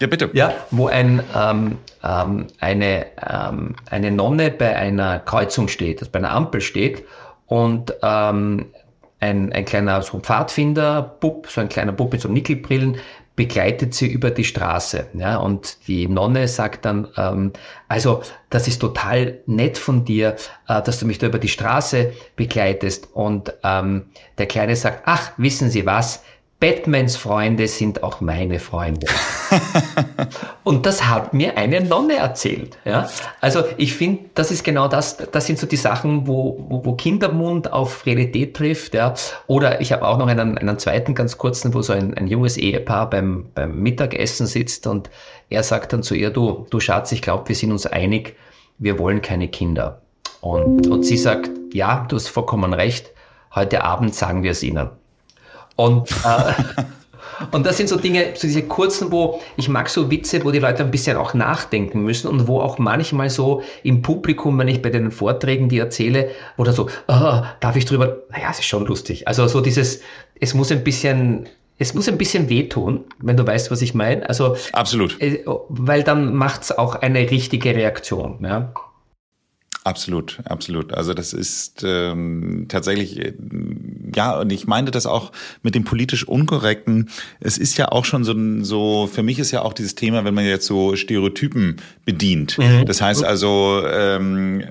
Ja, 0.00 0.06
bitte. 0.06 0.30
Ja, 0.34 0.52
wo 0.70 0.88
ein, 0.88 1.22
ähm, 1.34 1.78
ähm, 2.02 2.46
eine, 2.60 3.06
ähm, 3.28 3.76
eine 3.90 4.10
Nonne 4.10 4.50
bei 4.50 4.76
einer 4.76 5.20
Kreuzung 5.20 5.68
steht, 5.68 6.00
also 6.00 6.12
bei 6.12 6.18
einer 6.18 6.32
Ampel 6.32 6.60
steht 6.60 7.04
und 7.46 7.94
ähm, 8.02 8.66
ein, 9.20 9.52
ein 9.52 9.64
kleiner 9.64 10.02
so 10.02 10.18
Pfadfinder-Bub, 10.18 11.48
so 11.48 11.60
ein 11.60 11.68
kleiner 11.68 11.92
Bub 11.92 12.12
mit 12.12 12.20
so 12.20 12.28
Nickelbrillen, 12.28 12.98
begleitet 13.36 13.94
sie 13.94 14.06
über 14.06 14.30
die 14.30 14.44
Straße. 14.44 15.08
Ja, 15.14 15.36
und 15.36 15.86
die 15.86 16.08
Nonne 16.08 16.48
sagt 16.48 16.86
dann, 16.86 17.08
ähm, 17.16 17.52
also 17.86 18.22
das 18.50 18.66
ist 18.66 18.80
total 18.80 19.40
nett 19.46 19.76
von 19.78 20.04
dir, 20.04 20.36
äh, 20.68 20.82
dass 20.82 20.98
du 20.98 21.06
mich 21.06 21.18
da 21.18 21.26
über 21.26 21.38
die 21.38 21.48
Straße 21.48 22.12
begleitest. 22.34 23.08
Und 23.12 23.52
ähm, 23.62 24.06
der 24.38 24.46
Kleine 24.46 24.74
sagt, 24.74 25.02
ach, 25.04 25.32
wissen 25.36 25.70
Sie 25.70 25.84
was, 25.84 26.24
Batmans 26.58 27.16
Freunde 27.16 27.68
sind 27.68 28.02
auch 28.02 28.22
meine 28.22 28.58
Freunde. 28.58 29.06
und 30.64 30.86
das 30.86 31.06
hat 31.06 31.34
mir 31.34 31.58
eine 31.58 31.82
Nonne 31.82 32.14
erzählt. 32.16 32.78
Ja? 32.86 33.10
Also 33.42 33.62
ich 33.76 33.94
finde, 33.94 34.30
das 34.34 34.50
ist 34.50 34.64
genau 34.64 34.88
das, 34.88 35.18
das 35.18 35.46
sind 35.46 35.58
so 35.58 35.66
die 35.66 35.76
Sachen, 35.76 36.26
wo, 36.26 36.64
wo, 36.68 36.82
wo 36.82 36.92
Kindermund 36.94 37.70
auf 37.70 38.06
Realität 38.06 38.56
trifft. 38.56 38.94
Ja? 38.94 39.12
Oder 39.46 39.82
ich 39.82 39.92
habe 39.92 40.08
auch 40.08 40.16
noch 40.16 40.28
einen, 40.28 40.56
einen 40.56 40.78
zweiten 40.78 41.14
ganz 41.14 41.36
kurzen, 41.36 41.74
wo 41.74 41.82
so 41.82 41.92
ein, 41.92 42.14
ein 42.14 42.26
junges 42.26 42.56
Ehepaar 42.56 43.10
beim, 43.10 43.50
beim 43.54 43.78
Mittagessen 43.82 44.46
sitzt 44.46 44.86
und 44.86 45.10
er 45.50 45.62
sagt 45.62 45.92
dann 45.92 46.02
zu 46.02 46.14
ihr, 46.14 46.30
du, 46.30 46.66
du 46.70 46.80
Schatz, 46.80 47.12
ich 47.12 47.20
glaube, 47.20 47.48
wir 47.48 47.54
sind 47.54 47.70
uns 47.70 47.84
einig, 47.84 48.34
wir 48.78 48.98
wollen 48.98 49.20
keine 49.20 49.48
Kinder. 49.48 50.00
Und, 50.40 50.86
und 50.86 51.02
sie 51.02 51.18
sagt, 51.18 51.50
ja, 51.74 52.06
du 52.08 52.16
hast 52.16 52.28
vollkommen 52.28 52.72
recht, 52.72 53.12
heute 53.54 53.84
Abend 53.84 54.14
sagen 54.14 54.42
wir 54.42 54.52
es 54.52 54.62
ihnen. 54.62 54.88
Und, 55.76 56.10
äh, 56.10 56.52
und 57.52 57.64
das 57.66 57.76
sind 57.76 57.88
so 57.88 57.96
Dinge, 57.96 58.32
so 58.34 58.46
diese 58.46 58.62
kurzen, 58.62 59.12
wo 59.12 59.40
ich 59.56 59.68
mag 59.68 59.88
so 59.88 60.10
Witze, 60.10 60.44
wo 60.44 60.50
die 60.50 60.58
Leute 60.58 60.82
ein 60.82 60.90
bisschen 60.90 61.16
auch 61.16 61.34
nachdenken 61.34 62.02
müssen 62.02 62.28
und 62.28 62.48
wo 62.48 62.60
auch 62.60 62.78
manchmal 62.78 63.30
so 63.30 63.62
im 63.82 64.02
Publikum, 64.02 64.58
wenn 64.58 64.68
ich 64.68 64.82
bei 64.82 64.90
den 64.90 65.10
Vorträgen 65.10 65.68
die 65.68 65.78
erzähle, 65.78 66.30
oder 66.56 66.72
so, 66.72 66.88
oh, 67.08 67.42
darf 67.60 67.76
ich 67.76 67.84
drüber, 67.84 68.22
naja, 68.30 68.48
es 68.50 68.58
ist 68.58 68.66
schon 68.66 68.86
lustig. 68.86 69.28
Also 69.28 69.46
so 69.46 69.60
dieses, 69.60 70.00
es 70.40 70.54
muss 70.54 70.72
ein 70.72 70.82
bisschen, 70.82 71.46
es 71.78 71.92
muss 71.92 72.08
ein 72.08 72.18
bisschen 72.18 72.48
wehtun, 72.48 73.04
wenn 73.18 73.36
du 73.36 73.46
weißt, 73.46 73.70
was 73.70 73.82
ich 73.82 73.94
meine. 73.94 74.26
Also 74.28 74.56
absolut, 74.72 75.20
äh, 75.20 75.44
weil 75.68 76.02
dann 76.02 76.34
macht's 76.34 76.72
auch 76.72 76.94
eine 76.94 77.30
richtige 77.30 77.74
Reaktion. 77.74 78.38
Ja. 78.42 78.72
Absolut, 79.86 80.38
absolut. 80.44 80.92
Also 80.92 81.14
das 81.14 81.32
ist 81.32 81.84
ähm, 81.86 82.66
tatsächlich, 82.68 83.20
äh, 83.20 83.34
ja, 84.12 84.36
und 84.36 84.50
ich 84.50 84.66
meinte 84.66 84.90
das 84.90 85.06
auch 85.06 85.30
mit 85.62 85.76
dem 85.76 85.84
politisch 85.84 86.26
Unkorrekten. 86.26 87.08
Es 87.38 87.56
ist 87.56 87.76
ja 87.76 87.92
auch 87.92 88.04
schon 88.04 88.24
so, 88.24 88.34
so 88.64 89.06
für 89.06 89.22
mich 89.22 89.38
ist 89.38 89.52
ja 89.52 89.62
auch 89.62 89.72
dieses 89.72 89.94
Thema, 89.94 90.24
wenn 90.24 90.34
man 90.34 90.44
jetzt 90.44 90.66
so 90.66 90.96
Stereotypen 90.96 91.76
bedient. 92.04 92.58
Mhm. 92.58 92.84
Das 92.84 93.00
heißt 93.00 93.22
also, 93.22 93.80
ähm, 93.88 94.64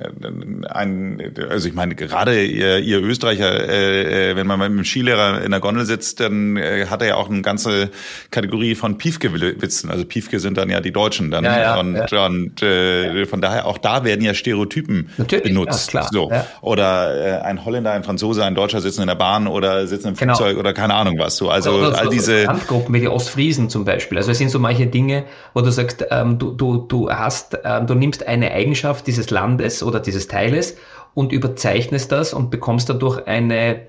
ein, 0.68 1.34
also 1.50 1.70
ich 1.70 1.74
meine, 1.74 1.96
gerade 1.96 2.44
ihr, 2.44 2.80
ihr 2.80 3.02
Österreicher, 3.02 3.70
äh, 3.70 4.32
äh 4.32 4.36
wenn 4.36 4.48
man 4.48 4.60
mit 4.60 4.66
einem 4.66 4.84
Skilehrer 4.84 5.42
in 5.46 5.52
der 5.52 5.62
Gondel 5.62 5.86
sitzt, 5.86 6.20
dann 6.20 6.58
äh, 6.58 6.88
hat 6.90 7.02
er 7.02 7.08
ja 7.08 7.16
auch 7.16 7.30
eine 7.30 7.42
ganze 7.42 7.90
Kategorie 8.32 8.76
von 8.76 8.98
Piefke-Witzen. 8.98 9.90
Also 9.90 10.04
Piefke 10.04 10.42
sind 10.42 10.58
dann 10.58 10.70
ja 10.70 10.82
die 10.82 10.92
Deutschen 10.92 11.32
dann. 11.32 11.46
Ja, 11.46 11.58
ja, 11.58 11.80
und 11.80 12.12
ja. 12.12 12.26
und 12.26 12.62
äh, 12.62 13.26
von 13.26 13.40
daher 13.40 13.66
auch 13.66 13.78
da 13.78 14.04
werden 14.04 14.22
ja 14.22 14.34
Stereotypen 14.34 15.05
Natürlich, 15.18 15.46
benutzt. 15.46 15.88
Ja, 15.88 15.92
klar. 15.92 16.10
So. 16.12 16.30
Ja. 16.30 16.46
Oder 16.62 17.42
äh, 17.42 17.42
ein 17.42 17.66
Holländer, 17.66 17.92
ein 17.92 18.04
Franzose, 18.04 18.44
ein 18.44 18.56
Deutscher 18.56 18.82
sitzen 18.82 19.02
in 19.02 19.08
der 19.08 19.16
Bahn 19.16 19.48
oder 19.48 19.88
sitzen 19.88 20.10
im 20.10 20.16
genau. 20.16 20.36
Flugzeug 20.36 20.58
oder 20.58 20.74
keine 20.74 20.94
Ahnung 20.94 21.18
was. 21.18 21.38
So. 21.38 21.50
Also 21.50 21.72
oder, 21.72 21.90
oder 21.90 22.00
all 22.00 22.10
diese 22.10 22.46
Kampfgruppen 22.46 22.94
wie 22.94 23.02
die 23.02 23.10
Ostfriesen 23.10 23.70
zum 23.70 23.86
Beispiel. 23.86 24.18
Also 24.18 24.32
es 24.32 24.38
sind 24.38 24.50
so 24.50 24.60
manche 24.60 24.88
Dinge, 24.88 25.26
wo 25.54 25.62
du 25.62 25.72
sagst, 25.72 26.06
ähm, 26.12 26.40
du, 26.40 26.52
du, 26.52 26.78
du 26.78 27.10
hast, 27.10 27.58
ähm, 27.64 27.88
du 27.88 27.96
nimmst 27.96 28.28
eine 28.28 28.52
Eigenschaft 28.52 29.08
dieses 29.08 29.30
Landes 29.30 29.84
oder 29.84 30.00
dieses 30.00 30.28
Teiles 30.28 30.76
und 31.14 31.32
überzeichnest 31.32 32.12
das 32.12 32.34
und 32.34 32.52
bekommst 32.52 32.90
dadurch 32.90 33.26
eine 33.28 33.82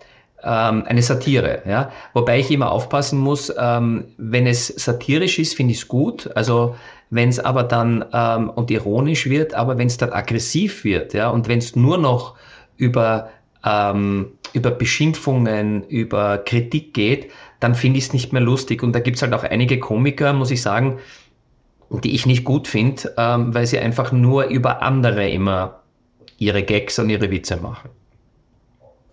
ähm, 0.42 0.84
eine 0.86 1.02
Satire. 1.02 1.62
Ja? 1.66 1.90
Wobei 2.12 2.38
ich 2.38 2.50
immer 2.50 2.70
aufpassen 2.70 3.18
muss, 3.18 3.52
ähm, 3.58 4.04
wenn 4.16 4.46
es 4.46 4.68
satirisch 4.68 5.38
ist, 5.38 5.54
finde 5.54 5.72
ich 5.72 5.78
es 5.78 5.88
gut. 5.88 6.30
Also 6.34 6.76
wenn 7.10 7.28
es 7.28 7.38
aber 7.38 7.62
dann 7.62 8.04
ähm, 8.12 8.50
und 8.50 8.70
ironisch 8.70 9.28
wird, 9.28 9.54
aber 9.54 9.78
wenn 9.78 9.86
es 9.86 9.96
dann 9.96 10.10
aggressiv 10.10 10.84
wird, 10.84 11.14
ja, 11.14 11.28
und 11.30 11.48
wenn 11.48 11.58
es 11.58 11.76
nur 11.76 11.98
noch 11.98 12.34
über 12.76 13.30
ähm, 13.64 14.32
über 14.52 14.70
Beschimpfungen, 14.70 15.84
über 15.88 16.38
Kritik 16.38 16.94
geht, 16.94 17.30
dann 17.60 17.74
finde 17.74 17.98
ich 17.98 18.06
es 18.06 18.12
nicht 18.12 18.32
mehr 18.32 18.42
lustig. 18.42 18.82
Und 18.82 18.94
da 18.94 19.00
gibt 19.00 19.16
es 19.16 19.22
halt 19.22 19.34
auch 19.34 19.42
einige 19.42 19.78
Komiker, 19.78 20.32
muss 20.32 20.50
ich 20.50 20.62
sagen, 20.62 20.98
die 21.90 22.14
ich 22.14 22.26
nicht 22.26 22.44
gut 22.44 22.68
finde, 22.68 23.12
ähm, 23.18 23.54
weil 23.54 23.66
sie 23.66 23.78
einfach 23.78 24.12
nur 24.12 24.46
über 24.46 24.82
andere 24.82 25.28
immer 25.28 25.82
ihre 26.38 26.62
Gags 26.62 26.98
und 26.98 27.10
ihre 27.10 27.30
Witze 27.30 27.56
machen. 27.56 27.90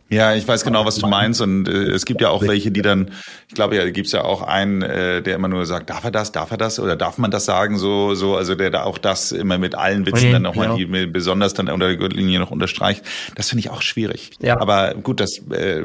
Ja, 0.10 0.36
ich 0.36 0.48
weiß 0.48 0.64
genau, 0.64 0.86
was 0.86 0.98
du 0.98 1.08
meinst. 1.08 1.42
Und 1.42 1.68
äh, 1.68 1.92
es 1.92 2.06
gibt 2.06 2.22
ja 2.22 2.30
auch 2.30 2.44
welche, 2.44 2.72
die 2.72 2.82
dann, 2.82 3.10
ich 3.48 3.56
glaube, 3.56 3.76
ja, 3.76 3.90
gibt 3.90 4.08
es 4.08 4.14
ja 4.14 4.24
auch 4.24 4.44
einen, 4.44 4.84
äh, 4.84 5.22
der 5.24 5.36
immer 5.36 5.48
nur 5.48 5.66
sagt, 5.66 5.90
darf 5.90 6.04
er 6.04 6.12
das, 6.12 6.32
darf 6.32 6.52
er 6.52 6.58
das 6.58 6.80
oder 6.80 6.96
darf 6.96 7.18
man 7.18 7.32
das 7.32 7.46
sagen? 7.46 7.78
So, 7.78 8.14
so, 8.14 8.36
also 8.36 8.54
der 8.54 8.70
da 8.70 8.84
auch 8.84 9.00
das 9.00 9.32
immer 9.32 9.58
mit 9.58 9.76
allen 9.76 10.06
Witzen 10.06 10.26
okay, 10.26 10.32
dann 10.34 10.44
nochmal 10.44 10.78
genau. 10.78 10.78
die 10.78 11.08
besonders 11.08 11.54
dann 11.56 11.68
unter 11.68 11.88
der 11.88 11.98
Gürtellinie 11.98 12.40
noch 12.40 12.52
unterstreicht. 12.52 13.04
Das 13.36 13.50
finde 13.50 13.62
ich 13.62 13.72
auch 13.72 13.82
schwierig. 13.82 14.32
Ja. 14.40 14.60
Aber 14.60 14.94
gut, 14.94 15.20
das, 15.20 15.42
äh, 15.50 15.84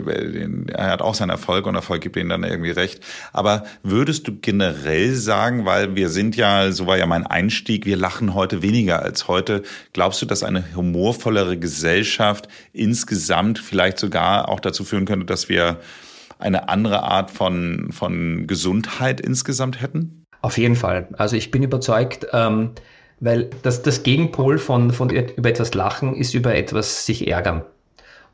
er 0.69 0.91
hat 0.91 1.01
auch 1.01 1.15
seinen 1.15 1.31
Erfolg 1.31 1.67
und 1.67 1.75
Erfolg 1.75 2.03
gibt 2.03 2.17
ihm 2.17 2.29
dann 2.29 2.45
irgendwie 2.45 2.73
recht. 2.73 3.03
Aber 3.33 3.65
würdest 3.83 4.29
du 4.29 4.37
generell 4.39 5.15
sagen, 5.15 5.65
weil 5.65 5.97
wir 5.97 6.11
sind 6.11 6.37
ja, 6.37 6.71
so 6.73 6.87
war 6.87 6.99
ja 6.99 7.07
mein 7.07 7.27
Einstieg, 7.27 7.87
wir 7.87 7.97
lachen 7.97 8.35
heute 8.35 8.61
weniger 8.61 9.03
als 9.03 9.27
heute. 9.27 9.63
Glaubst 9.95 10.21
du, 10.21 10.27
dass 10.27 10.43
eine 10.43 10.65
humorvollere 10.77 11.57
Gesellschaft 11.57 12.49
insgesamt 12.73 13.59
vielleicht 13.59 13.99
sogar 13.99 14.18
sogar 14.19 14.49
auch 14.49 14.61
dazu 14.61 14.85
führen 14.85 15.05
könnte, 15.05 15.27
dass 15.27 15.49
wir 15.49 15.79
eine 16.39 16.69
andere 16.69 17.03
Art 17.03 17.31
von, 17.31 17.89
von 17.91 18.47
Gesundheit 18.47 19.21
insgesamt 19.21 19.81
hätten? 19.81 20.25
Auf 20.41 20.59
jeden 20.59 20.77
Fall. 20.77 21.09
Also 21.17 21.37
ich 21.37 21.51
bin 21.51 21.63
überzeugt, 21.63 22.27
ähm, 22.33 22.71
weil 23.21 23.51
das, 23.63 23.83
das 23.83 24.03
Gegenpol 24.03 24.59
von, 24.59 24.93
von 24.93 25.11
über 25.11 25.49
etwas 25.49 25.75
lachen 25.75 26.15
ist 26.15 26.35
über 26.35 26.55
etwas 26.55 27.07
sich 27.07 27.27
ärgern 27.27 27.63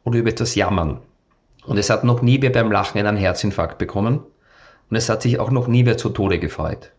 oder 0.05 0.19
über 0.19 0.31
etwas 0.31 0.55
jammern. 0.55 1.01
Und 1.67 1.79
es 1.79 1.89
hat 1.89 2.05
noch 2.05 2.21
nie 2.21 2.43
wer 2.43 2.51
beim 2.51 2.71
Lachen 2.71 2.99
einen 2.99 3.17
Herzinfarkt 3.17 3.79
bekommen 3.79 4.21
und 4.91 4.97
es 4.97 5.09
hat 5.09 5.23
sich 5.23 5.39
auch 5.39 5.51
noch 5.51 5.67
nie 5.67 5.87
wer 5.87 5.97
zu 5.97 6.11
Tode 6.11 6.39
gefreut. 6.39 6.93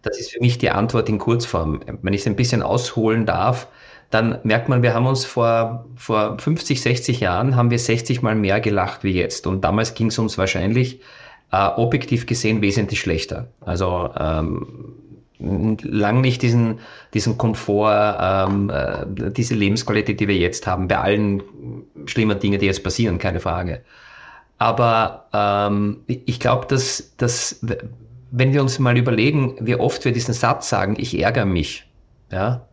Das 0.00 0.18
ist 0.18 0.30
für 0.30 0.40
mich 0.40 0.56
die 0.56 0.70
Antwort 0.70 1.10
in 1.10 1.18
Kurzform. 1.18 1.80
Wenn 2.00 2.14
ich 2.14 2.22
es 2.22 2.26
ein 2.26 2.36
bisschen 2.36 2.62
ausholen 2.62 3.26
darf, 3.26 3.66
dann 4.10 4.38
merkt 4.42 4.68
man, 4.68 4.82
wir 4.82 4.94
haben 4.94 5.06
uns 5.06 5.24
vor, 5.24 5.84
vor 5.96 6.38
50, 6.38 6.80
60 6.80 7.20
Jahren 7.20 7.56
haben 7.56 7.70
wir 7.70 7.78
60 7.78 8.22
mal 8.22 8.34
mehr 8.34 8.60
gelacht 8.60 9.04
wie 9.04 9.12
jetzt. 9.12 9.46
Und 9.46 9.62
damals 9.62 9.94
ging 9.94 10.06
es 10.06 10.18
uns 10.18 10.38
wahrscheinlich 10.38 11.00
äh, 11.52 11.66
objektiv 11.76 12.26
gesehen 12.26 12.62
wesentlich 12.62 13.00
schlechter. 13.00 13.48
Also 13.60 14.10
ähm, 14.18 14.94
lang 15.38 16.20
nicht 16.20 16.42
diesen, 16.42 16.80
diesen 17.14 17.36
Komfort, 17.36 18.16
ähm, 18.20 18.70
äh, 18.70 19.30
diese 19.30 19.54
Lebensqualität, 19.54 20.20
die 20.20 20.28
wir 20.28 20.36
jetzt 20.36 20.66
haben, 20.66 20.88
bei 20.88 20.98
allen 20.98 21.42
schlimmen 22.06 22.38
Dingen, 22.38 22.58
die 22.58 22.66
jetzt 22.66 22.82
passieren, 22.82 23.18
keine 23.18 23.40
Frage. 23.40 23.82
Aber 24.56 25.26
ähm, 25.32 26.00
ich 26.06 26.40
glaube, 26.40 26.66
dass, 26.66 27.14
dass 27.18 27.60
wenn 28.30 28.52
wir 28.52 28.62
uns 28.62 28.78
mal 28.78 28.96
überlegen, 28.96 29.56
wie 29.60 29.76
oft 29.76 30.04
wir 30.04 30.12
diesen 30.12 30.34
Satz 30.34 30.68
sagen, 30.68 30.96
ich 30.98 31.18
ärgere 31.18 31.44
mich, 31.44 31.86
ja, 32.32 32.67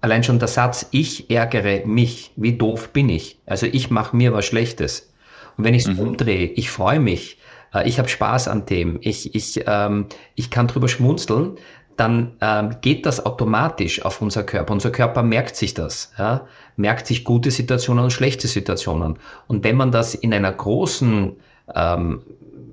Allein 0.00 0.22
schon 0.22 0.38
der 0.38 0.48
Satz, 0.48 0.88
ich 0.92 1.30
ärgere 1.30 1.84
mich, 1.86 2.32
wie 2.36 2.56
doof 2.56 2.90
bin 2.92 3.08
ich. 3.08 3.38
Also 3.46 3.66
ich 3.66 3.90
mache 3.90 4.16
mir 4.16 4.32
was 4.32 4.46
Schlechtes. 4.46 5.12
Und 5.56 5.64
wenn 5.64 5.74
ich 5.74 5.86
es 5.86 5.88
mhm. 5.88 5.98
umdrehe, 5.98 6.46
ich 6.46 6.70
freue 6.70 7.00
mich, 7.00 7.38
äh, 7.74 7.88
ich 7.88 7.98
habe 7.98 8.08
Spaß 8.08 8.48
an 8.48 8.66
dem, 8.66 8.98
ich, 9.02 9.34
ich, 9.34 9.64
ähm, 9.66 10.06
ich 10.34 10.50
kann 10.50 10.68
drüber 10.68 10.88
schmunzeln, 10.88 11.56
dann 11.96 12.36
ähm, 12.40 12.76
geht 12.80 13.06
das 13.06 13.26
automatisch 13.26 14.04
auf 14.04 14.22
unser 14.22 14.44
Körper. 14.44 14.72
Unser 14.72 14.90
Körper 14.90 15.24
merkt 15.24 15.56
sich 15.56 15.74
das, 15.74 16.12
ja? 16.16 16.46
merkt 16.76 17.08
sich 17.08 17.24
gute 17.24 17.50
Situationen 17.50 18.04
und 18.04 18.12
schlechte 18.12 18.46
Situationen. 18.46 19.18
Und 19.48 19.64
wenn 19.64 19.76
man 19.76 19.90
das 19.90 20.14
in 20.14 20.32
einer 20.32 20.52
großen, 20.52 21.36
ähm, 21.74 22.22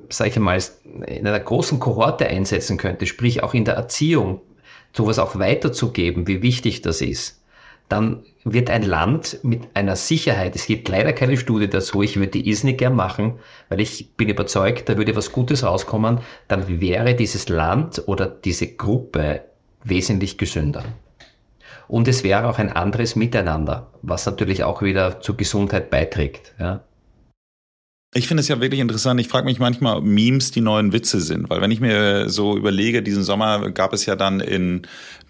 sag 0.09 0.27
ich 0.27 0.37
mal, 0.37 0.59
in 1.07 1.25
einer 1.25 1.39
großen 1.39 1.79
Kohorte 1.79 2.27
einsetzen 2.27 2.77
könnte, 2.77 3.07
sprich 3.07 3.41
auch 3.41 3.55
in 3.55 3.65
der 3.65 3.73
Erziehung, 3.73 4.41
sowas 4.95 5.19
auch 5.19 5.37
weiterzugeben, 5.37 6.27
wie 6.27 6.41
wichtig 6.41 6.81
das 6.81 7.01
ist, 7.01 7.41
dann 7.89 8.23
wird 8.43 8.69
ein 8.69 8.83
Land 8.83 9.39
mit 9.43 9.63
einer 9.73 9.95
Sicherheit, 9.95 10.55
es 10.55 10.67
gibt 10.67 10.87
leider 10.87 11.13
keine 11.13 11.37
Studie 11.37 11.67
dazu, 11.67 12.01
ich 12.01 12.17
würde 12.17 12.31
die 12.31 12.49
ISNI 12.49 12.73
gern 12.73 12.95
machen, 12.95 13.33
weil 13.69 13.79
ich 13.79 14.15
bin 14.15 14.29
überzeugt, 14.29 14.87
da 14.89 14.97
würde 14.97 15.15
was 15.15 15.31
Gutes 15.31 15.63
rauskommen, 15.63 16.19
dann 16.47 16.81
wäre 16.81 17.15
dieses 17.15 17.49
Land 17.49 18.03
oder 18.07 18.27
diese 18.27 18.67
Gruppe 18.67 19.41
wesentlich 19.83 20.37
gesünder. 20.37 20.83
Und 21.87 22.07
es 22.07 22.23
wäre 22.23 22.47
auch 22.47 22.57
ein 22.57 22.71
anderes 22.71 23.15
Miteinander, 23.15 23.91
was 24.01 24.25
natürlich 24.25 24.63
auch 24.63 24.81
wieder 24.81 25.21
zur 25.21 25.37
Gesundheit 25.37 25.89
beiträgt. 25.89 26.53
Ja. 26.59 26.81
Ich 28.13 28.27
finde 28.27 28.41
es 28.41 28.47
ja 28.47 28.61
wirklich 28.61 28.79
interessant. 28.79 29.19
Ich 29.19 29.27
frage 29.27 29.45
mich 29.45 29.59
manchmal, 29.59 29.97
ob 29.97 30.05
Memes 30.05 30.51
die 30.51 30.61
neuen 30.61 30.93
Witze 30.93 31.19
sind, 31.19 31.49
weil 31.49 31.59
wenn 31.59 31.71
ich 31.71 31.81
mir 31.81 32.29
so 32.29 32.55
überlege, 32.55 33.03
diesen 33.03 33.23
Sommer 33.23 33.71
gab 33.71 33.91
es 33.91 34.05
ja 34.05 34.15
dann 34.15 34.39
in 34.39 34.83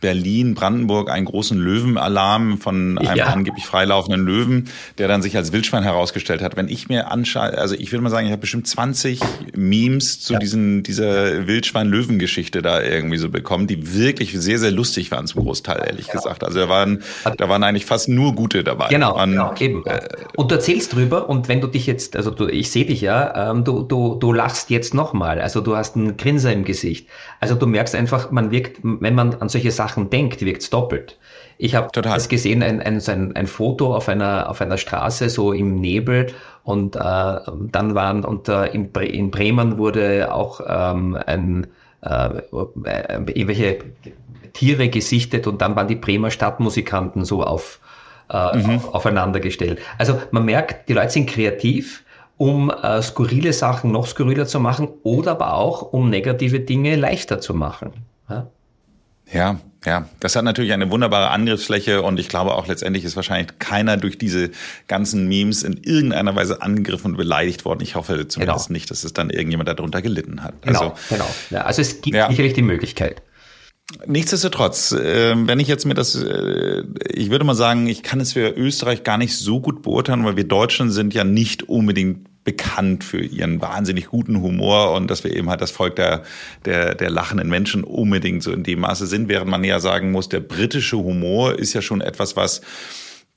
Berlin, 0.05 0.53
Brandenburg 0.53 1.09
einen 1.09 1.25
großen 1.25 1.57
Löwenalarm 1.57 2.59
von 2.59 2.99
einem 2.99 3.17
ja. 3.17 3.25
angeblich 3.25 3.65
freilaufenden 3.65 4.23
Löwen, 4.23 4.69
der 4.99 5.07
dann 5.07 5.23
sich 5.23 5.35
als 5.35 5.51
Wildschwein 5.51 5.81
herausgestellt 5.81 6.43
hat. 6.43 6.55
Wenn 6.55 6.67
ich 6.67 6.89
mir 6.89 7.09
anschaue, 7.09 7.57
also 7.57 7.73
ich 7.73 7.91
würde 7.91 8.03
mal 8.03 8.11
sagen, 8.11 8.27
ich 8.27 8.31
habe 8.31 8.41
bestimmt 8.41 8.67
20 8.67 9.19
Memes 9.55 10.19
zu 10.19 10.33
ja. 10.33 10.39
diesen, 10.39 10.83
dieser 10.83 11.47
Wildschwein-Löwen-Geschichte 11.47 12.61
da 12.61 12.83
irgendwie 12.83 13.17
so 13.17 13.29
bekommen, 13.29 13.65
die 13.65 13.95
wirklich 13.95 14.39
sehr, 14.39 14.59
sehr 14.59 14.69
lustig 14.69 15.09
waren 15.09 15.25
zum 15.25 15.41
Großteil, 15.41 15.83
ehrlich 15.87 16.07
genau. 16.07 16.21
gesagt. 16.21 16.43
Also 16.43 16.59
da 16.59 16.69
waren, 16.69 17.01
da 17.37 17.49
waren 17.49 17.63
eigentlich 17.63 17.87
fast 17.87 18.07
nur 18.07 18.35
gute 18.35 18.63
dabei. 18.63 18.89
Genau, 18.89 19.15
waren, 19.15 19.31
genau 19.31 19.55
eben. 19.59 19.83
Äh, 19.87 20.01
und 20.35 20.51
du 20.51 20.55
erzählst 20.55 20.93
drüber 20.93 21.29
und 21.29 21.47
wenn 21.47 21.61
du 21.61 21.67
dich 21.67 21.87
jetzt, 21.87 22.15
also 22.15 22.29
du, 22.29 22.47
ich 22.47 22.69
sehe 22.69 22.85
dich 22.85 23.01
ja, 23.01 23.49
ähm, 23.49 23.63
du, 23.63 23.81
du, 23.81 24.19
du 24.19 24.31
lachst 24.31 24.69
jetzt 24.69 24.93
nochmal, 24.93 25.41
also 25.41 25.61
du 25.61 25.75
hast 25.75 25.95
einen 25.95 26.15
Grinser 26.15 26.53
im 26.53 26.63
Gesicht. 26.63 27.07
Also 27.39 27.55
du 27.55 27.65
merkst 27.65 27.95
einfach, 27.95 28.29
man 28.29 28.51
wirkt, 28.51 28.81
wenn 28.83 29.15
man 29.15 29.33
an 29.33 29.49
solche 29.49 29.71
Sachen 29.71 29.94
Sachen 29.95 30.09
denkt, 30.09 30.41
wirkt 30.41 30.61
es 30.61 30.69
doppelt. 30.69 31.17
Ich 31.57 31.73
habe 31.73 31.87
es 32.15 32.27
gesehen, 32.27 32.61
ein, 32.61 32.81
ein, 32.81 33.01
ein, 33.07 33.35
ein 33.35 33.47
Foto 33.47 33.95
auf 33.95 34.09
einer, 34.09 34.49
auf 34.49 34.61
einer 34.61 34.77
Straße, 34.77 35.29
so 35.29 35.53
im 35.53 35.79
Nebel, 35.79 36.27
und 36.63 36.95
äh, 36.95 36.99
dann 36.99 37.95
waren, 37.95 38.25
und 38.25 38.49
äh, 38.49 38.65
in, 38.67 38.91
Bre 38.91 39.05
in 39.05 39.31
Bremen 39.31 39.77
wurde 39.77 40.33
auch 40.33 40.59
ähm, 40.67 41.17
ein, 41.25 41.67
äh, 42.01 42.41
irgendwelche 42.51 43.79
Tiere 44.51 44.89
gesichtet 44.89 45.47
und 45.47 45.61
dann 45.61 45.75
waren 45.75 45.87
die 45.87 45.95
Bremer 45.95 46.31
Stadtmusikanten 46.31 47.23
so 47.23 47.43
auf, 47.43 47.79
äh, 48.29 48.57
mhm. 48.57 48.75
auf, 48.75 48.93
aufeinander 48.95 49.39
gestellt. 49.39 49.79
Also 49.97 50.19
man 50.31 50.43
merkt, 50.45 50.89
die 50.89 50.93
Leute 50.93 51.11
sind 51.11 51.29
kreativ, 51.29 52.03
um 52.37 52.69
äh, 52.69 53.01
skurrile 53.01 53.53
Sachen 53.53 53.91
noch 53.91 54.07
skurriler 54.07 54.45
zu 54.45 54.59
machen 54.59 54.89
oder 55.03 55.31
aber 55.31 55.53
auch, 55.53 55.93
um 55.93 56.09
negative 56.09 56.59
Dinge 56.59 56.95
leichter 56.97 57.39
zu 57.39 57.53
machen. 57.53 57.93
Ja? 58.29 58.47
Ja, 59.32 59.59
ja, 59.86 60.09
das 60.19 60.36
hat 60.36 60.43
natürlich 60.43 60.73
eine 60.73 60.89
wunderbare 60.89 61.30
Angriffsfläche 61.30 62.01
und 62.01 62.19
ich 62.19 62.28
glaube 62.28 62.55
auch 62.55 62.67
letztendlich 62.67 63.03
ist 63.03 63.15
wahrscheinlich 63.15 63.59
keiner 63.59 63.97
durch 63.97 64.17
diese 64.17 64.49
ganzen 64.88 65.28
Memes 65.28 65.63
in 65.63 65.78
irgendeiner 65.78 66.36
Weise 66.36 66.61
angegriffen 66.61 67.11
und 67.11 67.17
beleidigt 67.17 67.65
worden. 67.65 67.82
Ich 67.82 67.95
hoffe 67.95 68.28
zumindest 68.28 68.67
genau. 68.67 68.73
nicht, 68.73 68.89
dass 68.89 69.03
es 69.03 69.13
dann 69.13 69.30
irgendjemand 69.30 69.69
darunter 69.69 70.01
gelitten 70.01 70.43
hat. 70.43 70.59
Genau, 70.63 70.80
also, 70.80 70.93
genau. 71.09 71.30
Ja, 71.51 71.61
also 71.63 71.82
es 71.82 72.01
gibt 72.01 72.15
ja. 72.15 72.30
sicherlich 72.30 72.53
die 72.53 72.63
Möglichkeit. 72.63 73.21
Nichtsdestotrotz, 74.07 74.91
äh, 74.93 75.36
wenn 75.36 75.59
ich 75.59 75.67
jetzt 75.67 75.86
mir 75.86 75.93
das, 75.93 76.15
äh, 76.15 76.84
ich 77.07 77.30
würde 77.30 77.45
mal 77.45 77.53
sagen, 77.53 77.86
ich 77.86 78.01
kann 78.01 78.19
es 78.19 78.34
für 78.34 78.49
Österreich 78.49 79.03
gar 79.03 79.19
nicht 79.19 79.38
so 79.38 79.61
gut 79.61 79.84
beurteilen, 79.84 80.26
weil 80.26 80.36
wir 80.36 80.47
Deutschen 80.47 80.89
sind 80.89 81.13
ja 81.13 81.23
nicht 81.23 81.69
unbedingt 81.69 82.28
bekannt 82.45 83.03
für 83.03 83.21
ihren 83.21 83.59
wahnsinnig 83.59 84.07
guten 84.07 84.41
Humor 84.41 84.93
und 84.93 85.09
dass 85.11 85.25
wir 85.25 85.35
eben 85.35 85.49
halt 85.49 85.59
das 85.59 85.71
Volk 85.71 85.97
der, 85.97 86.23
der, 86.63 86.95
der 86.95 87.09
lachenden 87.09 87.49
Menschen 87.49 87.83
unbedingt 87.83 88.43
so 88.43 88.53
in 88.53 88.63
dem 88.63 88.79
Maße 88.79 89.07
sind, 89.07 89.27
während 89.27 89.49
man 89.51 89.63
ja 89.63 89.81
sagen 89.81 90.11
muss, 90.11 90.29
der 90.29 90.39
britische 90.39 90.97
Humor 90.97 91.59
ist 91.59 91.73
ja 91.73 91.81
schon 91.81 91.99
etwas, 91.99 92.37
was 92.37 92.61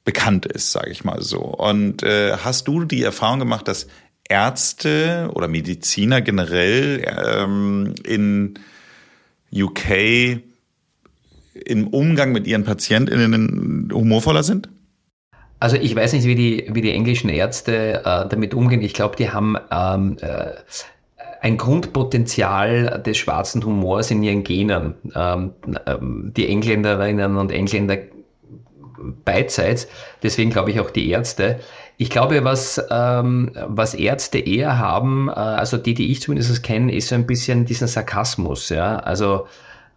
bekannt 0.05 0.47
ist, 0.47 0.71
sage 0.71 0.91
ich 0.91 1.05
mal 1.05 1.23
so. 1.23 1.41
Und 1.41 2.03
äh, 2.03 2.37
hast 2.37 2.69
du 2.69 2.85
die 2.85 3.03
Erfahrung 3.03 3.41
gemacht, 3.41 3.67
dass 3.67 3.89
Ärzte 4.29 5.31
oder 5.33 5.49
Mediziner 5.49 6.21
generell 6.21 7.03
ähm, 7.07 7.95
in 8.05 8.59
UK 9.53 10.43
im 11.55 11.89
Umgang 11.89 12.33
mit 12.33 12.47
ihren 12.47 12.65
PatientInnen 12.65 13.89
humorvoller 13.91 14.43
sind? 14.43 14.69
Also 15.61 15.77
ich 15.77 15.95
weiß 15.95 16.13
nicht, 16.13 16.25
wie 16.25 16.35
die, 16.35 16.67
wie 16.71 16.83
die 16.83 16.93
englischen 16.93 17.29
Ärzte 17.29 18.03
äh, 18.05 18.29
damit 18.29 18.55
umgehen. 18.55 18.83
Ich 18.83 18.95
glaube, 18.95 19.17
die 19.17 19.31
haben 19.31 19.57
ähm, 19.71 20.17
äh, 20.21 20.53
ein 21.41 21.57
Grundpotenzial 21.57 23.03
des 23.05 23.17
schwarzen 23.17 23.65
Humors 23.65 24.11
in 24.11 24.23
ihren 24.23 24.45
Genen. 24.45 24.95
Ähm, 25.15 25.53
ähm, 25.87 26.33
die 26.37 26.49
Engländerinnen 26.49 27.37
und 27.37 27.51
Engländer 27.51 27.99
beidseits. 29.25 29.89
Deswegen 30.23 30.51
glaube 30.51 30.71
ich 30.71 30.81
auch 30.81 30.91
die 30.91 31.09
Ärzte. 31.11 31.61
Ich 31.97 32.11
glaube, 32.11 32.45
was, 32.45 32.81
ähm, 32.91 33.51
was 33.67 33.95
Ärzte 33.95 34.39
eher 34.39 34.79
haben, 34.79 35.29
äh, 35.29 35.33
also 35.33 35.77
die, 35.77 35.95
die 35.95 36.13
ich 36.13 36.21
zumindest 36.21 36.63
kenne, 36.63 36.95
ist 36.95 37.09
so 37.09 37.15
ein 37.15 37.27
bisschen 37.27 37.65
diesen 37.65 37.89
Sarkasmus. 37.89 38.69
Ja? 38.69 38.97
Also 38.99 39.47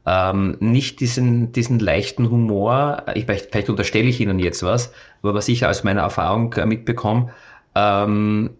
ähm, 0.06 0.58
nicht 0.60 1.00
diesen, 1.00 1.52
diesen 1.52 1.80
leichten 1.80 2.30
Humor, 2.30 3.04
ich, 3.14 3.26
vielleicht, 3.26 3.52
vielleicht 3.52 3.70
unterstelle 3.70 4.08
ich 4.08 4.20
Ihnen 4.20 4.40
jetzt 4.40 4.64
was, 4.64 4.92
aber 5.22 5.34
was 5.34 5.48
ich 5.48 5.66
aus 5.66 5.84
meiner 5.84 6.02
Erfahrung 6.02 6.54
äh, 6.54 6.66
mitbekomme, 6.66 7.30
ähm, 7.76 8.52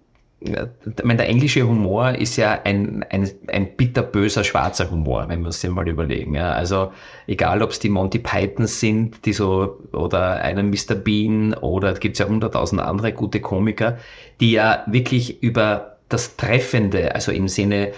ich 0.44 1.04
meine, 1.04 1.18
der 1.18 1.30
englische 1.30 1.68
Humor 1.68 2.16
ist 2.16 2.36
ja 2.36 2.62
ein, 2.64 3.06
ein, 3.12 3.30
ein 3.48 3.76
bitterböser 3.76 4.44
schwarzer 4.44 4.90
Humor, 4.90 5.26
wenn 5.28 5.42
wir 5.42 5.48
uns 5.48 5.62
den 5.62 5.72
mal 5.72 5.88
überlegen. 5.88 6.34
Ja. 6.34 6.54
Also 6.54 6.92
egal, 7.28 7.62
ob 7.62 7.70
es 7.70 7.80
die 7.80 7.90
Monty 7.90 8.18
Pythons 8.18 8.80
sind, 8.80 9.24
die 9.26 9.34
so, 9.34 9.78
oder 9.92 10.42
einen 10.42 10.72
Mr. 10.72 10.96
Bean, 10.96 11.54
oder 11.54 11.94
gibt 11.94 12.18
ja 12.18 12.28
hunderttausend 12.28 12.82
andere 12.82 13.14
gute 13.14 13.40
Komiker, 13.40 14.00
die 14.40 14.54
ja 14.54 14.84
wirklich 14.88 15.44
über 15.44 15.98
das 16.10 16.36
Treffende, 16.38 17.14
also 17.14 17.32
im 17.32 17.48
Sinne 17.48 17.92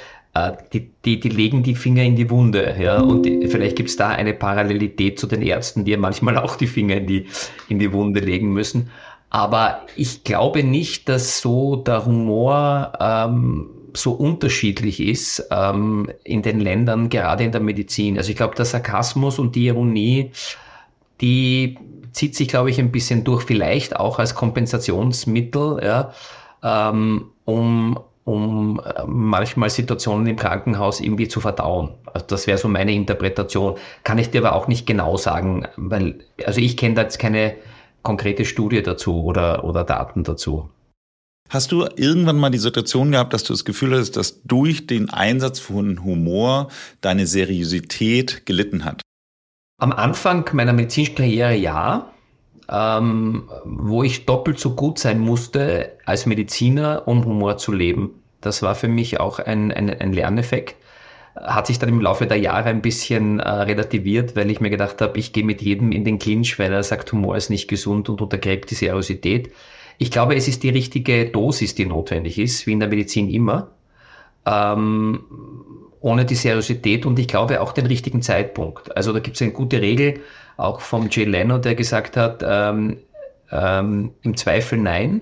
die, 0.73 0.89
die, 1.05 1.19
die 1.19 1.29
legen 1.29 1.61
die 1.61 1.75
Finger 1.75 2.03
in 2.03 2.15
die 2.15 2.29
Wunde, 2.29 2.75
ja, 2.79 2.99
und 2.99 3.23
die, 3.23 3.47
vielleicht 3.47 3.75
gibt's 3.75 3.95
da 3.95 4.09
eine 4.09 4.33
Parallelität 4.33 5.19
zu 5.19 5.27
den 5.27 5.43
Ärzten, 5.43 5.85
die 5.85 5.91
ja 5.91 5.97
manchmal 5.97 6.37
auch 6.37 6.55
die 6.55 6.65
Finger 6.65 6.95
in 6.97 7.07
die, 7.07 7.27
in 7.69 7.77
die 7.77 7.93
Wunde 7.93 8.19
legen 8.19 8.51
müssen. 8.51 8.89
Aber 9.29 9.81
ich 9.95 10.23
glaube 10.23 10.63
nicht, 10.63 11.07
dass 11.07 11.41
so 11.41 11.75
der 11.75 12.05
Humor 12.05 12.93
ähm, 12.99 13.69
so 13.95 14.11
unterschiedlich 14.11 14.99
ist 14.99 15.47
ähm, 15.51 16.09
in 16.23 16.41
den 16.41 16.59
Ländern, 16.59 17.09
gerade 17.09 17.43
in 17.43 17.51
der 17.51 17.61
Medizin. 17.61 18.17
Also 18.17 18.31
ich 18.31 18.35
glaube, 18.35 18.55
der 18.55 18.65
Sarkasmus 18.65 19.37
und 19.37 19.55
die 19.55 19.67
Ironie, 19.67 20.31
die 21.21 21.77
zieht 22.11 22.35
sich, 22.35 22.47
glaube 22.47 22.69
ich, 22.69 22.79
ein 22.79 22.91
bisschen 22.91 23.23
durch, 23.23 23.43
vielleicht 23.43 23.95
auch 23.95 24.19
als 24.19 24.35
Kompensationsmittel, 24.35 25.79
ja, 25.83 26.13
ähm, 26.63 27.25
um 27.45 27.99
um 28.25 28.79
äh, 28.79 29.03
manchmal 29.05 29.69
Situationen 29.69 30.27
im 30.27 30.35
Krankenhaus 30.35 30.99
irgendwie 30.99 31.27
zu 31.27 31.41
verdauen. 31.41 31.91
Also 32.13 32.25
das 32.27 32.47
wäre 32.47 32.57
so 32.57 32.67
meine 32.67 32.93
Interpretation. 32.93 33.75
Kann 34.03 34.17
ich 34.17 34.29
dir 34.29 34.45
aber 34.45 34.55
auch 34.55 34.67
nicht 34.67 34.85
genau 34.85 35.17
sagen, 35.17 35.67
weil, 35.75 36.19
also 36.45 36.61
ich 36.61 36.77
kenne 36.77 36.95
da 36.95 37.01
jetzt 37.03 37.19
keine 37.19 37.55
konkrete 38.01 38.45
Studie 38.45 38.81
dazu 38.81 39.23
oder, 39.23 39.63
oder 39.63 39.83
Daten 39.83 40.23
dazu. 40.23 40.69
Hast 41.49 41.71
du 41.71 41.85
irgendwann 41.95 42.37
mal 42.37 42.49
die 42.49 42.57
Situation 42.57 43.11
gehabt, 43.11 43.33
dass 43.33 43.43
du 43.43 43.53
das 43.53 43.65
Gefühl 43.65 43.97
hast, 43.97 44.17
dass 44.17 44.41
durch 44.43 44.87
den 44.87 45.09
Einsatz 45.09 45.59
von 45.59 46.03
Humor 46.03 46.69
deine 47.01 47.27
Seriosität 47.27 48.45
gelitten 48.45 48.85
hat? 48.85 49.01
Am 49.79 49.91
Anfang 49.91 50.49
meiner 50.53 50.73
medizinischen 50.73 51.15
Karriere 51.15 51.55
ja, 51.55 52.12
ähm, 52.73 53.43
wo 53.65 54.01
ich 54.01 54.25
doppelt 54.25 54.57
so 54.57 54.71
gut 54.71 54.97
sein 54.97 55.19
musste 55.19 55.91
als 56.05 56.25
Mediziner, 56.25 57.03
um 57.05 57.23
Humor 57.23 57.57
zu 57.57 57.71
leben. 57.71 58.09
Das 58.41 58.63
war 58.63 58.73
für 58.73 58.87
mich 58.87 59.19
auch 59.19 59.37
ein, 59.37 59.71
ein, 59.71 59.89
ein 59.91 60.11
Lerneffekt. 60.11 60.75
Hat 61.35 61.67
sich 61.67 61.77
dann 61.77 61.89
im 61.89 62.01
Laufe 62.01 62.25
der 62.25 62.37
Jahre 62.37 62.69
ein 62.69 62.81
bisschen 62.81 63.39
äh, 63.39 63.47
relativiert, 63.47 64.35
weil 64.35 64.49
ich 64.49 64.59
mir 64.59 64.71
gedacht 64.71 65.01
habe, 65.01 65.19
ich 65.19 65.33
gehe 65.33 65.43
mit 65.45 65.61
jedem 65.61 65.91
in 65.91 66.03
den 66.03 66.17
Clinch, 66.17 66.57
weil 66.57 66.73
er 66.73 66.83
sagt, 66.83 67.11
Humor 67.11 67.37
ist 67.37 67.49
nicht 67.49 67.67
gesund 67.67 68.09
und 68.09 68.21
untergräbt 68.21 68.71
die 68.71 68.75
Seriosität. 68.75 69.51
Ich 69.99 70.09
glaube, 70.09 70.35
es 70.35 70.47
ist 70.47 70.63
die 70.63 70.69
richtige 70.69 71.27
Dosis, 71.27 71.75
die 71.75 71.85
notwendig 71.85 72.39
ist, 72.39 72.65
wie 72.65 72.71
in 72.71 72.79
der 72.79 72.89
Medizin 72.89 73.29
immer. 73.29 73.71
Ähm, 74.45 75.23
ohne 76.01 76.25
die 76.25 76.35
Seriosität 76.35 77.05
und 77.05 77.17
ich 77.17 77.27
glaube 77.27 77.61
auch 77.61 77.71
den 77.71 77.85
richtigen 77.85 78.21
Zeitpunkt. 78.21 78.95
Also 78.97 79.13
da 79.13 79.19
gibt 79.19 79.37
es 79.37 79.41
eine 79.41 79.51
gute 79.51 79.79
Regel, 79.79 80.19
auch 80.57 80.81
vom 80.81 81.09
Jay 81.09 81.25
Leno, 81.25 81.57
der 81.57 81.75
gesagt 81.75 82.17
hat, 82.17 82.43
ähm, 82.45 82.97
ähm, 83.51 84.11
im 84.21 84.37
Zweifel 84.37 84.77
nein. 84.77 85.21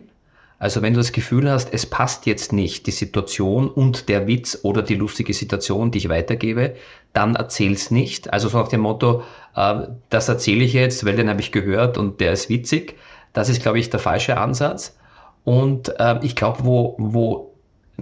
Also 0.59 0.83
wenn 0.83 0.93
du 0.93 0.99
das 0.99 1.11
Gefühl 1.11 1.49
hast, 1.49 1.73
es 1.73 1.87
passt 1.87 2.27
jetzt 2.27 2.53
nicht 2.53 2.85
die 2.85 2.91
Situation 2.91 3.67
und 3.67 4.09
der 4.09 4.27
Witz 4.27 4.59
oder 4.61 4.83
die 4.83 4.93
lustige 4.95 5.33
Situation, 5.33 5.89
die 5.89 5.97
ich 5.97 6.09
weitergebe, 6.09 6.75
dann 7.13 7.35
erzähl's 7.35 7.89
nicht. 7.89 8.31
Also 8.31 8.47
so 8.47 8.59
nach 8.59 8.67
dem 8.67 8.81
Motto, 8.81 9.23
äh, 9.55 9.87
das 10.09 10.29
erzähle 10.29 10.63
ich 10.63 10.73
jetzt, 10.73 11.03
weil 11.05 11.15
den 11.15 11.29
habe 11.29 11.41
ich 11.41 11.51
gehört 11.51 11.97
und 11.97 12.21
der 12.21 12.33
ist 12.33 12.49
witzig. 12.49 12.95
Das 13.33 13.49
ist, 13.49 13.61
glaube 13.61 13.79
ich, 13.79 13.89
der 13.89 13.99
falsche 13.99 14.37
Ansatz. 14.37 14.95
Und 15.43 15.99
äh, 15.99 16.19
ich 16.21 16.35
glaube, 16.35 16.59
wo, 16.63 16.95
wo, 16.99 17.53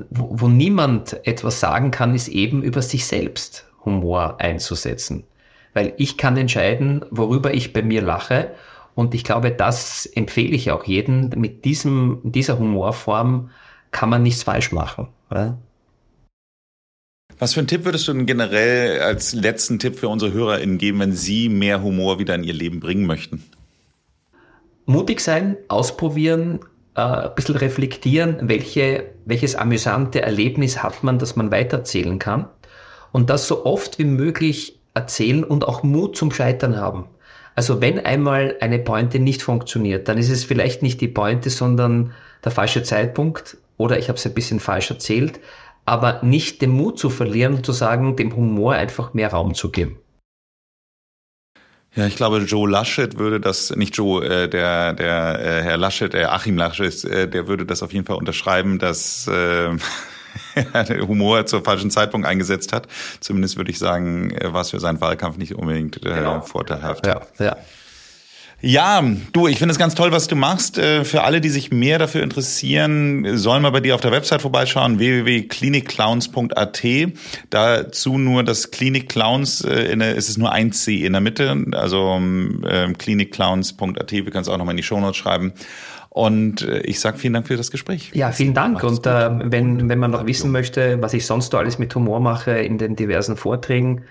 wo, 0.10 0.30
wo 0.32 0.48
niemand 0.50 1.26
etwas 1.26 1.62
sagen 1.62 1.92
kann, 1.92 2.14
ist 2.14 2.28
eben 2.28 2.62
über 2.62 2.82
sich 2.82 3.06
selbst 3.06 3.66
Humor 3.86 4.36
einzusetzen 4.40 5.24
weil 5.74 5.94
ich 5.98 6.18
kann 6.18 6.38
entscheiden, 6.38 7.06
worüber 7.12 7.54
ich 7.54 7.74
bei 7.74 7.82
mir 7.82 8.02
lache. 8.02 8.52
Und 8.96 9.14
ich 9.14 9.24
glaube, 9.24 9.52
das 9.52 10.06
empfehle 10.06 10.56
ich 10.56 10.72
auch 10.72 10.84
jedem. 10.84 11.30
Mit 11.36 11.66
diesem, 11.66 12.20
dieser 12.24 12.60
Humorform 12.60 13.50
kann 13.92 14.10
man 14.10 14.24
nichts 14.24 14.44
falsch 14.44 14.72
machen. 14.72 15.08
Oder? 15.32 15.58
Was 17.38 17.54
für 17.54 17.62
einen 17.62 17.68
Tipp 17.68 17.86
würdest 17.86 18.08
du 18.08 18.14
denn 18.14 18.26
generell 18.26 19.00
als 19.02 19.34
letzten 19.34 19.80
Tipp 19.80 19.98
für 19.98 20.10
unsere 20.10 20.34
HörerInnen 20.34 20.78
geben, 20.78 21.00
wenn 21.00 21.14
sie 21.14 21.48
mehr 21.48 21.82
Humor 21.82 22.20
wieder 22.20 22.36
in 22.36 22.44
ihr 22.44 22.54
Leben 22.54 22.82
bringen 22.82 23.06
möchten? 23.06 23.44
Mutig 24.86 25.22
sein, 25.22 25.56
ausprobieren, 25.70 26.60
äh, 26.96 27.02
ein 27.02 27.36
bisschen 27.36 27.56
reflektieren, 27.56 28.38
welche, 28.42 29.12
welches 29.24 29.56
amüsante 29.56 30.22
Erlebnis 30.22 30.84
hat 30.84 31.04
man, 31.04 31.20
das 31.20 31.38
man 31.38 31.52
weiterzählen 31.52 32.20
kann. 32.20 32.50
Und 33.14 33.30
das 33.30 33.48
so 33.48 33.66
oft 33.66 34.00
wie 34.00 34.06
möglich 34.06 34.79
erzählen 35.00 35.44
und 35.44 35.68
auch 35.68 35.84
Mut 35.84 36.16
zum 36.16 36.32
Scheitern 36.32 36.78
haben. 36.78 37.06
Also 37.56 37.82
wenn 37.82 38.00
einmal 38.06 38.56
eine 38.62 38.80
Pointe 38.80 39.20
nicht 39.20 39.42
funktioniert, 39.42 40.08
dann 40.08 40.18
ist 40.18 40.30
es 40.30 40.44
vielleicht 40.44 40.82
nicht 40.82 41.02
die 41.02 41.08
Pointe, 41.08 41.50
sondern 41.50 42.14
der 42.44 42.52
falsche 42.52 42.84
Zeitpunkt 42.84 43.58
oder 43.78 43.98
ich 43.98 44.08
habe 44.10 44.18
es 44.18 44.26
ein 44.26 44.34
bisschen 44.34 44.60
falsch 44.60 44.90
erzählt, 44.92 45.40
aber 45.86 46.22
nicht 46.24 46.62
den 46.62 46.70
Mut 46.70 47.00
zu 47.00 47.10
verlieren 47.10 47.56
und 47.56 47.66
zu 47.66 47.72
sagen, 47.72 48.16
dem 48.16 48.36
Humor 48.36 48.74
einfach 48.74 49.14
mehr 49.14 49.32
Raum 49.32 49.56
zu 49.56 49.72
geben. 49.72 49.98
Ja, 51.96 52.06
ich 52.06 52.16
glaube, 52.16 52.38
Joe 52.38 52.70
Laschet 52.70 53.18
würde 53.18 53.40
das, 53.40 53.76
nicht 53.76 53.98
Joe, 53.98 54.24
äh, 54.24 54.48
der, 54.48 54.94
der 54.94 55.40
äh, 55.40 55.64
Herr 55.64 55.78
Laschet, 55.78 56.14
äh, 56.14 56.26
Achim 56.26 56.56
Laschet, 56.56 57.04
äh, 57.04 57.28
der 57.28 57.48
würde 57.48 57.66
das 57.66 57.82
auf 57.82 57.92
jeden 57.92 58.06
Fall 58.06 58.18
unterschreiben, 58.18 58.78
dass 58.78 59.28
äh, 59.28 59.70
Humor 61.08 61.46
zur 61.46 61.64
falschen 61.64 61.92
Zeitpunkt 61.92 62.28
eingesetzt 62.28 62.74
hat. 62.74 62.88
Zumindest 63.20 63.58
würde 63.58 63.72
ich 63.72 63.80
sagen, 63.80 64.34
war 64.44 64.62
es 64.62 64.72
für 64.72 64.80
seinen 64.80 65.02
Wahlkampf 65.02 65.38
nicht 65.38 65.56
unbedingt 65.56 65.98
äh, 65.98 66.14
genau. 66.14 66.42
vorteilhaft. 66.42 67.06
Ja, 67.06 67.22
ja. 67.40 67.58
Ja, 68.62 69.02
du, 69.32 69.48
ich 69.48 69.58
finde 69.58 69.72
es 69.72 69.80
ganz 69.80 69.96
toll, 69.96 70.12
was 70.12 70.28
du 70.28 70.36
machst. 70.36 70.78
Äh, 70.78 71.06
für 71.06 71.24
alle, 71.24 71.40
die 71.40 71.48
sich 71.48 71.72
mehr 71.72 71.98
dafür 71.98 72.24
interessieren, 72.24 73.38
sollen 73.38 73.64
wir 73.64 73.72
bei 73.72 73.80
dir 73.80 73.96
auf 73.96 74.02
der 74.02 74.12
Website 74.12 74.42
vorbeischauen, 74.42 75.00
www.klinikclowns.at. 75.00 76.84
Dazu 77.50 78.18
nur 78.18 78.44
das 78.44 78.72
Klinikclowns, 78.72 79.62
äh, 79.62 79.84
in 79.84 80.00
der, 80.00 80.18
es 80.18 80.28
ist 80.28 80.38
nur 80.38 80.52
ein 80.52 80.74
C 80.74 81.06
in 81.06 81.14
der 81.14 81.22
Mitte, 81.22 81.56
also 81.72 82.18
ähm, 82.18 82.96
klinikclowns.at, 82.98 84.12
wir 84.12 84.26
können 84.26 84.42
es 84.42 84.50
auch 84.50 84.58
nochmal 84.58 84.74
in 84.74 84.78
die 84.78 84.84
Shownotes 84.84 85.16
schreiben. 85.16 85.54
Und 86.10 86.64
äh, 86.64 86.80
ich 86.82 87.00
sage 87.00 87.18
vielen 87.18 87.34
Dank 87.34 87.48
für 87.48 87.58
das 87.58 87.72
Gespräch. 87.72 88.12
Ja, 88.14 88.32
vielen 88.32 88.54
Dank. 88.54 88.84
Und 88.84 89.06
äh, 89.06 89.30
wenn, 89.52 89.90
wenn 89.90 90.00
man 90.00 90.12
noch 90.12 90.26
wissen 90.26 90.52
möchte, 90.52 91.02
was 91.02 91.14
ich 91.14 91.26
sonst 91.26 91.52
so 91.52 91.58
alles 91.58 91.80
mit 91.80 91.94
Humor 91.96 92.20
mache 92.20 92.52
in 92.52 92.78
den 92.78 92.96
diversen 92.96 93.38
Vorträgen, 93.38 94.04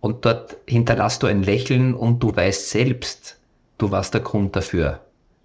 und 0.01 0.25
dort 0.25 0.57
hinterlässt 0.67 1.23
du 1.23 1.27
ein 1.27 1.43
Lächeln 1.43 1.95
und 1.95 2.23
du 2.23 2.35
weißt 2.35 2.71
selbst, 2.71 3.39
du 3.79 3.91
warst 3.91 4.15
der 4.15 4.23
Grund 4.23 4.57
dafür. 4.57 5.01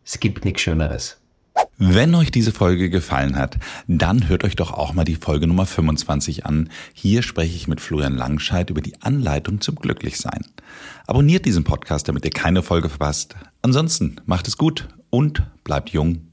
Es 0.06 0.20
gibt 0.20 0.46
nichts 0.46 0.62
Schöneres. 0.62 1.18
Wenn 1.78 2.16
euch 2.16 2.32
diese 2.32 2.52
Folge 2.52 2.90
gefallen 2.90 3.38
hat, 3.38 3.58
dann 3.88 4.28
hört 4.28 4.44
euch 4.44 4.56
doch 4.56 4.72
auch 4.72 4.94
mal 4.94 5.04
die 5.04 5.16
Folge 5.16 5.48
Nummer 5.48 5.66
25 5.66 6.46
an. 6.46 6.70
Hier 6.94 7.22
spreche 7.22 7.56
ich 7.56 7.68
mit 7.68 7.82
Florian 7.82 8.16
Langscheid 8.16 8.70
über 8.70 8.82
die 8.82 9.02
Anleitung 9.02 9.62
zum 9.62 9.76
Glücklichsein. 9.76 10.46
Abonniert 11.08 11.46
diesen 11.46 11.64
Podcast, 11.64 12.08
damit 12.08 12.26
ihr 12.26 12.32
keine 12.32 12.62
Folge 12.62 12.90
verpasst. 12.90 13.36
Ansonsten 13.66 14.18
macht 14.28 14.48
es 14.48 14.60
gut 14.60 14.90
und 15.10 15.42
bleibt 15.64 15.90
jung 15.90 16.28